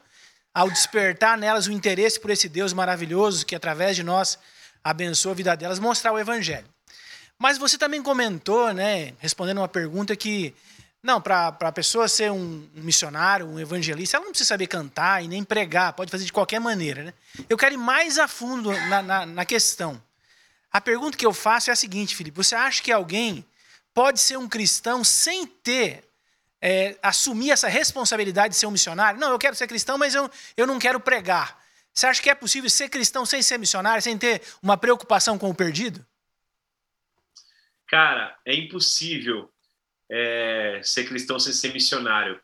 ao 0.52 0.67
despertar 0.67 1.38
nelas 1.38 1.67
o 1.67 1.71
interesse 1.71 2.19
por 2.19 2.32
esse 2.32 2.50
Deus 2.50 2.74
maravilhoso 2.74 3.45
que, 3.45 3.56
através 3.56 3.95
de 3.95 4.02
nós, 4.02 4.39
abençoa 4.84 5.34
a 5.34 5.36
vida 5.36 5.56
delas, 5.56 5.78
mostrar 5.78 6.12
o 6.12 6.17
Evangelho. 6.17 6.65
Mas 7.38 7.60
você 7.60 7.78
também 7.78 8.02
comentou, 8.02 8.74
né, 8.74 9.13
respondendo 9.19 9.60
uma 9.60 9.67
pergunta 9.67 10.15
que, 10.15 10.56
não, 11.04 11.20
para 11.20 11.48
a 11.48 11.72
pessoa 11.72 12.08
ser 12.08 12.32
um 12.32 12.70
missionário, 12.76 13.48
um 13.48 13.60
evangelista, 13.60 14.18
ela 14.18 14.26
não 14.26 14.32
precisa 14.32 14.50
saber 14.50 14.68
cantar 14.68 15.24
e 15.24 15.28
nem 15.28 15.44
pregar, 15.44 15.94
pode 15.94 16.12
fazer 16.12 16.26
de 16.26 16.34
qualquer 16.34 16.60
maneira. 16.60 17.04
Né? 17.04 17.14
Eu 17.50 17.58
quero 17.58 17.74
ir 17.74 17.78
mais 17.78 18.20
a 18.20 18.28
fundo 18.28 18.72
na, 18.72 19.02
na, 19.02 19.26
na 19.26 19.46
questão. 19.46 20.02
A 20.72 20.80
pergunta 20.80 21.18
que 21.18 21.26
eu 21.26 21.34
faço 21.34 21.72
é 21.72 21.74
a 21.74 21.76
seguinte, 21.76 22.16
Felipe: 22.16 22.38
você 22.38 22.54
acha 22.54 22.84
que 22.84 22.92
alguém 22.92 23.44
pode 23.96 24.20
ser 24.20 24.38
um 24.38 24.48
cristão 24.48 25.04
sem 25.04 25.48
ter, 25.48 26.04
é, 26.62 26.96
assumir 27.02 27.50
essa 27.50 27.68
responsabilidade 27.68 28.54
de 28.54 28.60
ser 28.60 28.68
um 28.68 28.72
missionário? 28.72 29.20
Não, 29.20 29.32
eu 29.32 29.40
quero 29.40 29.56
ser 29.56 29.68
cristão, 29.68 29.98
mas 29.98 30.14
eu, 30.14 30.30
eu 30.56 30.68
não 30.68 30.78
quero 30.78 31.00
pregar. 31.00 31.60
Você 31.92 32.06
acha 32.06 32.22
que 32.22 32.30
é 32.30 32.36
possível 32.36 32.70
ser 32.70 32.90
cristão 32.90 33.26
sem 33.26 33.42
ser 33.42 33.58
missionário, 33.58 34.04
sem 34.04 34.18
ter 34.18 34.42
uma 34.62 34.78
preocupação 34.78 35.38
com 35.38 35.50
o 35.50 35.56
perdido? 35.56 36.06
Cara, 37.88 38.40
é 38.46 38.56
impossível 38.56 39.51
é, 40.12 40.82
ser 40.84 41.06
cristão 41.06 41.39
sem 41.39 41.54
ser 41.54 41.74
missionário. 41.74 42.39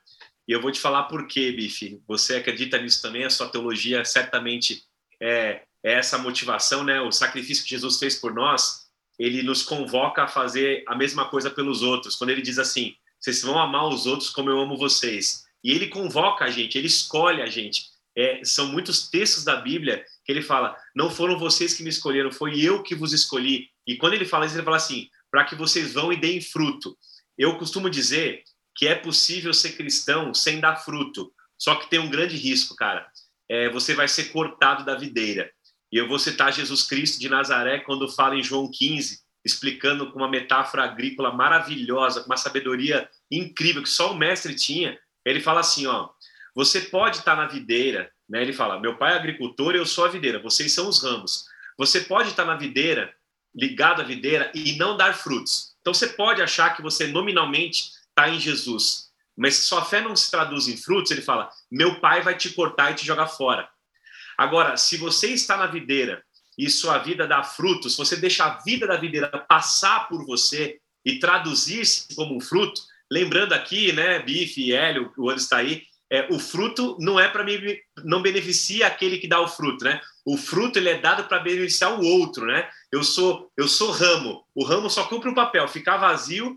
E 0.48 0.54
eu 0.54 0.62
vou 0.62 0.72
te 0.72 0.80
falar 0.80 1.04
por 1.04 1.28
quê, 1.28 1.52
Bife. 1.52 2.02
Você 2.08 2.38
acredita 2.38 2.78
nisso 2.82 3.02
também? 3.02 3.26
A 3.26 3.30
sua 3.30 3.50
teologia 3.50 4.06
certamente 4.06 4.82
é, 5.22 5.64
é 5.84 5.94
essa 5.94 6.18
motivação, 6.18 6.84
né? 6.84 7.02
O 7.02 7.12
sacrifício 7.12 7.64
que 7.64 7.70
Jesus 7.70 8.00
fez 8.00 8.16
por 8.16 8.34
nós 8.34 8.88
ele 9.18 9.42
nos 9.42 9.64
convoca 9.64 10.24
a 10.24 10.28
fazer 10.28 10.84
a 10.88 10.96
mesma 10.96 11.26
coisa 11.26 11.50
pelos 11.50 11.82
outros. 11.82 12.16
Quando 12.16 12.30
ele 12.30 12.42
diz 12.42 12.60
assim: 12.60 12.96
vocês 13.20 13.42
vão 13.42 13.58
amar 13.58 13.88
os 13.88 14.06
outros 14.06 14.30
como 14.30 14.50
eu 14.50 14.60
amo 14.60 14.78
vocês. 14.78 15.46
E 15.64 15.72
ele 15.72 15.88
convoca 15.88 16.46
a 16.46 16.50
gente, 16.50 16.78
ele 16.78 16.88
escolhe 16.88 17.42
a 17.42 17.48
gente. 17.48 17.86
É, 18.16 18.42
são 18.44 18.68
muitos 18.68 19.10
textos 19.10 19.44
da 19.44 19.56
Bíblia 19.56 20.06
que 20.24 20.32
ele 20.32 20.42
fala: 20.42 20.76
não 20.96 21.10
foram 21.10 21.40
vocês 21.40 21.74
que 21.74 21.84
me 21.84 21.90
escolheram, 21.90 22.32
foi 22.32 22.60
eu 22.60 22.84
que 22.84 22.96
vos 22.96 23.14
escolhi. 23.14 23.70
E 23.86 23.96
quando 23.96 24.14
ele 24.14 24.26
fala 24.26 24.46
isso, 24.46 24.56
ele 24.56 24.64
fala 24.64 24.78
assim: 24.78 25.10
para 25.32 25.46
que 25.46 25.56
vocês 25.56 25.94
vão 25.94 26.14
e 26.14 26.18
deem 26.18 26.40
fruto. 26.40 26.96
Eu 27.38 27.58
costumo 27.58 27.90
dizer 27.90 28.44
que 28.76 28.88
é 28.88 28.96
possível 28.96 29.54
ser 29.54 29.74
cristão 29.74 30.34
sem 30.34 30.60
dar 30.60 30.78
fruto. 30.78 31.32
Só 31.58 31.76
que 31.76 31.90
tem 31.90 32.00
um 32.00 32.10
grande 32.10 32.36
risco, 32.38 32.76
cara. 32.76 33.08
É, 33.50 33.70
você 33.70 33.94
vai 33.94 34.08
ser 34.08 34.26
cortado 34.26 34.86
da 34.86 34.96
videira. 34.96 35.52
E 35.92 35.98
eu 35.98 36.08
vou 36.08 36.20
citar 36.20 36.54
Jesus 36.54 36.84
Cristo 36.84 37.20
de 37.20 37.30
Nazaré 37.30 37.80
quando 37.80 38.12
fala 38.12 38.36
em 38.36 38.44
João 38.44 38.70
15, 38.70 39.22
explicando 39.44 40.12
com 40.12 40.20
uma 40.20 40.30
metáfora 40.30 40.84
agrícola 40.84 41.32
maravilhosa, 41.32 42.22
com 42.22 42.28
uma 42.28 42.38
sabedoria 42.38 43.10
incrível 43.32 43.82
que 43.82 43.90
só 43.90 44.12
o 44.12 44.18
mestre 44.18 44.54
tinha. 44.54 44.98
Ele 45.26 45.40
fala 45.40 45.62
assim, 45.62 45.88
ó, 45.88 46.10
você 46.54 46.82
pode 46.82 47.18
estar 47.18 47.36
na 47.36 47.48
videira, 47.48 48.12
né? 48.28 48.42
Ele 48.42 48.54
fala, 48.54 48.80
meu 48.80 48.98
pai 48.98 49.14
é 49.14 49.16
agricultor 49.16 49.76
e 49.76 49.78
eu 49.78 49.86
sou 49.86 50.06
a 50.06 50.10
videira, 50.10 50.42
vocês 50.42 50.74
são 50.74 50.90
os 50.90 51.02
ramos. 51.02 51.46
Você 51.78 52.02
pode 52.02 52.30
estar 52.30 52.46
na 52.46 52.56
videira, 52.56 53.14
ligado 53.56 54.02
à 54.02 54.04
videira 54.04 54.52
e 54.54 54.76
não 54.76 54.98
dar 54.98 55.14
frutos. 55.14 55.77
Então 55.88 55.94
você 55.94 56.08
pode 56.08 56.42
achar 56.42 56.76
que 56.76 56.82
você 56.82 57.08
nominalmente 57.08 57.92
está 58.10 58.28
em 58.28 58.38
Jesus, 58.38 59.10
mas 59.38 59.56
se 59.56 59.62
sua 59.62 59.86
fé 59.86 60.02
não 60.02 60.18
se 60.18 60.30
traduz 60.30 60.68
em 60.68 60.76
frutos, 60.76 61.12
ele 61.12 61.22
fala, 61.22 61.50
meu 61.72 62.02
pai 62.02 62.22
vai 62.22 62.36
te 62.36 62.50
cortar 62.50 62.92
e 62.92 62.96
te 62.96 63.06
jogar 63.06 63.28
fora. 63.28 63.70
Agora, 64.38 64.76
se 64.76 64.98
você 64.98 65.28
está 65.28 65.56
na 65.56 65.66
videira 65.66 66.22
e 66.58 66.70
sua 66.70 66.98
vida 66.98 67.26
dá 67.26 67.42
frutos, 67.42 67.96
você 67.96 68.18
deixa 68.18 68.44
a 68.44 68.58
vida 68.60 68.86
da 68.86 68.98
videira 68.98 69.30
passar 69.30 70.10
por 70.10 70.26
você 70.26 70.78
e 71.06 71.20
traduzir-se 71.20 72.14
como 72.16 72.36
um 72.36 72.42
fruto, 72.42 72.82
lembrando 73.10 73.54
aqui, 73.54 73.94
né, 73.94 74.20
Bife 74.20 74.62
e 74.62 74.74
Hélio, 74.74 75.14
o 75.18 75.30
ano 75.30 75.40
está 75.40 75.56
aí, 75.56 75.84
é, 76.10 76.28
o 76.30 76.38
fruto 76.38 76.98
não 77.00 77.18
é 77.18 77.30
para 77.30 77.46
mim, 77.46 77.62
não 78.04 78.22
beneficia 78.22 78.88
aquele 78.88 79.20
que 79.20 79.28
dá 79.28 79.40
o 79.40 79.48
fruto, 79.48 79.86
né? 79.86 80.02
O 80.28 80.36
fruto 80.36 80.78
ele 80.78 80.90
é 80.90 81.00
dado 81.00 81.24
para 81.24 81.40
beneficiar 81.40 81.98
o 81.98 82.04
outro, 82.04 82.46
né? 82.46 82.70
Eu 82.92 83.02
sou 83.02 83.50
eu 83.56 83.66
sou 83.66 83.92
ramo, 83.92 84.44
o 84.54 84.62
ramo 84.66 84.90
só 84.90 85.06
cumpre 85.06 85.30
o 85.30 85.34
papel, 85.34 85.66
ficar 85.70 85.96
vazio 85.96 86.54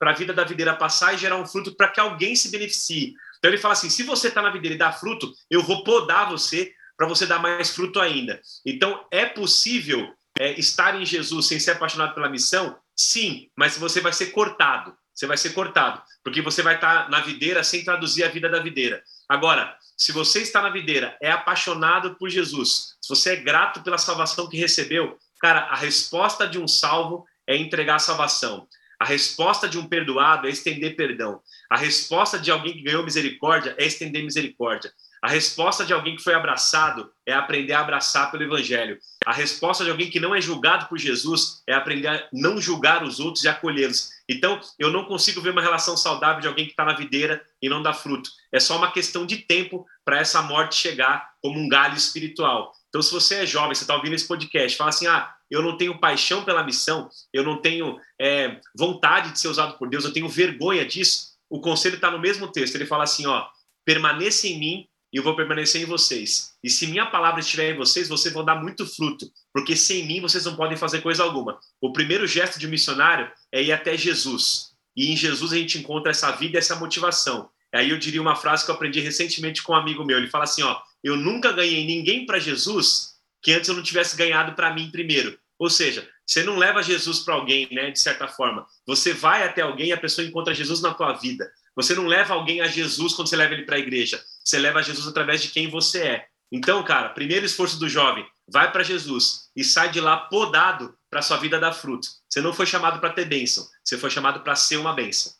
para 0.00 0.10
a 0.10 0.14
vida 0.14 0.32
da 0.32 0.42
videira 0.42 0.74
passar 0.74 1.14
e 1.14 1.18
gerar 1.18 1.36
um 1.36 1.46
fruto 1.46 1.76
para 1.76 1.86
que 1.88 2.00
alguém 2.00 2.34
se 2.34 2.50
beneficie. 2.50 3.14
Então 3.38 3.48
ele 3.48 3.60
fala 3.60 3.74
assim: 3.74 3.88
se 3.88 4.02
você 4.02 4.26
está 4.26 4.42
na 4.42 4.50
videira 4.50 4.74
e 4.74 4.78
dá 4.78 4.90
fruto, 4.90 5.32
eu 5.48 5.62
vou 5.62 5.84
podar 5.84 6.28
você 6.28 6.74
para 6.96 7.06
você 7.06 7.24
dar 7.24 7.38
mais 7.38 7.70
fruto 7.70 8.00
ainda. 8.00 8.40
Então, 8.66 9.06
é 9.12 9.24
possível 9.24 10.12
é, 10.36 10.58
estar 10.58 11.00
em 11.00 11.06
Jesus 11.06 11.46
sem 11.46 11.60
ser 11.60 11.72
apaixonado 11.72 12.14
pela 12.14 12.28
missão? 12.28 12.76
Sim, 12.96 13.48
mas 13.56 13.78
você 13.78 14.00
vai 14.00 14.12
ser 14.12 14.26
cortado. 14.26 14.96
Você 15.14 15.28
vai 15.28 15.36
ser 15.36 15.50
cortado, 15.50 16.02
porque 16.24 16.42
você 16.42 16.60
vai 16.60 16.74
estar 16.74 17.08
na 17.08 17.20
videira 17.20 17.62
sem 17.62 17.84
traduzir 17.84 18.24
a 18.24 18.28
vida 18.28 18.48
da 18.48 18.58
videira. 18.58 19.00
Agora, 19.28 19.76
se 19.96 20.12
você 20.12 20.40
está 20.40 20.60
na 20.60 20.70
videira, 20.70 21.16
é 21.22 21.30
apaixonado 21.30 22.16
por 22.16 22.28
Jesus, 22.28 22.96
se 23.00 23.08
você 23.08 23.34
é 23.34 23.36
grato 23.36 23.82
pela 23.82 23.98
salvação 23.98 24.48
que 24.48 24.56
recebeu, 24.56 25.16
cara, 25.40 25.60
a 25.60 25.76
resposta 25.76 26.46
de 26.46 26.58
um 26.58 26.66
salvo 26.66 27.24
é 27.46 27.56
entregar 27.56 27.96
a 27.96 28.00
salvação. 28.00 28.66
A 28.98 29.04
resposta 29.04 29.68
de 29.68 29.78
um 29.78 29.86
perdoado 29.86 30.46
é 30.46 30.50
estender 30.50 30.96
perdão. 30.96 31.40
A 31.70 31.76
resposta 31.76 32.38
de 32.38 32.50
alguém 32.50 32.72
que 32.72 32.82
ganhou 32.82 33.04
misericórdia 33.04 33.74
é 33.78 33.84
estender 33.84 34.24
misericórdia. 34.24 34.92
A 35.22 35.28
resposta 35.28 35.84
de 35.84 35.92
alguém 35.92 36.16
que 36.16 36.22
foi 36.22 36.34
abraçado 36.34 37.10
é 37.26 37.32
aprender 37.32 37.72
a 37.72 37.80
abraçar 37.80 38.30
pelo 38.30 38.44
Evangelho. 38.44 38.98
A 39.24 39.32
resposta 39.32 39.84
de 39.84 39.90
alguém 39.90 40.10
que 40.10 40.20
não 40.20 40.34
é 40.34 40.40
julgado 40.40 40.86
por 40.86 40.98
Jesus 40.98 41.62
é 41.66 41.74
aprender 41.74 42.08
a 42.08 42.28
não 42.32 42.60
julgar 42.60 43.02
os 43.02 43.20
outros 43.20 43.44
e 43.44 43.48
acolhê-los. 43.48 44.10
Então, 44.28 44.60
eu 44.78 44.90
não 44.90 45.04
consigo 45.04 45.40
ver 45.40 45.50
uma 45.50 45.62
relação 45.62 45.96
saudável 45.96 46.40
de 46.40 46.48
alguém 46.48 46.64
que 46.64 46.72
está 46.72 46.84
na 46.84 46.94
videira 46.94 47.44
e 47.60 47.68
não 47.68 47.82
dá 47.82 47.92
fruto. 47.92 48.30
É 48.52 48.60
só 48.60 48.76
uma 48.76 48.90
questão 48.90 49.26
de 49.26 49.38
tempo 49.38 49.86
para 50.04 50.18
essa 50.18 50.42
morte 50.42 50.76
chegar 50.76 51.30
como 51.42 51.58
um 51.58 51.68
galho 51.68 51.96
espiritual. 51.96 52.72
Então, 52.88 53.02
se 53.02 53.12
você 53.12 53.36
é 53.36 53.46
jovem, 53.46 53.74
você 53.74 53.84
está 53.84 53.96
ouvindo 53.96 54.14
esse 54.14 54.28
podcast, 54.28 54.76
fala 54.76 54.90
assim: 54.90 55.06
ah, 55.06 55.34
eu 55.50 55.62
não 55.62 55.76
tenho 55.76 55.98
paixão 55.98 56.44
pela 56.44 56.62
missão, 56.62 57.08
eu 57.32 57.42
não 57.42 57.60
tenho 57.60 57.98
é, 58.20 58.60
vontade 58.76 59.32
de 59.32 59.40
ser 59.40 59.48
usado 59.48 59.76
por 59.78 59.88
Deus, 59.88 60.04
eu 60.04 60.12
tenho 60.12 60.28
vergonha 60.28 60.86
disso. 60.86 61.34
O 61.50 61.60
conselho 61.60 61.96
está 61.96 62.10
no 62.10 62.18
mesmo 62.18 62.48
texto. 62.48 62.74
Ele 62.74 62.86
fala 62.86 63.04
assim: 63.04 63.26
ó, 63.26 63.46
permaneça 63.84 64.46
em 64.46 64.58
mim 64.58 64.88
e 65.14 65.16
eu 65.16 65.22
vou 65.22 65.36
permanecer 65.36 65.80
em 65.80 65.84
vocês. 65.84 66.56
E 66.60 66.68
se 66.68 66.88
minha 66.88 67.06
palavra 67.06 67.38
estiver 67.38 67.72
em 67.72 67.76
vocês, 67.76 68.08
vocês 68.08 68.34
vão 68.34 68.44
dar 68.44 68.56
muito 68.56 68.84
fruto, 68.84 69.30
porque 69.52 69.76
sem 69.76 70.04
mim 70.04 70.20
vocês 70.20 70.44
não 70.44 70.56
podem 70.56 70.76
fazer 70.76 71.02
coisa 71.02 71.22
alguma. 71.22 71.56
O 71.80 71.92
primeiro 71.92 72.26
gesto 72.26 72.58
de 72.58 72.66
um 72.66 72.70
missionário 72.70 73.30
é 73.52 73.62
ir 73.62 73.70
até 73.70 73.96
Jesus. 73.96 74.72
E 74.96 75.12
em 75.12 75.16
Jesus 75.16 75.52
a 75.52 75.56
gente 75.56 75.78
encontra 75.78 76.10
essa 76.10 76.32
vida 76.32 76.56
e 76.56 76.58
essa 76.58 76.74
motivação. 76.74 77.48
Aí 77.72 77.90
eu 77.90 77.98
diria 77.98 78.20
uma 78.20 78.34
frase 78.34 78.64
que 78.64 78.72
eu 78.72 78.74
aprendi 78.74 78.98
recentemente 78.98 79.62
com 79.62 79.72
um 79.72 79.76
amigo 79.76 80.04
meu. 80.04 80.18
Ele 80.18 80.26
fala 80.26 80.44
assim: 80.44 80.64
ó, 80.64 80.80
eu 81.02 81.16
nunca 81.16 81.52
ganhei 81.52 81.86
ninguém 81.86 82.26
para 82.26 82.40
Jesus 82.40 83.14
que 83.40 83.52
antes 83.52 83.68
eu 83.68 83.76
não 83.76 83.82
tivesse 83.84 84.16
ganhado 84.16 84.56
para 84.56 84.74
mim 84.74 84.90
primeiro. 84.90 85.38
Ou 85.60 85.70
seja, 85.70 86.08
você 86.26 86.42
não 86.42 86.56
leva 86.56 86.82
Jesus 86.82 87.20
para 87.20 87.34
alguém, 87.34 87.68
né, 87.70 87.90
de 87.92 88.00
certa 88.00 88.26
forma. 88.26 88.66
Você 88.84 89.12
vai 89.12 89.44
até 89.44 89.62
alguém 89.62 89.88
e 89.88 89.92
a 89.92 89.96
pessoa 89.96 90.26
encontra 90.26 90.54
Jesus 90.54 90.82
na 90.82 90.92
tua 90.92 91.12
vida. 91.12 91.48
Você 91.76 91.94
não 91.94 92.06
leva 92.06 92.34
alguém 92.34 92.60
a 92.60 92.66
Jesus 92.66 93.14
quando 93.14 93.28
você 93.28 93.36
leva 93.36 93.54
ele 93.54 93.64
para 93.64 93.76
a 93.76 93.80
igreja. 93.80 94.22
Você 94.42 94.58
leva 94.58 94.78
a 94.78 94.82
Jesus 94.82 95.06
através 95.06 95.42
de 95.42 95.48
quem 95.48 95.68
você 95.68 96.02
é. 96.02 96.26
Então, 96.52 96.84
cara, 96.84 97.08
primeiro 97.08 97.44
esforço 97.44 97.78
do 97.78 97.88
jovem, 97.88 98.24
vai 98.46 98.70
para 98.70 98.82
Jesus 98.82 99.50
e 99.56 99.64
sai 99.64 99.90
de 99.90 100.00
lá 100.00 100.16
podado 100.16 100.96
para 101.10 101.22
sua 101.22 101.36
vida 101.36 101.58
dar 101.58 101.72
fruto. 101.72 102.08
Você 102.28 102.40
não 102.40 102.52
foi 102.52 102.66
chamado 102.66 103.00
para 103.00 103.12
ter 103.12 103.24
bênção, 103.24 103.66
você 103.82 103.98
foi 103.98 104.10
chamado 104.10 104.40
para 104.40 104.54
ser 104.54 104.76
uma 104.76 104.92
bênção. 104.92 105.32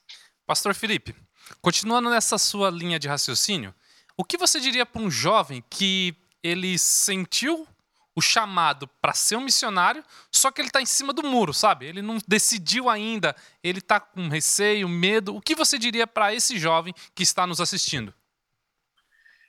Pastor 0.46 0.74
Felipe, 0.74 1.14
continuando 1.60 2.10
nessa 2.10 2.38
sua 2.38 2.70
linha 2.70 2.98
de 2.98 3.08
raciocínio, 3.08 3.74
o 4.16 4.24
que 4.24 4.36
você 4.36 4.58
diria 4.58 4.86
para 4.86 5.02
um 5.02 5.10
jovem 5.10 5.62
que 5.68 6.14
ele 6.42 6.78
sentiu 6.78 7.66
o 8.16 8.20
chamado 8.20 8.88
para 9.00 9.12
ser 9.12 9.36
um 9.36 9.40
missionário, 9.40 10.04
só 10.30 10.50
que 10.50 10.60
ele 10.60 10.68
está 10.68 10.80
em 10.80 10.86
cima 10.86 11.12
do 11.12 11.22
muro, 11.22 11.52
sabe? 11.52 11.86
Ele 11.86 12.00
não 12.00 12.18
decidiu 12.26 12.88
ainda, 12.88 13.34
ele 13.62 13.78
está 13.78 13.98
com 13.98 14.28
receio, 14.28 14.88
medo. 14.88 15.34
O 15.34 15.40
que 15.40 15.54
você 15.54 15.78
diria 15.78 16.06
para 16.06 16.34
esse 16.34 16.58
jovem 16.58 16.94
que 17.14 17.22
está 17.22 17.46
nos 17.46 17.60
assistindo? 17.60 18.14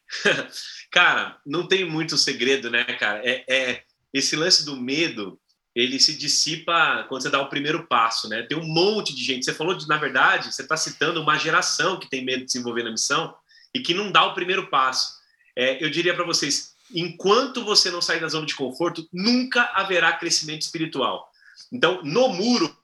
cara, 0.89 1.39
não 1.45 1.67
tem 1.67 1.89
muito 1.89 2.17
segredo, 2.17 2.69
né, 2.69 2.83
cara? 2.83 3.21
É, 3.23 3.43
é, 3.47 3.83
esse 4.13 4.35
lance 4.35 4.65
do 4.65 4.75
medo, 4.75 5.39
ele 5.75 5.99
se 5.99 6.15
dissipa 6.17 7.05
quando 7.09 7.21
você 7.21 7.29
dá 7.29 7.41
o 7.41 7.49
primeiro 7.49 7.85
passo, 7.85 8.29
né? 8.29 8.43
Tem 8.43 8.57
um 8.57 8.65
monte 8.65 9.13
de 9.13 9.23
gente. 9.23 9.45
Você 9.45 9.53
falou 9.53 9.75
de, 9.75 9.87
na 9.87 9.97
verdade, 9.97 10.53
você 10.53 10.61
está 10.61 10.77
citando 10.77 11.21
uma 11.21 11.37
geração 11.37 11.99
que 11.99 12.09
tem 12.09 12.23
medo 12.23 12.45
de 12.45 12.51
se 12.51 12.57
envolver 12.57 12.83
na 12.83 12.91
missão 12.91 13.35
e 13.73 13.79
que 13.79 13.93
não 13.93 14.11
dá 14.11 14.25
o 14.25 14.33
primeiro 14.33 14.69
passo. 14.69 15.15
É, 15.55 15.83
eu 15.83 15.89
diria 15.89 16.13
para 16.13 16.25
vocês, 16.25 16.74
enquanto 16.93 17.63
você 17.63 17.89
não 17.89 18.01
sair 18.01 18.19
da 18.19 18.27
zona 18.27 18.45
de 18.45 18.55
conforto, 18.55 19.07
nunca 19.11 19.63
haverá 19.73 20.13
crescimento 20.13 20.61
espiritual. 20.61 21.29
Então, 21.71 22.01
no 22.03 22.29
muro 22.29 22.75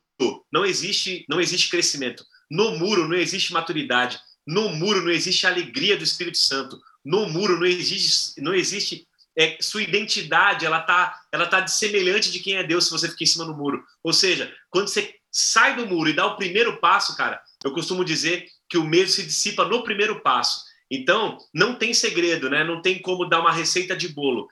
não 0.51 0.65
existe, 0.65 1.25
não 1.29 1.39
existe 1.39 1.69
crescimento. 1.69 2.25
No 2.49 2.77
muro 2.77 3.07
não 3.07 3.15
existe 3.15 3.53
maturidade. 3.53 4.19
No 4.45 4.69
muro 4.69 5.01
não 5.01 5.11
existe 5.11 5.47
alegria 5.47 5.97
do 5.97 6.03
Espírito 6.03 6.37
Santo. 6.37 6.79
No 7.03 7.27
muro 7.29 7.57
não 7.57 7.65
existe, 7.65 8.39
não 8.41 8.53
existe 8.53 9.07
é, 9.37 9.57
sua 9.61 9.81
identidade. 9.81 10.65
Ela 10.65 10.81
tá, 10.81 11.19
ela 11.31 11.47
tá 11.47 11.65
semelhante 11.67 12.31
de 12.31 12.39
quem 12.39 12.57
é 12.57 12.63
Deus 12.63 12.85
se 12.85 12.91
você 12.91 13.09
fica 13.09 13.23
em 13.23 13.27
cima 13.27 13.45
do 13.45 13.55
muro. 13.55 13.83
Ou 14.03 14.13
seja, 14.13 14.53
quando 14.69 14.87
você 14.87 15.15
sai 15.31 15.75
do 15.75 15.87
muro 15.87 16.09
e 16.09 16.13
dá 16.13 16.25
o 16.25 16.35
primeiro 16.35 16.77
passo, 16.77 17.15
cara, 17.15 17.41
Eu 17.63 17.71
costumo 17.71 18.03
dizer 18.03 18.47
que 18.67 18.77
o 18.77 18.83
medo 18.83 19.09
se 19.09 19.23
dissipa 19.23 19.65
no 19.65 19.83
primeiro 19.83 20.21
passo. 20.21 20.63
Então, 20.91 21.37
não 21.53 21.75
tem 21.75 21.93
segredo, 21.93 22.49
né? 22.49 22.65
Não 22.65 22.81
tem 22.81 23.01
como 23.01 23.25
dar 23.25 23.39
uma 23.39 23.51
receita 23.51 23.95
de 23.95 24.09
bolo. 24.09 24.49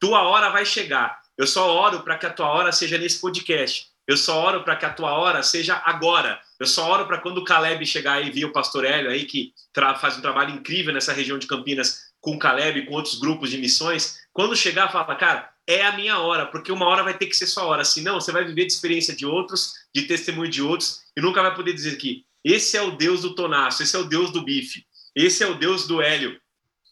Tua 0.00 0.22
hora 0.22 0.48
vai 0.48 0.64
chegar. 0.64 1.20
Eu 1.36 1.46
só 1.46 1.70
oro 1.70 2.00
para 2.00 2.16
que 2.16 2.24
a 2.24 2.30
tua 2.30 2.48
hora 2.48 2.72
seja 2.72 2.96
nesse 2.96 3.20
podcast. 3.20 3.86
Eu 4.06 4.16
só 4.16 4.42
oro 4.42 4.64
para 4.64 4.76
que 4.76 4.86
a 4.86 4.92
tua 4.92 5.12
hora 5.12 5.42
seja 5.42 5.80
agora. 5.84 6.40
Eu 6.58 6.66
só 6.66 6.90
oro 6.90 7.06
para 7.06 7.18
quando 7.18 7.38
o 7.38 7.44
Caleb 7.44 7.84
chegar 7.84 8.14
aí, 8.14 8.30
vir 8.30 8.46
o 8.46 8.52
pastor 8.52 8.84
Hélio 8.84 9.10
aí, 9.10 9.24
que 9.24 9.52
faz 10.00 10.16
um 10.16 10.22
trabalho 10.22 10.54
incrível 10.54 10.92
nessa 10.92 11.12
região 11.12 11.38
de 11.38 11.46
Campinas 11.46 12.04
com 12.20 12.36
o 12.36 12.38
Caleb 12.38 12.86
com 12.86 12.94
outros 12.94 13.18
grupos 13.18 13.50
de 13.50 13.58
missões. 13.58 14.20
Quando 14.32 14.56
chegar, 14.56 14.90
fala, 14.90 15.14
cara, 15.16 15.50
é 15.66 15.84
a 15.84 15.92
minha 15.92 16.18
hora, 16.18 16.46
porque 16.46 16.72
uma 16.72 16.86
hora 16.86 17.02
vai 17.02 17.16
ter 17.16 17.26
que 17.26 17.36
ser 17.36 17.46
sua 17.46 17.64
hora. 17.64 17.84
Senão, 17.84 18.20
você 18.20 18.32
vai 18.32 18.44
viver 18.44 18.66
de 18.66 18.72
experiência 18.72 19.14
de 19.14 19.26
outros, 19.26 19.74
de 19.94 20.02
testemunho 20.02 20.50
de 20.50 20.62
outros, 20.62 21.02
e 21.16 21.20
nunca 21.20 21.42
vai 21.42 21.54
poder 21.54 21.72
dizer 21.72 21.96
que 21.96 22.24
esse 22.42 22.76
é 22.76 22.82
o 22.82 22.92
Deus 22.96 23.22
do 23.22 23.34
Tonaço, 23.34 23.82
esse 23.82 23.96
é 23.96 23.98
o 23.98 24.04
Deus 24.04 24.30
do 24.30 24.42
bife, 24.42 24.84
esse 25.14 25.42
é 25.42 25.46
o 25.46 25.54
Deus 25.54 25.86
do 25.86 26.02
Hélio. 26.02 26.40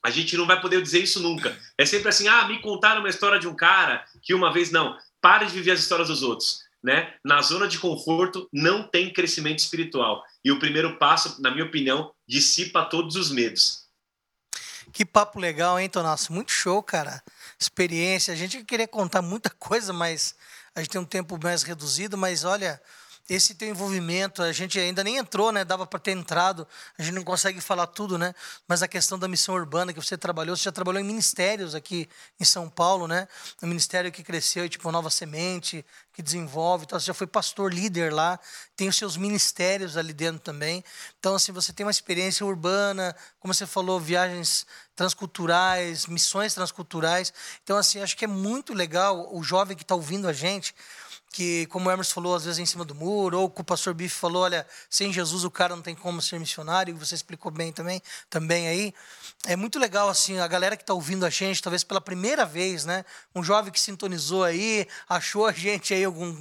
A 0.04 0.10
gente 0.10 0.36
não 0.36 0.46
vai 0.46 0.60
poder 0.60 0.82
dizer 0.82 1.00
isso 1.00 1.20
nunca. 1.20 1.56
É 1.78 1.86
sempre 1.86 2.08
assim, 2.08 2.26
ah, 2.26 2.46
me 2.46 2.60
contaram 2.60 3.00
uma 3.00 3.08
história 3.08 3.38
de 3.38 3.46
um 3.46 3.54
cara 3.54 4.04
que 4.20 4.34
uma 4.34 4.52
vez 4.52 4.70
não. 4.70 4.96
Pare 5.20 5.46
de 5.46 5.52
viver 5.52 5.72
as 5.72 5.80
histórias 5.80 6.08
dos 6.08 6.22
outros. 6.22 6.60
Né? 6.82 7.14
Na 7.24 7.40
zona 7.40 7.68
de 7.68 7.78
conforto 7.78 8.48
não 8.52 8.82
tem 8.82 9.12
crescimento 9.12 9.60
espiritual. 9.60 10.24
E 10.44 10.50
o 10.50 10.58
primeiro 10.58 10.98
passo, 10.98 11.40
na 11.40 11.50
minha 11.50 11.64
opinião, 11.64 12.12
dissipa 12.26 12.84
todos 12.84 13.14
os 13.14 13.30
medos. 13.30 13.82
Que 14.92 15.04
papo 15.04 15.38
legal, 15.38 15.78
hein, 15.78 15.88
Tonasso? 15.88 16.32
Muito 16.32 16.50
show, 16.50 16.82
cara. 16.82 17.22
Experiência. 17.58 18.34
A 18.34 18.36
gente 18.36 18.64
queria 18.64 18.88
contar 18.88 19.22
muita 19.22 19.48
coisa, 19.48 19.92
mas 19.92 20.34
a 20.74 20.80
gente 20.80 20.90
tem 20.90 21.00
um 21.00 21.04
tempo 21.04 21.38
mais 21.40 21.62
reduzido. 21.62 22.18
Mas 22.18 22.42
olha, 22.42 22.80
esse 23.28 23.54
teu 23.54 23.68
envolvimento, 23.68 24.42
a 24.42 24.52
gente 24.52 24.78
ainda 24.78 25.04
nem 25.04 25.16
entrou, 25.16 25.52
né? 25.52 25.64
Dava 25.64 25.86
para 25.86 25.98
ter 26.00 26.10
entrado, 26.10 26.66
a 26.98 27.02
gente 27.02 27.14
não 27.14 27.22
consegue 27.22 27.60
falar 27.60 27.86
tudo, 27.86 28.18
né? 28.18 28.34
Mas 28.66 28.82
a 28.82 28.88
questão 28.88 29.18
da 29.18 29.28
missão 29.28 29.54
urbana 29.54 29.92
que 29.92 30.00
você 30.00 30.18
trabalhou, 30.18 30.56
você 30.56 30.64
já 30.64 30.72
trabalhou 30.72 31.00
em 31.00 31.04
ministérios 31.04 31.74
aqui 31.74 32.08
em 32.40 32.44
São 32.44 32.68
Paulo, 32.68 33.06
né? 33.06 33.28
Um 33.62 33.68
ministério 33.68 34.10
que 34.10 34.24
cresceu, 34.24 34.68
tipo 34.68 34.90
Nova 34.90 35.08
Semente, 35.08 35.84
que 36.12 36.22
desenvolve, 36.22 36.84
então 36.84 36.98
você 36.98 37.06
já 37.06 37.14
foi 37.14 37.26
pastor 37.26 37.72
líder 37.72 38.12
lá, 38.12 38.38
tem 38.76 38.88
os 38.88 38.96
seus 38.96 39.16
ministérios 39.16 39.96
ali 39.96 40.12
dentro 40.12 40.40
também. 40.40 40.84
Então 41.18 41.34
assim, 41.34 41.52
você 41.52 41.72
tem 41.72 41.86
uma 41.86 41.92
experiência 41.92 42.44
urbana, 42.44 43.16
como 43.40 43.54
você 43.54 43.66
falou, 43.66 43.98
viagens 43.98 44.66
transculturais, 44.94 46.06
missões 46.06 46.54
transculturais. 46.54 47.32
Então 47.62 47.78
assim, 47.78 48.00
acho 48.02 48.16
que 48.16 48.24
é 48.24 48.28
muito 48.28 48.74
legal 48.74 49.34
o 49.34 49.42
jovem 49.42 49.76
que 49.76 49.84
está 49.84 49.94
ouvindo 49.94 50.28
a 50.28 50.32
gente 50.32 50.74
que, 51.32 51.66
como 51.66 51.88
o 51.88 51.92
Emerson 51.92 52.12
falou, 52.12 52.36
às 52.36 52.44
vezes 52.44 52.58
é 52.58 52.62
em 52.62 52.66
cima 52.66 52.84
do 52.84 52.94
muro, 52.94 53.40
ou 53.40 53.46
o 53.46 53.64
pastor 53.64 53.94
Bife 53.94 54.14
falou, 54.14 54.42
olha, 54.42 54.66
sem 54.90 55.10
Jesus 55.10 55.44
o 55.44 55.50
cara 55.50 55.74
não 55.74 55.82
tem 55.82 55.94
como 55.94 56.20
ser 56.20 56.38
missionário, 56.38 56.94
você 56.94 57.14
explicou 57.14 57.50
bem 57.50 57.72
também, 57.72 58.02
também 58.28 58.68
aí. 58.68 58.94
É 59.46 59.56
muito 59.56 59.78
legal, 59.78 60.10
assim, 60.10 60.38
a 60.38 60.46
galera 60.46 60.76
que 60.76 60.82
está 60.82 60.92
ouvindo 60.92 61.24
a 61.24 61.30
gente, 61.30 61.62
talvez 61.62 61.82
pela 61.82 62.00
primeira 62.00 62.44
vez, 62.44 62.84
né? 62.84 63.04
Um 63.34 63.42
jovem 63.42 63.72
que 63.72 63.80
sintonizou 63.80 64.44
aí, 64.44 64.86
achou 65.08 65.46
a 65.46 65.52
gente 65.52 65.94
aí 65.94 66.04
algum, 66.04 66.36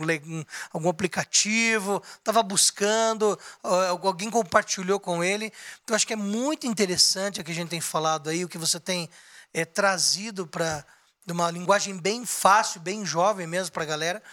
algum 0.73 0.89
aplicativo, 0.89 2.03
estava 2.19 2.43
buscando, 2.43 3.39
alguém 3.63 4.29
compartilhou 4.29 4.99
com 4.99 5.23
ele. 5.23 5.53
Então, 5.83 5.95
acho 5.95 6.05
que 6.05 6.13
é 6.13 6.17
muito 6.17 6.67
interessante 6.67 7.39
o 7.39 7.43
que 7.43 7.51
a 7.51 7.55
gente 7.55 7.69
tem 7.69 7.81
falado 7.81 8.29
aí, 8.29 8.43
o 8.43 8.49
que 8.49 8.57
você 8.57 8.79
tem 8.79 9.09
é, 9.53 9.63
trazido 9.63 10.45
para 10.45 10.85
de 11.25 11.33
uma 11.33 11.51
linguagem 11.51 11.97
bem 11.97 12.25
fácil, 12.25 12.81
bem 12.81 13.05
jovem 13.05 13.47
mesmo 13.47 13.71
para 13.71 13.83
a 13.83 13.87
galera 13.87 14.23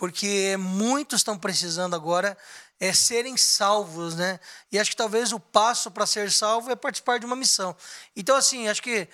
porque 0.00 0.56
muitos 0.58 1.20
estão 1.20 1.36
precisando 1.36 1.94
agora 1.94 2.34
é 2.80 2.90
serem 2.90 3.36
salvos, 3.36 4.16
né? 4.16 4.40
E 4.72 4.78
acho 4.78 4.92
que 4.92 4.96
talvez 4.96 5.30
o 5.30 5.38
passo 5.38 5.90
para 5.90 6.06
ser 6.06 6.32
salvo 6.32 6.70
é 6.70 6.74
participar 6.74 7.18
de 7.18 7.26
uma 7.26 7.36
missão. 7.36 7.76
Então, 8.16 8.34
assim, 8.34 8.66
acho 8.66 8.82
que 8.82 9.06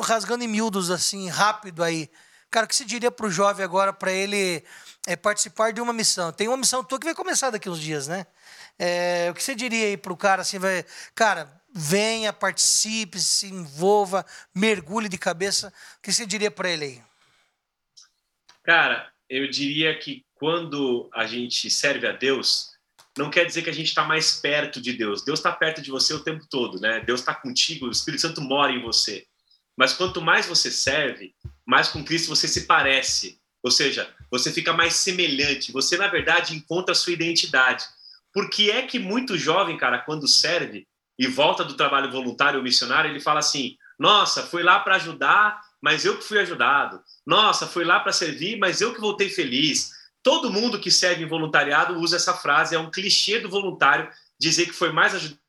rasgando 0.00 0.42
em 0.42 0.48
miúdos, 0.48 0.90
assim, 0.90 1.28
rápido 1.28 1.84
aí, 1.84 2.10
cara, 2.50 2.66
o 2.66 2.68
que 2.68 2.74
você 2.74 2.84
diria 2.84 3.12
para 3.12 3.26
o 3.26 3.30
jovem 3.30 3.64
agora 3.64 3.92
para 3.92 4.10
ele 4.10 4.64
é, 5.06 5.14
participar 5.14 5.72
de 5.72 5.80
uma 5.80 5.92
missão? 5.92 6.32
Tem 6.32 6.48
uma 6.48 6.56
missão 6.56 6.82
tua 6.82 6.98
que 6.98 7.06
vai 7.06 7.14
começar 7.14 7.50
daqui 7.50 7.70
uns 7.70 7.78
dias, 7.78 8.08
né? 8.08 8.26
É, 8.76 9.28
o 9.30 9.34
que 9.34 9.44
você 9.44 9.54
diria 9.54 9.86
aí 9.86 9.96
para 9.96 10.12
o 10.12 10.16
cara, 10.16 10.42
assim, 10.42 10.58
vai, 10.58 10.84
cara, 11.14 11.57
venha, 11.78 12.32
participe, 12.32 13.20
se 13.20 13.46
envolva, 13.46 14.26
mergulhe 14.52 15.08
de 15.08 15.16
cabeça. 15.16 15.72
O 15.98 16.02
que 16.02 16.12
você 16.12 16.26
diria 16.26 16.50
para 16.50 16.68
ele 16.68 16.84
aí? 16.84 17.02
Cara, 18.64 19.08
eu 19.30 19.48
diria 19.48 19.96
que 19.96 20.24
quando 20.34 21.08
a 21.14 21.24
gente 21.24 21.70
serve 21.70 22.06
a 22.08 22.12
Deus, 22.12 22.70
não 23.16 23.30
quer 23.30 23.44
dizer 23.44 23.62
que 23.62 23.70
a 23.70 23.74
gente 23.74 23.86
está 23.86 24.02
mais 24.02 24.40
perto 24.40 24.80
de 24.80 24.92
Deus. 24.92 25.24
Deus 25.24 25.38
está 25.38 25.52
perto 25.52 25.80
de 25.80 25.90
você 25.92 26.12
o 26.12 26.22
tempo 26.22 26.44
todo, 26.50 26.80
né? 26.80 27.00
Deus 27.00 27.20
está 27.20 27.32
contigo, 27.32 27.86
o 27.86 27.92
Espírito 27.92 28.22
Santo 28.22 28.40
mora 28.40 28.72
em 28.72 28.82
você. 28.82 29.24
Mas 29.76 29.92
quanto 29.92 30.20
mais 30.20 30.46
você 30.46 30.72
serve, 30.72 31.32
mais 31.64 31.88
com 31.88 32.04
Cristo 32.04 32.28
você 32.28 32.48
se 32.48 32.66
parece. 32.66 33.40
Ou 33.62 33.70
seja, 33.70 34.12
você 34.32 34.52
fica 34.52 34.72
mais 34.72 34.94
semelhante. 34.94 35.70
Você, 35.70 35.96
na 35.96 36.08
verdade, 36.08 36.56
encontra 36.56 36.90
a 36.90 36.96
sua 36.96 37.12
identidade. 37.12 37.84
Por 38.32 38.50
que 38.50 38.68
é 38.68 38.82
que 38.82 38.98
muito 38.98 39.38
jovem, 39.38 39.76
cara, 39.76 40.00
quando 40.00 40.26
serve 40.26 40.88
e 41.18 41.26
volta 41.26 41.64
do 41.64 41.74
trabalho 41.74 42.10
voluntário 42.10 42.58
ou 42.58 42.64
missionário, 42.64 43.10
ele 43.10 43.20
fala 43.20 43.40
assim: 43.40 43.76
nossa, 43.98 44.44
fui 44.44 44.62
lá 44.62 44.78
para 44.78 44.96
ajudar, 44.96 45.60
mas 45.80 46.04
eu 46.04 46.16
que 46.16 46.24
fui 46.24 46.38
ajudado. 46.38 47.02
Nossa, 47.26 47.66
fui 47.66 47.84
lá 47.84 47.98
para 47.98 48.12
servir, 48.12 48.58
mas 48.58 48.80
eu 48.80 48.94
que 48.94 49.00
voltei 49.00 49.28
feliz. 49.28 49.90
Todo 50.22 50.52
mundo 50.52 50.78
que 50.78 50.90
serve 50.90 51.24
em 51.24 51.28
voluntariado 51.28 51.98
usa 51.98 52.16
essa 52.16 52.34
frase, 52.34 52.74
é 52.74 52.78
um 52.78 52.90
clichê 52.90 53.40
do 53.40 53.48
voluntário 53.48 54.08
dizer 54.38 54.66
que 54.66 54.72
foi 54.72 54.92
mais 54.92 55.14
ajudado 55.14 55.40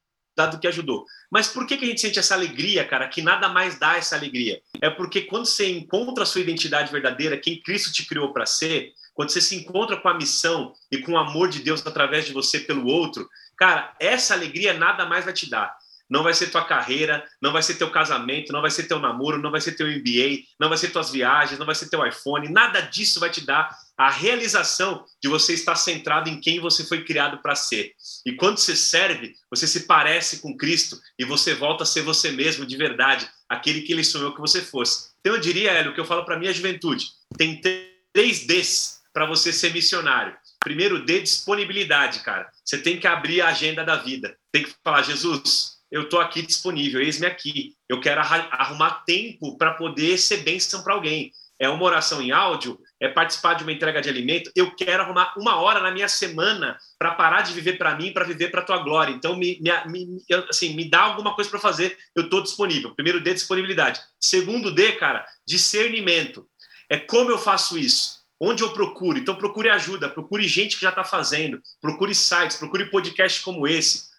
do 0.52 0.60
que 0.60 0.68
ajudou. 0.68 1.06
Mas 1.30 1.48
por 1.48 1.68
que, 1.68 1.78
que 1.78 1.86
a 1.86 1.88
gente 1.88 2.02
sente 2.02 2.18
essa 2.18 2.34
alegria, 2.34 2.86
cara, 2.86 3.08
que 3.08 3.22
nada 3.22 3.50
mais 3.50 3.78
dá 3.78 3.98
essa 3.98 4.16
alegria? 4.16 4.62
É 4.82 4.90
porque 4.90 5.22
quando 5.22 5.46
você 5.46 5.70
encontra 5.70 6.24
a 6.24 6.26
sua 6.26 6.42
identidade 6.42 6.92
verdadeira, 6.92 7.38
quem 7.38 7.62
Cristo 7.62 7.92
te 7.92 8.06
criou 8.06 8.32
para 8.32 8.46
ser, 8.46 8.94
quando 9.14 9.32
você 9.32 9.42
se 9.42 9.56
encontra 9.56 9.98
com 9.98 10.08
a 10.08 10.14
missão 10.14 10.74
e 10.90 11.00
com 11.00 11.12
o 11.12 11.18
amor 11.18 11.50
de 11.50 11.60
Deus 11.60 11.86
através 11.86 12.26
de 12.26 12.32
você 12.32 12.60
pelo 12.60 12.88
outro, 12.88 13.28
cara, 13.60 13.94
essa 14.00 14.34
alegria 14.34 14.74
nada 14.74 15.06
mais 15.06 15.26
vai 15.26 15.34
te 15.34 15.50
dar 15.50 15.78
não 16.10 16.24
vai 16.24 16.34
ser 16.34 16.50
tua 16.50 16.66
carreira, 16.66 17.24
não 17.42 17.54
vai 17.54 17.62
ser 17.62 17.76
teu 17.76 17.92
casamento, 17.92 18.52
não 18.52 18.62
vai 18.62 18.72
ser 18.72 18.84
teu 18.84 19.00
namoro, 19.00 19.38
não 19.38 19.52
vai 19.52 19.62
ser 19.62 19.74
teu 19.74 19.88
MBA, 19.88 20.44
não 20.60 20.68
vai 20.68 20.78
ser 20.78 20.90
tuas 20.90 21.12
viagens, 21.12 21.60
não 21.60 21.66
vai 21.66 21.76
ser 21.76 21.90
teu 21.90 22.06
iPhone, 22.06 22.50
nada 22.50 22.82
disso 22.82 23.20
vai 23.20 23.30
te 23.30 23.42
dar 23.42 23.70
a 23.96 24.10
realização 24.10 25.06
de 25.22 25.30
você 25.30 25.54
estar 25.54 25.76
centrado 25.76 26.30
em 26.30 26.40
quem 26.40 26.60
você 26.60 26.84
foi 26.84 27.04
criado 27.04 27.42
para 27.42 27.54
ser. 27.54 27.94
E 28.26 28.34
quando 28.34 28.58
você 28.58 28.76
serve, 28.76 29.36
você 29.52 29.68
se 29.68 29.82
parece 29.82 30.40
com 30.40 30.58
Cristo 30.58 31.00
e 31.18 31.26
você 31.26 31.54
volta 31.54 31.84
a 31.84 31.86
ser 31.86 32.02
você 32.02 32.32
mesmo 32.32 32.66
de 32.66 32.76
verdade, 32.76 33.30
aquele 33.48 33.82
que 33.82 33.94
ele 33.94 34.04
sonhou 34.04 34.34
que 34.34 34.42
você 34.42 34.62
fosse. 34.62 35.10
Então 35.20 35.36
eu 35.36 35.40
diria, 35.40 35.72
Hélio, 35.72 35.92
o 35.92 35.94
que 35.94 36.00
eu 36.00 36.06
falo 36.06 36.26
para 36.26 36.40
minha 36.40 36.54
juventude, 36.54 37.06
tem 37.38 37.62
três 38.14 38.48
Ds 38.48 39.00
para 39.14 39.26
você 39.26 39.52
ser 39.52 39.74
missionário. 39.74 40.36
Primeiro 40.64 41.06
D, 41.06 41.22
disponibilidade, 41.22 42.20
cara. 42.20 42.50
Você 42.64 42.78
tem 42.78 43.00
que 43.00 43.08
abrir 43.08 43.42
a 43.42 43.48
agenda 43.48 43.84
da 43.84 43.96
vida. 43.96 44.36
Tem 44.52 44.64
que 44.64 44.74
falar, 44.84 45.04
Jesus, 45.04 45.80
eu 45.92 46.04
estou 46.04 46.20
aqui 46.20 46.42
disponível, 46.42 47.02
eis-me 47.02 47.26
aqui. 47.26 47.76
Eu 47.88 48.00
quero 48.00 48.22
arrumar 48.22 49.04
tempo 49.06 49.58
para 49.58 49.74
poder 49.74 50.18
ser 50.18 50.38
bênção 50.38 50.84
para 50.84 50.94
alguém. 50.94 51.32
É 51.62 51.68
uma 51.68 51.84
oração 51.84 52.22
em 52.22 52.32
áudio, 52.32 52.80
é 53.02 53.10
participar 53.10 53.56
de 53.56 53.64
uma 53.64 53.72
entrega 53.72 54.02
de 54.02 54.08
alimento. 54.08 54.50
Eu 54.56 54.74
quero 54.76 55.04
arrumar 55.04 55.34
uma 55.38 55.56
hora 55.56 55.82
na 55.82 55.92
minha 55.92 56.08
semana 56.08 56.78
para 56.98 57.16
parar 57.16 57.42
de 57.42 57.52
viver 57.52 57.78
para 57.78 57.96
mim, 57.96 58.14
para 58.14 58.24
viver 58.24 58.50
para 58.50 58.62
a 58.62 58.64
tua 58.64 58.78
glória. 58.78 59.12
Então, 59.12 59.36
me, 59.36 59.60
me, 59.60 60.06
me, 60.06 60.24
assim, 60.50 60.74
me 60.74 60.90
dá 60.90 61.02
alguma 61.02 61.36
coisa 61.36 61.50
para 61.50 61.60
fazer, 61.60 61.98
eu 62.16 62.24
estou 62.24 62.42
disponível. 62.42 62.96
Primeiro 62.96 63.20
D, 63.20 63.34
disponibilidade. 63.34 64.00
Segundo 64.18 64.72
D, 64.72 64.94
cara, 64.94 65.26
discernimento. 65.46 66.48
É 66.90 66.98
como 66.98 67.30
eu 67.30 67.38
faço 67.38 67.78
isso. 67.78 68.19
Onde 68.40 68.64
eu 68.64 68.72
procuro? 68.72 69.18
Então, 69.18 69.36
procure 69.36 69.70
ajuda, 69.70 70.10
procure 70.10 70.48
gente 70.48 70.78
que 70.78 70.84
já 70.84 70.90
está 70.90 71.04
fazendo, 71.04 71.62
procure 71.82 72.16
sites, 72.16 72.58
procure 72.58 72.90
podcasts 72.90 73.44
como 73.44 73.68
esse, 73.68 74.10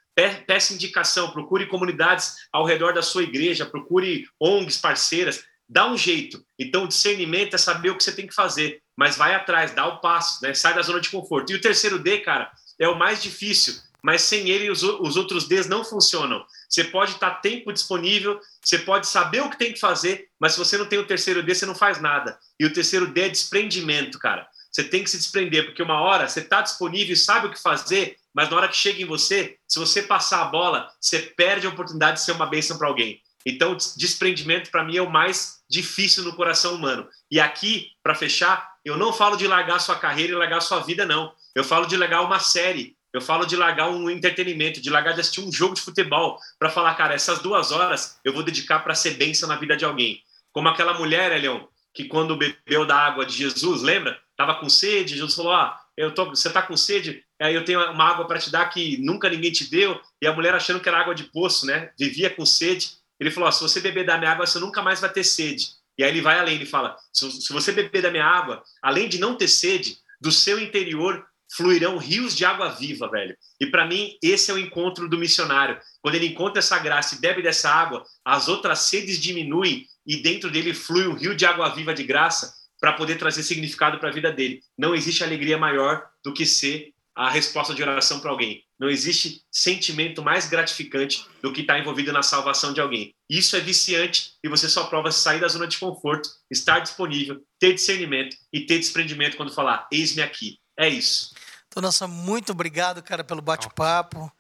peça 0.47 0.75
indicação, 0.75 1.31
procure 1.31 1.67
comunidades 1.67 2.35
ao 2.53 2.67
redor 2.67 2.93
da 2.93 3.03
sua 3.03 3.23
igreja, 3.23 3.65
procure 3.65 4.27
ONGs 4.39 4.77
parceiras, 4.77 5.45
dá 5.67 5.91
um 5.91 5.97
jeito. 5.97 6.45
Então, 6.59 6.87
discernimento 6.87 7.55
é 7.55 7.59
saber 7.59 7.91
o 7.91 7.97
que 7.97 8.05
você 8.05 8.13
tem 8.13 8.27
que 8.27 8.35
fazer, 8.35 8.83
mas 8.97 9.17
vai 9.17 9.35
atrás, 9.35 9.75
dá 9.75 9.87
o 9.87 10.01
passo, 10.01 10.43
né? 10.43 10.53
sai 10.53 10.75
da 10.75 10.83
zona 10.83 11.01
de 11.01 11.09
conforto. 11.09 11.51
E 11.51 11.55
o 11.55 11.61
terceiro 11.61 11.99
D, 11.99 12.19
cara, 12.19 12.51
é 12.79 12.89
o 12.89 12.99
mais 12.99 13.23
difícil, 13.23 13.75
mas 14.03 14.23
sem 14.23 14.49
ele 14.49 14.71
os, 14.71 14.83
os 14.83 15.17
outros 15.17 15.47
Ds 15.47 15.69
não 15.69 15.85
funcionam. 15.85 16.45
Você 16.69 16.85
pode 16.85 17.13
estar 17.13 17.37
tempo 17.37 17.73
disponível, 17.73 18.41
você 18.63 18.79
pode 18.79 19.07
saber 19.07 19.43
o 19.43 19.51
que 19.51 19.59
tem 19.59 19.73
que 19.73 19.81
fazer, 19.81 20.29
mas 20.39 20.53
se 20.53 20.59
você 20.59 20.79
não 20.79 20.87
tem 20.87 20.99
o 20.99 21.07
terceiro 21.07 21.43
D, 21.43 21.55
você 21.55 21.67
não 21.67 21.75
faz 21.75 22.01
nada. 22.01 22.39
E 22.59 22.65
o 22.65 22.73
terceiro 22.73 23.07
D 23.07 23.23
é 23.23 23.29
desprendimento, 23.29 24.19
cara. 24.19 24.49
Você 24.71 24.85
tem 24.85 25.03
que 25.03 25.11
se 25.11 25.17
desprender, 25.17 25.65
porque 25.65 25.83
uma 25.83 26.01
hora 26.01 26.29
você 26.29 26.41
está 26.41 26.63
disponível 26.63 27.13
e 27.13 27.17
sabe 27.17 27.49
o 27.49 27.51
que 27.51 27.61
fazer, 27.61 28.17
mas 28.33 28.49
na 28.49 28.57
hora 28.57 28.69
que 28.69 28.77
chega 28.77 29.03
em 29.03 29.07
você, 29.07 29.57
se 29.67 29.79
você 29.79 30.03
passar 30.03 30.43
a 30.43 30.47
bola, 30.47 30.89
você 31.01 31.19
perde 31.19 31.67
a 31.67 31.71
oportunidade 31.71 32.19
de 32.19 32.25
ser 32.25 32.33
uma 32.33 32.47
bênção 32.47 32.79
para 32.79 32.87
alguém. 32.87 33.21
Então, 33.45 33.77
desprendimento 33.97 34.71
para 34.71 34.85
mim 34.85 34.97
é 34.97 35.03
o 35.03 35.11
mais 35.11 35.61
difícil 35.69 36.25
no 36.25 36.37
coração 36.37 36.75
humano. 36.75 37.09
E 37.31 37.41
aqui, 37.41 37.89
para 38.03 38.15
fechar, 38.15 38.75
eu 38.85 38.97
não 38.97 39.13
falo 39.13 39.37
de 39.37 39.47
largar 39.47 39.81
sua 39.81 39.99
carreira 39.99 40.33
e 40.33 40.37
largar 40.37 40.61
sua 40.61 40.81
vida, 40.81 41.07
não. 41.07 41.33
Eu 41.55 41.65
falo 41.65 41.87
de 41.87 41.97
largar 41.97 42.23
uma 42.23 42.39
série 42.39 42.97
Eu 43.13 43.21
falo 43.21 43.45
de 43.45 43.57
largar 43.57 43.89
um 43.91 44.09
entretenimento, 44.09 44.81
de 44.81 44.91
largar 44.91 45.15
de 45.15 45.21
assistir 45.21 45.41
um 45.41 45.53
jogo 45.53 45.75
de 45.75 45.81
futebol, 45.81 46.39
para 46.59 46.71
falar, 46.71 46.95
cara, 46.95 47.15
essas 47.15 47.41
duas 47.41 47.73
horas 47.73 48.19
eu 48.25 48.33
vou 48.33 48.43
dedicar 48.43 48.81
para 48.81 48.95
ser 48.95 49.15
bênção 49.15 49.49
na 49.49 49.57
vida 49.57 49.77
de 49.77 49.85
alguém. 49.85 50.23
Como 50.53 50.69
aquela 50.69 50.95
mulher, 50.95 51.33
Elion, 51.33 51.61
que 51.93 52.05
quando 52.05 52.37
bebeu 52.37 52.87
da 52.87 52.97
água 52.97 53.27
de 53.27 53.37
Jesus, 53.37 53.83
lembra? 53.83 54.19
Tava 54.37 54.55
com 54.55 54.69
sede, 54.69 55.17
Jesus 55.17 55.35
falou: 55.35 55.53
Ah, 55.53 55.79
eu 55.97 56.15
tô, 56.15 56.27
você 56.27 56.49
tá 56.51 56.63
com 56.63 56.77
sede? 56.77 57.25
Aí 57.41 57.55
eu 57.55 57.65
tenho 57.65 57.81
uma 57.91 58.05
água 58.05 58.27
para 58.27 58.39
te 58.39 58.51
dar 58.51 58.67
que 58.67 58.97
nunca 58.99 59.29
ninguém 59.29 59.53
te 59.53 59.69
deu. 59.69 60.01
E 60.21 60.27
a 60.27 60.33
mulher 60.33 60.55
achando 60.55 60.81
que 60.81 60.89
era 60.89 61.01
água 61.01 61.15
de 61.15 61.25
poço, 61.25 61.67
né? 61.67 61.91
Vivia 61.99 62.31
com 62.31 62.47
sede. 62.47 62.93
Ele 63.19 63.31
falou: 63.31 63.51
se 63.51 63.61
você 63.61 63.81
beber 63.81 64.07
da 64.07 64.19
minha 64.19 64.31
água, 64.31 64.47
você 64.47 64.59
nunca 64.59 64.83
mais 64.83 65.01
vai 65.01 65.13
ter 65.13 65.25
sede. 65.25 65.69
E 65.99 66.05
aí 66.05 66.11
ele 66.11 66.23
vai 66.23 66.39
além, 66.39 66.55
ele 66.55 66.67
fala: 66.67 66.97
se 67.13 67.53
você 67.53 67.73
beber 67.73 68.03
da 68.03 68.11
minha 68.11 68.25
água, 68.25 68.63
além 68.81 69.09
de 69.09 69.19
não 69.19 69.35
ter 69.35 69.49
sede, 69.49 69.99
do 70.21 70.31
seu 70.31 70.59
interior 70.59 71.27
fluirão 71.57 71.99
rios 71.99 72.37
de 72.37 72.45
água 72.45 72.69
viva, 72.69 73.11
velho. 73.11 73.37
E 73.61 73.67
para 73.67 73.87
mim, 73.87 74.17
esse 74.23 74.51
é 74.51 74.55
o 74.55 74.59
encontro 74.59 75.09
do 75.09 75.19
missionário. 75.19 75.79
Quando 76.01 76.15
ele 76.15 76.27
encontra 76.27 76.61
essa 76.61 76.79
graça 76.79 77.15
e 77.15 77.19
bebe 77.19 77.43
dessa 77.43 77.71
água, 77.71 78.05
as 78.25 78.49
outras 78.49 78.81
sedes 78.81 79.21
diminuem 79.21 79.87
e 80.07 80.23
dentro 80.23 80.51
dele 80.51 80.75
flui 80.75 81.07
um 81.07 81.15
rio 81.15 81.35
de 81.35 81.45
água 81.45 81.69
viva 81.69 81.93
de 81.93 82.05
graça 82.05 82.55
para 82.81 82.95
poder 82.95 83.17
trazer 83.17 83.43
significado 83.43 83.99
para 83.99 84.09
a 84.09 84.13
vida 84.13 84.33
dele. 84.33 84.61
Não 84.79 84.95
existe 84.95 85.23
alegria 85.23 85.59
maior 85.59 86.03
do 86.25 86.33
que 86.33 86.47
ser 86.47 86.93
a 87.15 87.29
resposta 87.29 87.75
de 87.75 87.83
oração 87.83 88.21
para 88.21 88.31
alguém. 88.31 88.65
Não 88.79 88.89
existe 88.89 89.43
sentimento 89.53 90.23
mais 90.23 90.49
gratificante 90.49 91.27
do 91.43 91.53
que 91.53 91.61
estar 91.61 91.75
tá 91.75 91.79
envolvido 91.79 92.13
na 92.13 92.23
salvação 92.23 92.73
de 92.73 92.81
alguém. 92.81 93.15
Isso 93.29 93.55
é 93.55 93.61
viciante 93.61 94.33
e 94.43 94.49
você 94.49 94.69
só 94.71 94.85
prova 94.85 95.13
sair 95.13 95.39
da 95.39 95.49
zona 95.49 95.67
de 95.67 95.79
conforto, 95.79 96.31
estar 96.51 96.79
disponível, 96.79 97.43
ter 97.59 97.75
discernimento 97.75 98.35
e 98.51 98.61
ter 98.61 98.79
desprendimento 98.79 99.37
quando 99.37 99.53
falar: 99.53 99.87
eis-me 99.93 100.23
aqui. 100.23 100.59
É 100.79 100.89
isso. 100.89 101.35
Então, 101.71 101.81
nossa, 101.81 102.09
muito 102.09 102.51
obrigado, 102.51 103.01
cara, 103.01 103.23
pelo 103.23 103.41
bate-papo. 103.41 104.31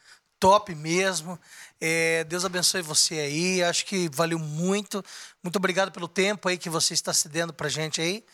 Top 0.41 0.74
mesmo. 0.74 1.39
É, 1.81 2.24
Deus 2.24 2.45
abençoe 2.45 2.83
você 2.83 3.14
aí. 3.14 3.62
Acho 3.62 3.87
que 3.87 4.09
valeu 4.12 4.39
muito. 4.39 5.05
Muito 5.41 5.57
obrigado 5.57 5.93
pelo 5.93 6.09
tempo 6.09 6.49
aí 6.49 6.59
que 6.59 6.68
você 6.68 6.93
está 6.93 7.12
cedendo 7.14 7.53
pra 7.55 7.68
gente 7.68 8.01
aí. 8.01 8.24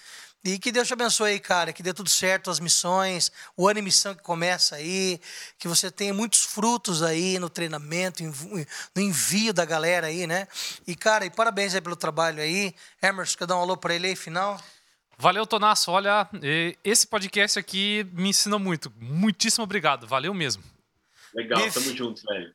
E 0.42 0.59
que 0.59 0.72
Deus 0.72 0.86
te 0.86 0.94
abençoe 0.94 1.32
aí, 1.32 1.40
cara. 1.40 1.74
Que 1.74 1.82
dê 1.82 1.92
tudo 1.92 2.09
certo, 2.09 2.51
as 2.51 2.59
missões, 2.59 3.30
o 3.55 3.68
ano 3.68 3.80
e 3.80 3.82
missão 3.82 4.14
que 4.14 4.22
começa 4.22 4.76
aí. 4.76 5.20
Que 5.59 5.68
você 5.68 5.90
tenha 5.90 6.14
muitos 6.14 6.42
frutos 6.44 7.03
aí 7.03 7.38
no 7.38 7.51
treinamento, 7.51 8.22
no 8.22 9.03
envio 9.03 9.53
da 9.53 9.66
galera 9.66 10.07
aí, 10.07 10.26
né? 10.26 10.49
E, 10.86 10.97
cara, 10.97 11.26
e 11.26 11.30
parabéns 11.30 11.74
aí 11.74 11.82
pelo 11.82 11.97
trabalho 11.97 12.40
aí. 12.40 12.74
Emerson, 13.03 13.36
quer 13.36 13.47
dar 13.47 13.57
um 13.57 13.61
alô 13.61 13.76
para 13.76 13.94
ele 13.94 14.07
aí, 14.07 14.16
final? 14.16 14.59
Valeu, 15.19 15.47
Tonasso. 15.47 15.91
Olha, 15.91 16.29
esse 16.85 17.07
podcast 17.07 17.59
aqui 17.59 18.07
me 18.12 18.29
ensinou 18.29 18.59
muito. 18.59 18.93
Muitíssimo 19.01 19.64
obrigado. 19.64 20.07
Valeu 20.07 20.35
mesmo. 20.35 20.62
Legal, 21.35 21.62
Biff. 21.62 21.81
tamo 21.81 21.97
junto, 21.97 22.23
velho. 22.23 22.55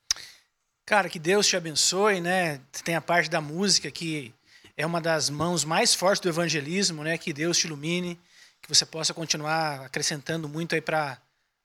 Cara, 0.86 1.09
que 1.09 1.20
Deus 1.20 1.47
te 1.47 1.55
abençoe, 1.55 2.22
né? 2.22 2.62
Tem 2.84 2.95
a 2.95 3.01
parte 3.01 3.30
da 3.30 3.41
música 3.41 3.89
que 3.89 4.34
é 4.78 4.86
uma 4.86 5.01
das 5.01 5.30
mãos 5.30 5.64
mais 5.64 5.95
fortes 5.95 6.20
do 6.20 6.30
evangelismo, 6.30 7.03
né? 7.03 7.18
Que 7.18 7.34
Deus 7.34 7.57
te 7.57 7.66
ilumine, 7.66 8.20
que 8.62 8.70
você 8.70 8.86
possa 8.86 9.14
continuar 9.14 9.86
acrescentando 9.86 10.47
muito 10.47 10.76
aí 10.76 10.82
para 10.82 11.18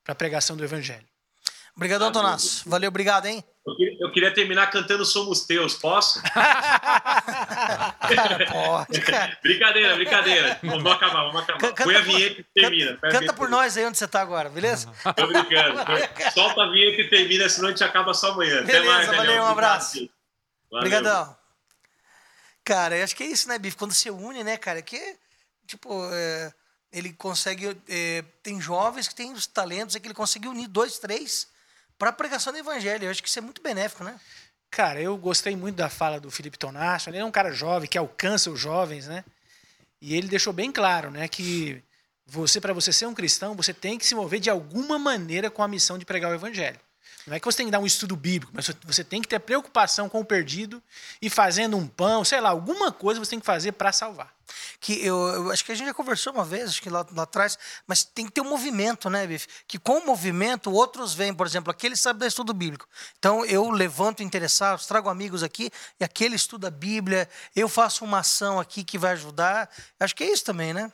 a 0.06 0.14
pregação 0.14 0.56
do 0.56 0.64
evangelho. 0.64 1.06
Obrigadão, 1.76 2.10
Tonasso. 2.10 2.66
Valeu, 2.66 2.88
obrigado, 2.88 3.26
hein? 3.26 3.44
Eu 4.00 4.10
queria, 4.10 4.32
terminar 4.32 4.70
cantando 4.70 5.04
Somos 5.04 5.42
Teus, 5.42 5.74
posso? 5.74 6.22
pode, 8.50 9.00
cara. 9.02 9.36
brincadeira, 9.42 9.94
brincadeira. 9.96 10.58
Vamos 10.62 10.90
acabar, 10.90 11.24
vamos 11.24 11.42
acabar. 11.42 11.58
Canta, 11.60 11.84
Põe 11.84 11.96
a 11.96 12.00
vinheta 12.00 12.40
e 12.40 12.44
termina. 12.44 12.96
Canta, 12.96 13.18
canta 13.18 13.32
por 13.34 13.50
nós 13.50 13.76
aí 13.76 13.84
onde 13.84 13.98
você 13.98 14.06
está 14.06 14.22
agora, 14.22 14.48
beleza? 14.48 14.90
Tô 15.14 15.26
brincando. 15.26 15.80
Solta 16.32 16.62
a 16.62 16.70
vinheta 16.70 17.02
e 17.02 17.10
termina, 17.10 17.46
senão 17.50 17.68
a 17.68 17.72
gente 17.72 17.84
acaba 17.84 18.14
só 18.14 18.32
amanhã. 18.32 18.62
Beleza, 18.62 18.78
Até 18.78 18.86
mais, 18.86 19.06
valeu, 19.08 19.42
um 19.42 19.46
abraço. 19.46 20.08
Obrigadão. 20.70 21.36
Cara, 22.64 22.96
eu 22.96 23.04
acho 23.04 23.14
que 23.14 23.22
é 23.22 23.26
isso, 23.26 23.48
né, 23.48 23.58
Bife? 23.58 23.76
Quando 23.76 23.92
você 23.92 24.10
une, 24.10 24.42
né, 24.42 24.56
cara, 24.56 24.80
que, 24.80 25.16
tipo, 25.66 26.08
é, 26.10 26.54
ele 26.90 27.12
consegue. 27.12 27.76
É, 27.86 28.24
tem 28.42 28.60
jovens 28.62 29.08
que 29.08 29.14
têm 29.14 29.32
os 29.32 29.46
talentos, 29.46 29.94
é 29.94 30.00
que 30.00 30.06
ele 30.06 30.14
consegue 30.14 30.48
unir 30.48 30.68
dois, 30.68 30.98
três 30.98 31.54
para 31.98 32.10
a 32.10 32.12
pregação 32.12 32.52
do 32.52 32.58
evangelho. 32.58 33.04
Eu 33.04 33.10
acho 33.10 33.22
que 33.22 33.28
isso 33.28 33.38
é 33.38 33.42
muito 33.42 33.62
benéfico, 33.62 34.04
né? 34.04 34.18
Cara, 34.70 35.00
eu 35.00 35.16
gostei 35.16 35.56
muito 35.56 35.76
da 35.76 35.88
fala 35.88 36.20
do 36.20 36.30
Felipe 36.30 36.58
Tonasso. 36.58 37.08
Ele 37.08 37.18
é 37.18 37.24
um 37.24 37.30
cara 37.30 37.50
jovem 37.50 37.88
que 37.88 37.96
alcança 37.96 38.50
os 38.50 38.60
jovens, 38.60 39.06
né? 39.06 39.24
E 40.00 40.14
ele 40.14 40.28
deixou 40.28 40.52
bem 40.52 40.70
claro, 40.70 41.10
né, 41.10 41.26
que 41.26 41.82
você 42.26 42.60
para 42.60 42.72
você 42.72 42.92
ser 42.92 43.06
um 43.06 43.14
cristão, 43.14 43.54
você 43.54 43.72
tem 43.72 43.96
que 43.96 44.04
se 44.04 44.14
mover 44.14 44.40
de 44.40 44.50
alguma 44.50 44.98
maneira 44.98 45.50
com 45.50 45.62
a 45.62 45.68
missão 45.68 45.96
de 45.96 46.04
pregar 46.04 46.30
o 46.30 46.34
evangelho. 46.34 46.78
Não 47.26 47.34
é 47.34 47.40
que 47.40 47.44
você 47.44 47.56
tem 47.56 47.66
que 47.66 47.72
dar 47.72 47.80
um 47.80 47.86
estudo 47.86 48.14
bíblico, 48.14 48.52
mas 48.54 48.70
você 48.84 49.02
tem 49.02 49.20
que 49.20 49.26
ter 49.26 49.40
preocupação 49.40 50.08
com 50.08 50.20
o 50.20 50.24
perdido 50.24 50.80
e 51.20 51.28
fazendo 51.28 51.76
um 51.76 51.88
pão, 51.88 52.24
sei 52.24 52.40
lá, 52.40 52.50
alguma 52.50 52.92
coisa 52.92 53.18
você 53.18 53.30
tem 53.30 53.40
que 53.40 53.46
fazer 53.46 53.72
para 53.72 53.90
salvar. 53.90 54.32
Que 54.78 55.04
eu, 55.04 55.26
eu, 55.26 55.50
acho 55.50 55.64
que 55.64 55.72
a 55.72 55.74
gente 55.74 55.88
já 55.88 55.94
conversou 55.94 56.32
uma 56.32 56.44
vez, 56.44 56.70
acho 56.70 56.80
que 56.80 56.88
lá, 56.88 57.04
lá 57.12 57.24
atrás, 57.24 57.58
mas 57.84 58.04
tem 58.04 58.26
que 58.26 58.30
ter 58.30 58.42
um 58.42 58.48
movimento, 58.48 59.10
né, 59.10 59.26
Bife? 59.26 59.48
Que 59.66 59.76
com 59.76 59.98
o 59.98 60.06
movimento 60.06 60.70
outros 60.70 61.14
vêm, 61.14 61.34
por 61.34 61.48
exemplo, 61.48 61.68
aquele 61.68 61.96
sabe 61.96 62.20
da 62.20 62.28
estudo 62.28 62.54
bíblico. 62.54 62.86
Então 63.18 63.44
eu 63.44 63.70
levanto 63.70 64.22
interessados, 64.22 64.86
trago 64.86 65.08
amigos 65.08 65.42
aqui 65.42 65.68
e 65.98 66.04
aquele 66.04 66.36
estuda 66.36 66.68
a 66.68 66.70
Bíblia, 66.70 67.28
eu 67.56 67.68
faço 67.68 68.04
uma 68.04 68.20
ação 68.20 68.60
aqui 68.60 68.84
que 68.84 68.96
vai 68.96 69.12
ajudar. 69.12 69.68
Acho 69.98 70.14
que 70.14 70.22
é 70.22 70.32
isso 70.32 70.44
também, 70.44 70.72
né? 70.72 70.92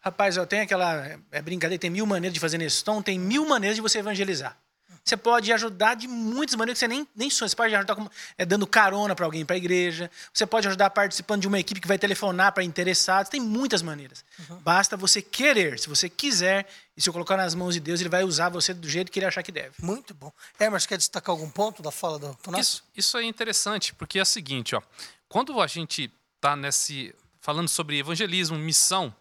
Rapaz, 0.00 0.36
eu 0.36 0.46
tenho 0.46 0.62
aquela 0.62 1.18
é 1.32 1.42
brincadeira, 1.42 1.80
tem 1.80 1.90
mil 1.90 2.06
maneiras 2.06 2.32
de 2.32 2.38
fazer 2.38 2.58
nesse 2.58 2.84
tom, 2.84 3.02
tem 3.02 3.18
mil 3.18 3.44
maneiras 3.44 3.74
de 3.74 3.82
você 3.82 3.98
evangelizar. 3.98 4.56
Você 5.04 5.18
pode 5.18 5.52
ajudar 5.52 5.94
de 5.94 6.08
muitas 6.08 6.54
maneiras 6.54 6.78
que 6.78 6.86
você 6.86 6.88
nem, 6.88 7.06
nem 7.14 7.28
sonha. 7.28 7.48
Você 7.48 7.54
pode 7.54 7.74
ajudar 7.74 7.94
com, 7.94 8.08
é, 8.38 8.46
dando 8.46 8.66
carona 8.66 9.14
para 9.14 9.26
alguém 9.26 9.44
para 9.44 9.54
a 9.54 9.56
igreja. 9.58 10.10
Você 10.32 10.46
pode 10.46 10.66
ajudar 10.66 10.88
participando 10.90 11.42
de 11.42 11.48
uma 11.48 11.60
equipe 11.60 11.78
que 11.78 11.86
vai 11.86 11.98
telefonar 11.98 12.52
para 12.52 12.64
interessados. 12.64 13.28
Tem 13.28 13.40
muitas 13.40 13.82
maneiras. 13.82 14.24
Uhum. 14.48 14.56
Basta 14.60 14.96
você 14.96 15.20
querer. 15.20 15.78
Se 15.78 15.90
você 15.90 16.08
quiser, 16.08 16.66
e 16.96 17.02
se 17.02 17.08
eu 17.08 17.12
colocar 17.12 17.36
nas 17.36 17.54
mãos 17.54 17.74
de 17.74 17.80
Deus, 17.80 18.00
ele 18.00 18.08
vai 18.08 18.24
usar 18.24 18.48
você 18.48 18.72
do 18.72 18.88
jeito 18.88 19.12
que 19.12 19.18
ele 19.18 19.26
achar 19.26 19.42
que 19.42 19.52
deve. 19.52 19.74
Muito 19.82 20.14
bom. 20.14 20.32
Emerson, 20.58 20.88
quer 20.88 20.96
destacar 20.96 21.32
algum 21.34 21.50
ponto 21.50 21.82
da 21.82 21.90
fala 21.90 22.18
do 22.18 22.34
Tonás? 22.36 22.66
Isso, 22.66 22.84
isso 22.96 23.18
é 23.18 23.24
interessante, 23.24 23.94
porque 23.94 24.18
é 24.18 24.22
o 24.22 24.26
seguinte, 24.26 24.74
ó, 24.74 24.80
quando 25.28 25.60
a 25.60 25.66
gente 25.66 26.10
está 26.36 26.56
nesse 26.56 27.14
falando 27.40 27.68
sobre 27.68 27.98
evangelismo, 27.98 28.56
missão, 28.56 29.14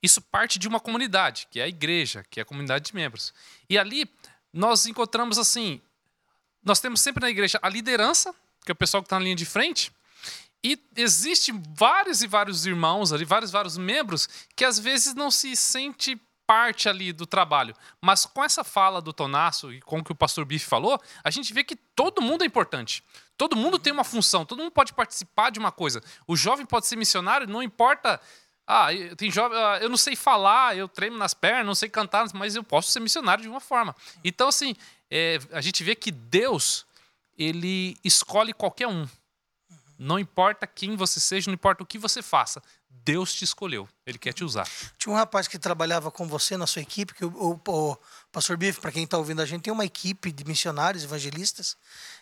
isso 0.00 0.20
parte 0.20 0.56
de 0.56 0.68
uma 0.68 0.78
comunidade, 0.78 1.48
que 1.50 1.58
é 1.58 1.64
a 1.64 1.68
igreja, 1.68 2.24
que 2.30 2.38
é 2.38 2.42
a 2.44 2.46
comunidade 2.46 2.86
de 2.86 2.94
membros. 2.94 3.34
E 3.68 3.76
ali 3.76 4.08
nós 4.52 4.86
encontramos 4.86 5.38
assim, 5.38 5.80
nós 6.62 6.80
temos 6.80 7.00
sempre 7.00 7.22
na 7.22 7.30
igreja 7.30 7.58
a 7.62 7.68
liderança, 7.68 8.34
que 8.64 8.70
é 8.70 8.74
o 8.74 8.76
pessoal 8.76 9.02
que 9.02 9.06
está 9.06 9.18
na 9.18 9.24
linha 9.24 9.36
de 9.36 9.46
frente, 9.46 9.92
e 10.62 10.78
existem 10.96 11.62
vários 11.74 12.22
e 12.22 12.26
vários 12.26 12.66
irmãos 12.66 13.12
ali, 13.12 13.24
vários 13.24 13.50
vários 13.50 13.78
membros 13.78 14.28
que 14.54 14.64
às 14.64 14.78
vezes 14.78 15.14
não 15.14 15.30
se 15.30 15.56
sente 15.56 16.20
parte 16.46 16.88
ali 16.88 17.12
do 17.12 17.26
trabalho. 17.26 17.74
Mas 18.02 18.26
com 18.26 18.42
essa 18.42 18.64
fala 18.64 19.00
do 19.00 19.12
Tonasso 19.12 19.72
e 19.72 19.80
com 19.80 20.00
o 20.00 20.04
que 20.04 20.12
o 20.12 20.16
pastor 20.16 20.44
Biff 20.44 20.66
falou, 20.66 21.00
a 21.22 21.30
gente 21.30 21.54
vê 21.54 21.62
que 21.62 21.76
todo 21.76 22.20
mundo 22.20 22.42
é 22.42 22.46
importante. 22.46 23.04
Todo 23.38 23.56
mundo 23.56 23.78
tem 23.78 23.92
uma 23.92 24.04
função, 24.04 24.44
todo 24.44 24.58
mundo 24.58 24.72
pode 24.72 24.92
participar 24.92 25.50
de 25.50 25.58
uma 25.58 25.70
coisa. 25.72 26.02
O 26.26 26.36
jovem 26.36 26.66
pode 26.66 26.88
ser 26.88 26.96
missionário, 26.96 27.46
não 27.46 27.62
importa 27.62 28.20
ah, 28.72 28.86
tem 29.16 29.32
jovem, 29.32 29.58
ah, 29.58 29.78
eu 29.82 29.88
não 29.88 29.96
sei 29.96 30.14
falar, 30.14 30.76
eu 30.76 30.86
tremo 30.86 31.18
nas 31.18 31.34
pernas, 31.34 31.66
não 31.66 31.74
sei 31.74 31.88
cantar, 31.88 32.24
mas 32.34 32.54
eu 32.54 32.62
posso 32.62 32.92
ser 32.92 33.00
missionário 33.00 33.42
de 33.42 33.48
uma 33.48 33.58
forma. 33.58 33.96
Então, 34.22 34.46
assim, 34.46 34.76
é, 35.10 35.40
a 35.50 35.60
gente 35.60 35.82
vê 35.82 35.96
que 35.96 36.12
Deus, 36.12 36.86
ele 37.36 37.96
escolhe 38.04 38.52
qualquer 38.52 38.86
um. 38.86 39.08
Não 39.98 40.20
importa 40.20 40.68
quem 40.68 40.94
você 40.94 41.18
seja, 41.18 41.50
não 41.50 41.54
importa 41.54 41.82
o 41.82 41.86
que 41.86 41.98
você 41.98 42.22
faça. 42.22 42.62
Deus 42.88 43.34
te 43.34 43.44
escolheu, 43.44 43.88
Ele 44.06 44.18
quer 44.18 44.32
te 44.32 44.44
usar. 44.44 44.68
Tinha 44.96 45.12
um 45.12 45.16
rapaz 45.16 45.48
que 45.48 45.58
trabalhava 45.58 46.10
com 46.10 46.28
você 46.28 46.56
na 46.56 46.66
sua 46.66 46.82
equipe, 46.82 47.12
que 47.12 47.24
o, 47.24 47.28
o, 47.28 47.60
o 47.66 47.98
Pastor 48.30 48.56
Bife, 48.56 48.80
para 48.80 48.92
quem 48.92 49.02
está 49.02 49.18
ouvindo 49.18 49.42
a 49.42 49.46
gente, 49.46 49.62
tem 49.62 49.72
uma 49.72 49.84
equipe 49.84 50.30
de 50.30 50.44
missionários, 50.44 51.02
evangelistas, 51.02 51.76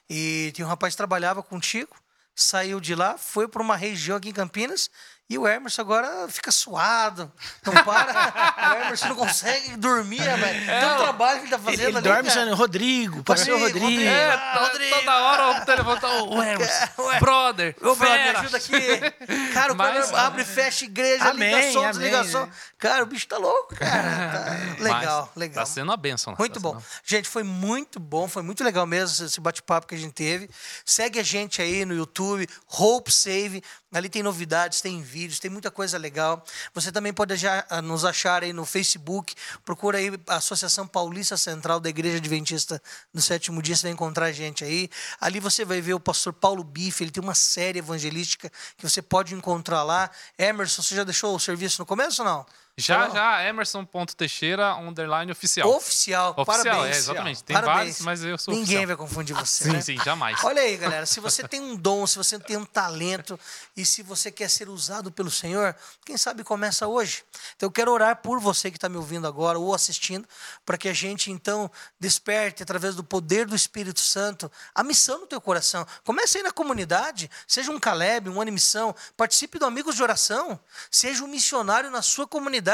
e 0.09 0.51
tinha 0.55 0.67
um 0.67 0.71
rapaz 0.71 0.95
que 0.95 0.97
trabalhava 0.97 1.43
contigo, 1.43 1.95
saiu 2.35 2.81
de 2.81 2.95
lá, 2.95 3.19
foi 3.19 3.49
para 3.49 3.61
uma 3.61 3.77
região 3.77 4.17
aqui 4.17 4.29
em 4.29 4.33
Campinas, 4.33 4.91
e 5.29 5.39
o 5.39 5.47
Emerson 5.47 5.83
agora 5.83 6.29
fica 6.29 6.51
suado, 6.51 7.31
não 7.65 7.73
para. 7.85 8.73
o 8.77 8.85
Emerson 8.85 9.09
não 9.09 9.17
consegue 9.17 9.77
dormir, 9.77 10.23
velho. 10.23 10.71
É, 10.71 10.81
Tanto 10.81 11.03
trabalho 11.03 11.39
que 11.39 11.45
ele 11.45 11.51
tá 11.51 11.59
fazendo 11.59 11.81
ele, 11.81 11.89
ele 11.89 11.99
ali. 11.99 12.09
dorme 12.09 12.29
cara. 12.31 12.55
Rodrigo, 12.55 13.25
pastor 13.25 13.59
Rodrigo. 13.59 13.79
Rodrigo. 13.79 14.03
É, 14.03 14.59
Rodrigo. 14.59 14.97
toda 14.97 15.17
hora 15.19 15.63
o 15.63 15.65
telefone 15.65 16.01
tá. 16.01 16.09
O 16.25 16.43
Emerson, 16.43 16.89
Ué, 17.03 17.19
brother, 17.21 17.77
Ô, 17.81 17.95
brother, 17.95 18.39
ajuda 18.39 18.57
aqui. 18.57 19.53
Cara, 19.53 19.73
o 19.73 19.77
Mas, 19.77 20.11
cara 20.11 20.27
abre 20.27 20.43
e 20.43 20.45
fecha 20.45 20.85
igreja, 20.85 21.31
amém, 21.31 21.55
ligação, 21.55 21.83
amém, 21.83 21.93
desligação. 21.93 22.47
Né? 22.47 22.53
Cara, 22.79 23.03
o 23.03 23.07
bicho 23.07 23.27
tá 23.27 23.39
louco, 23.39 23.75
cara. 23.75 24.77
Tá 24.77 24.83
legal, 24.83 25.33
Mas, 25.35 25.37
legal. 25.37 25.65
Tá 25.65 25.67
sendo 25.67 25.89
uma 25.89 25.97
benção. 25.97 26.35
Muito 26.39 26.55
tá 26.55 26.61
bom. 26.61 26.73
Sendo... 26.75 26.85
Gente, 27.05 27.29
foi 27.29 27.43
muito 27.43 27.99
bom, 27.99 28.29
foi 28.29 28.43
muito 28.43 28.63
legal 28.63 28.87
mesmo 28.87 29.27
esse 29.27 29.41
bate-papo 29.41 29.87
que 29.87 29.95
a 29.95 29.99
gente 29.99 30.13
teve. 30.13 30.51
Segue 30.85 31.19
a 31.19 31.23
gente 31.23 31.63
aí 31.63 31.85
no 31.85 31.95
YouTube 31.95 32.19
YouTube, 32.19 32.49
Hope 32.67 33.13
Save. 33.13 33.63
Ali 33.91 34.11
tem 34.11 34.23
novidades, 34.23 34.83
tem 34.83 35.01
vídeos, 35.01 35.39
tem 35.39 35.51
muita 35.51 35.71
coisa 35.71 35.97
legal. 35.97 36.45
Você 36.75 36.93
também 36.93 37.11
pode 37.11 37.35
ah, 37.47 37.81
nos 37.81 38.05
achar 38.05 38.43
aí 38.43 38.53
no 38.53 38.67
Facebook. 38.67 39.35
Procura 39.65 39.97
aí 39.97 40.11
a 40.27 40.37
Associação 40.37 40.87
Paulista 40.87 41.39
Central 41.39 41.81
da 41.81 41.89
Igreja 41.89 42.19
Adventista 42.19 42.83
do 43.15 43.23
Sétimo 43.23 43.63
Dia. 43.63 43.75
Você 43.75 43.85
vai 43.85 43.93
encontrar 43.93 44.27
a 44.27 44.33
gente 44.33 44.63
aí. 44.63 44.91
Ali 45.19 45.41
você 45.41 45.65
vai 45.65 45.81
ver 45.81 45.95
o 45.95 46.01
pastor 46.01 46.35
Paulo 46.35 46.63
Bife. 46.63 47.03
Ele 47.03 47.11
tem 47.11 47.23
uma 47.23 47.35
série 47.35 47.79
evangelística 47.79 48.53
que 48.77 48.87
você 48.87 49.01
pode 49.01 49.35
encontrar 49.35 49.83
lá. 49.83 50.11
Emerson, 50.37 50.83
você 50.83 50.95
já 50.95 51.05
deixou 51.05 51.35
o 51.35 51.41
serviço 51.41 51.81
no 51.81 51.87
começo 51.87 52.21
ou 52.21 52.29
não? 52.29 52.47
Já, 52.79 53.09
já, 53.09 53.43
Emerson.teixeira, 53.43 54.77
underline 54.77 55.33
oficial. 55.33 55.69
Oficial, 55.69 56.31
oficial 56.37 56.47
parabéns. 56.47 56.95
É, 56.95 56.99
exatamente. 56.99 57.43
Tem 57.43 57.55
parabéns. 57.55 57.77
vários, 57.77 58.01
mas 58.03 58.23
eu 58.23 58.39
sou 58.39 58.55
Ninguém 58.55 58.77
oficial. 58.77 58.87
vai 58.87 58.97
confundir 58.97 59.35
você. 59.35 59.65
sim, 59.65 59.73
né? 59.73 59.81
sim, 59.81 59.99
jamais. 60.05 60.39
Olha 60.45 60.63
aí, 60.63 60.77
galera, 60.77 61.05
se 61.05 61.19
você 61.19 61.43
tem 61.49 61.61
um 61.61 61.75
dom, 61.75 62.07
se 62.07 62.17
você 62.17 62.39
tem 62.39 62.57
um 62.57 62.65
talento 62.65 63.39
e 63.77 63.85
se 63.85 64.01
você 64.01 64.31
quer 64.31 64.49
ser 64.49 64.69
usado 64.69 65.11
pelo 65.11 65.29
Senhor, 65.29 65.75
quem 66.07 66.17
sabe 66.17 66.45
começa 66.45 66.87
hoje. 66.87 67.25
Então 67.57 67.67
eu 67.67 67.73
quero 67.73 67.91
orar 67.91 68.15
por 68.23 68.39
você 68.39 68.71
que 68.71 68.77
está 68.77 68.89
me 68.89 68.97
ouvindo 68.97 69.27
agora 69.27 69.59
ou 69.59 69.75
assistindo, 69.75 70.29
para 70.65 70.79
que 70.79 70.89
a 70.89 70.95
gente 70.95 71.33
então 71.33 71.69
desperte 71.99 72.63
através 72.63 72.95
do 72.95 73.03
poder 73.03 73.45
do 73.45 73.57
Espírito 73.57 73.99
Santo 73.99 74.51
a 74.73 74.85
missão 74.85 75.23
no 75.23 75.27
teu 75.27 75.41
coração. 75.41 75.85
Comece 76.05 76.39
aí 76.39 76.45
na 76.45 76.53
comunidade, 76.53 77.29
seja 77.45 77.73
um 77.73 77.81
Caleb, 77.81 78.29
um 78.29 78.41
Animissão, 78.41 78.95
participe 79.17 79.59
do 79.59 79.67
Amigos 79.67 79.97
de 79.97 80.03
Oração, 80.05 80.61
seja 80.93 81.25
um 81.25 81.27
missionário 81.27 81.91
na 81.91 82.03
sua 82.03 82.25
comunidade 82.25 82.68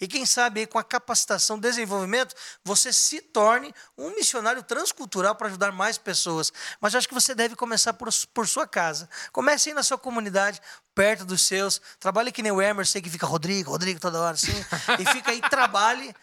e 0.00 0.06
quem 0.06 0.24
sabe 0.24 0.66
com 0.66 0.78
a 0.78 0.84
capacitação, 0.84 1.58
desenvolvimento, 1.58 2.34
você 2.64 2.92
se 2.92 3.20
torne 3.20 3.74
um 3.96 4.10
missionário 4.10 4.62
transcultural 4.62 5.34
para 5.34 5.48
ajudar 5.48 5.72
mais 5.72 5.98
pessoas. 5.98 6.52
Mas 6.80 6.94
eu 6.94 6.98
acho 6.98 7.08
que 7.08 7.14
você 7.14 7.34
deve 7.34 7.56
começar 7.56 7.92
por, 7.92 8.08
por 8.32 8.46
sua 8.46 8.66
casa. 8.66 9.08
Comece 9.32 9.70
aí 9.70 9.74
na 9.74 9.82
sua 9.82 9.98
comunidade, 9.98 10.60
perto 10.94 11.24
dos 11.24 11.42
seus. 11.42 11.80
Trabalhe 11.98 12.32
que 12.32 12.42
nem 12.42 12.52
o 12.52 12.60
Emerson, 12.60 13.00
que 13.00 13.10
fica 13.10 13.26
Rodrigo, 13.26 13.70
Rodrigo 13.70 14.00
toda 14.00 14.20
hora 14.20 14.34
assim. 14.34 14.52
e 14.98 15.04
fica 15.12 15.30
aí, 15.30 15.40
trabalhe. 15.40 16.14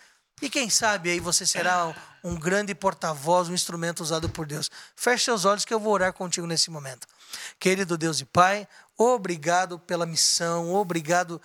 E 0.42 0.50
quem 0.50 0.70
sabe 0.70 1.10
aí 1.10 1.20
você 1.20 1.46
será 1.46 1.94
um 2.24 2.36
grande 2.36 2.74
porta-voz, 2.74 3.50
um 3.50 3.54
instrumento 3.54 4.02
usado 4.02 4.30
por 4.30 4.46
Deus. 4.46 4.70
Feche 4.96 5.26
seus 5.26 5.44
olhos 5.44 5.66
que 5.66 5.74
eu 5.74 5.80
vou 5.80 5.94
orar 5.94 6.14
contigo 6.14 6.48
nesse 6.48 6.72
momento. 6.72 7.08
Querido 7.60 7.98
Deus 7.98 8.22
e 8.22 8.26
Pai, 8.26 8.68
obrigado 8.98 9.78
pela 9.80 10.06
missão, 10.06 10.74
obrigado 10.74 11.42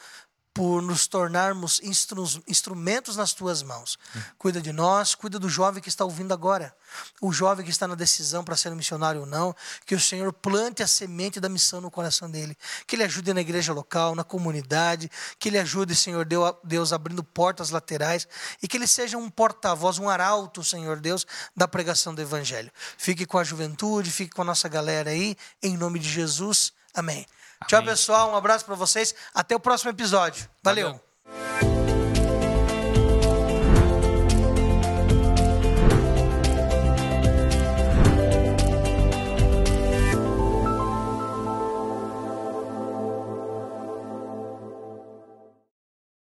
por 0.54 0.80
nos 0.80 1.08
tornarmos 1.08 1.80
instru 1.82 2.24
instrumentos 2.46 3.16
nas 3.16 3.32
tuas 3.32 3.60
mãos. 3.60 3.98
Cuida 4.38 4.62
de 4.62 4.72
nós, 4.72 5.12
cuida 5.16 5.36
do 5.36 5.48
jovem 5.48 5.82
que 5.82 5.88
está 5.88 6.04
ouvindo 6.04 6.32
agora, 6.32 6.74
o 7.20 7.32
jovem 7.32 7.64
que 7.64 7.72
está 7.72 7.88
na 7.88 7.96
decisão 7.96 8.44
para 8.44 8.56
ser 8.56 8.70
um 8.70 8.76
missionário 8.76 9.22
ou 9.22 9.26
não, 9.26 9.54
que 9.84 9.96
o 9.96 10.00
Senhor 10.00 10.32
plante 10.32 10.80
a 10.80 10.86
semente 10.86 11.40
da 11.40 11.48
missão 11.48 11.80
no 11.80 11.90
coração 11.90 12.30
dele, 12.30 12.56
que 12.86 12.94
ele 12.94 13.02
ajude 13.02 13.34
na 13.34 13.40
igreja 13.40 13.72
local, 13.72 14.14
na 14.14 14.22
comunidade, 14.22 15.10
que 15.40 15.48
ele 15.48 15.58
ajude, 15.58 15.92
Senhor 15.96 16.24
Deus, 16.62 16.92
abrindo 16.92 17.24
portas 17.24 17.70
laterais 17.70 18.28
e 18.62 18.68
que 18.68 18.76
ele 18.76 18.86
seja 18.86 19.18
um 19.18 19.28
porta-voz, 19.28 19.98
um 19.98 20.08
arauto, 20.08 20.62
Senhor 20.62 21.00
Deus, 21.00 21.26
da 21.56 21.66
pregação 21.66 22.14
do 22.14 22.22
evangelho. 22.22 22.70
Fique 22.96 23.26
com 23.26 23.38
a 23.38 23.44
juventude, 23.44 24.08
fique 24.08 24.32
com 24.32 24.42
a 24.42 24.44
nossa 24.44 24.68
galera 24.68 25.10
aí, 25.10 25.36
em 25.60 25.76
nome 25.76 25.98
de 25.98 26.08
Jesus. 26.08 26.72
Amém. 26.94 27.26
Amém. 27.60 27.68
Tchau, 27.68 27.82
pessoal. 27.82 28.32
Um 28.32 28.36
abraço 28.36 28.64
para 28.64 28.74
vocês. 28.74 29.14
Até 29.34 29.54
o 29.54 29.60
próximo 29.60 29.90
episódio. 29.90 30.48
Valeu. 30.62 31.00
Valeu. 31.22 31.73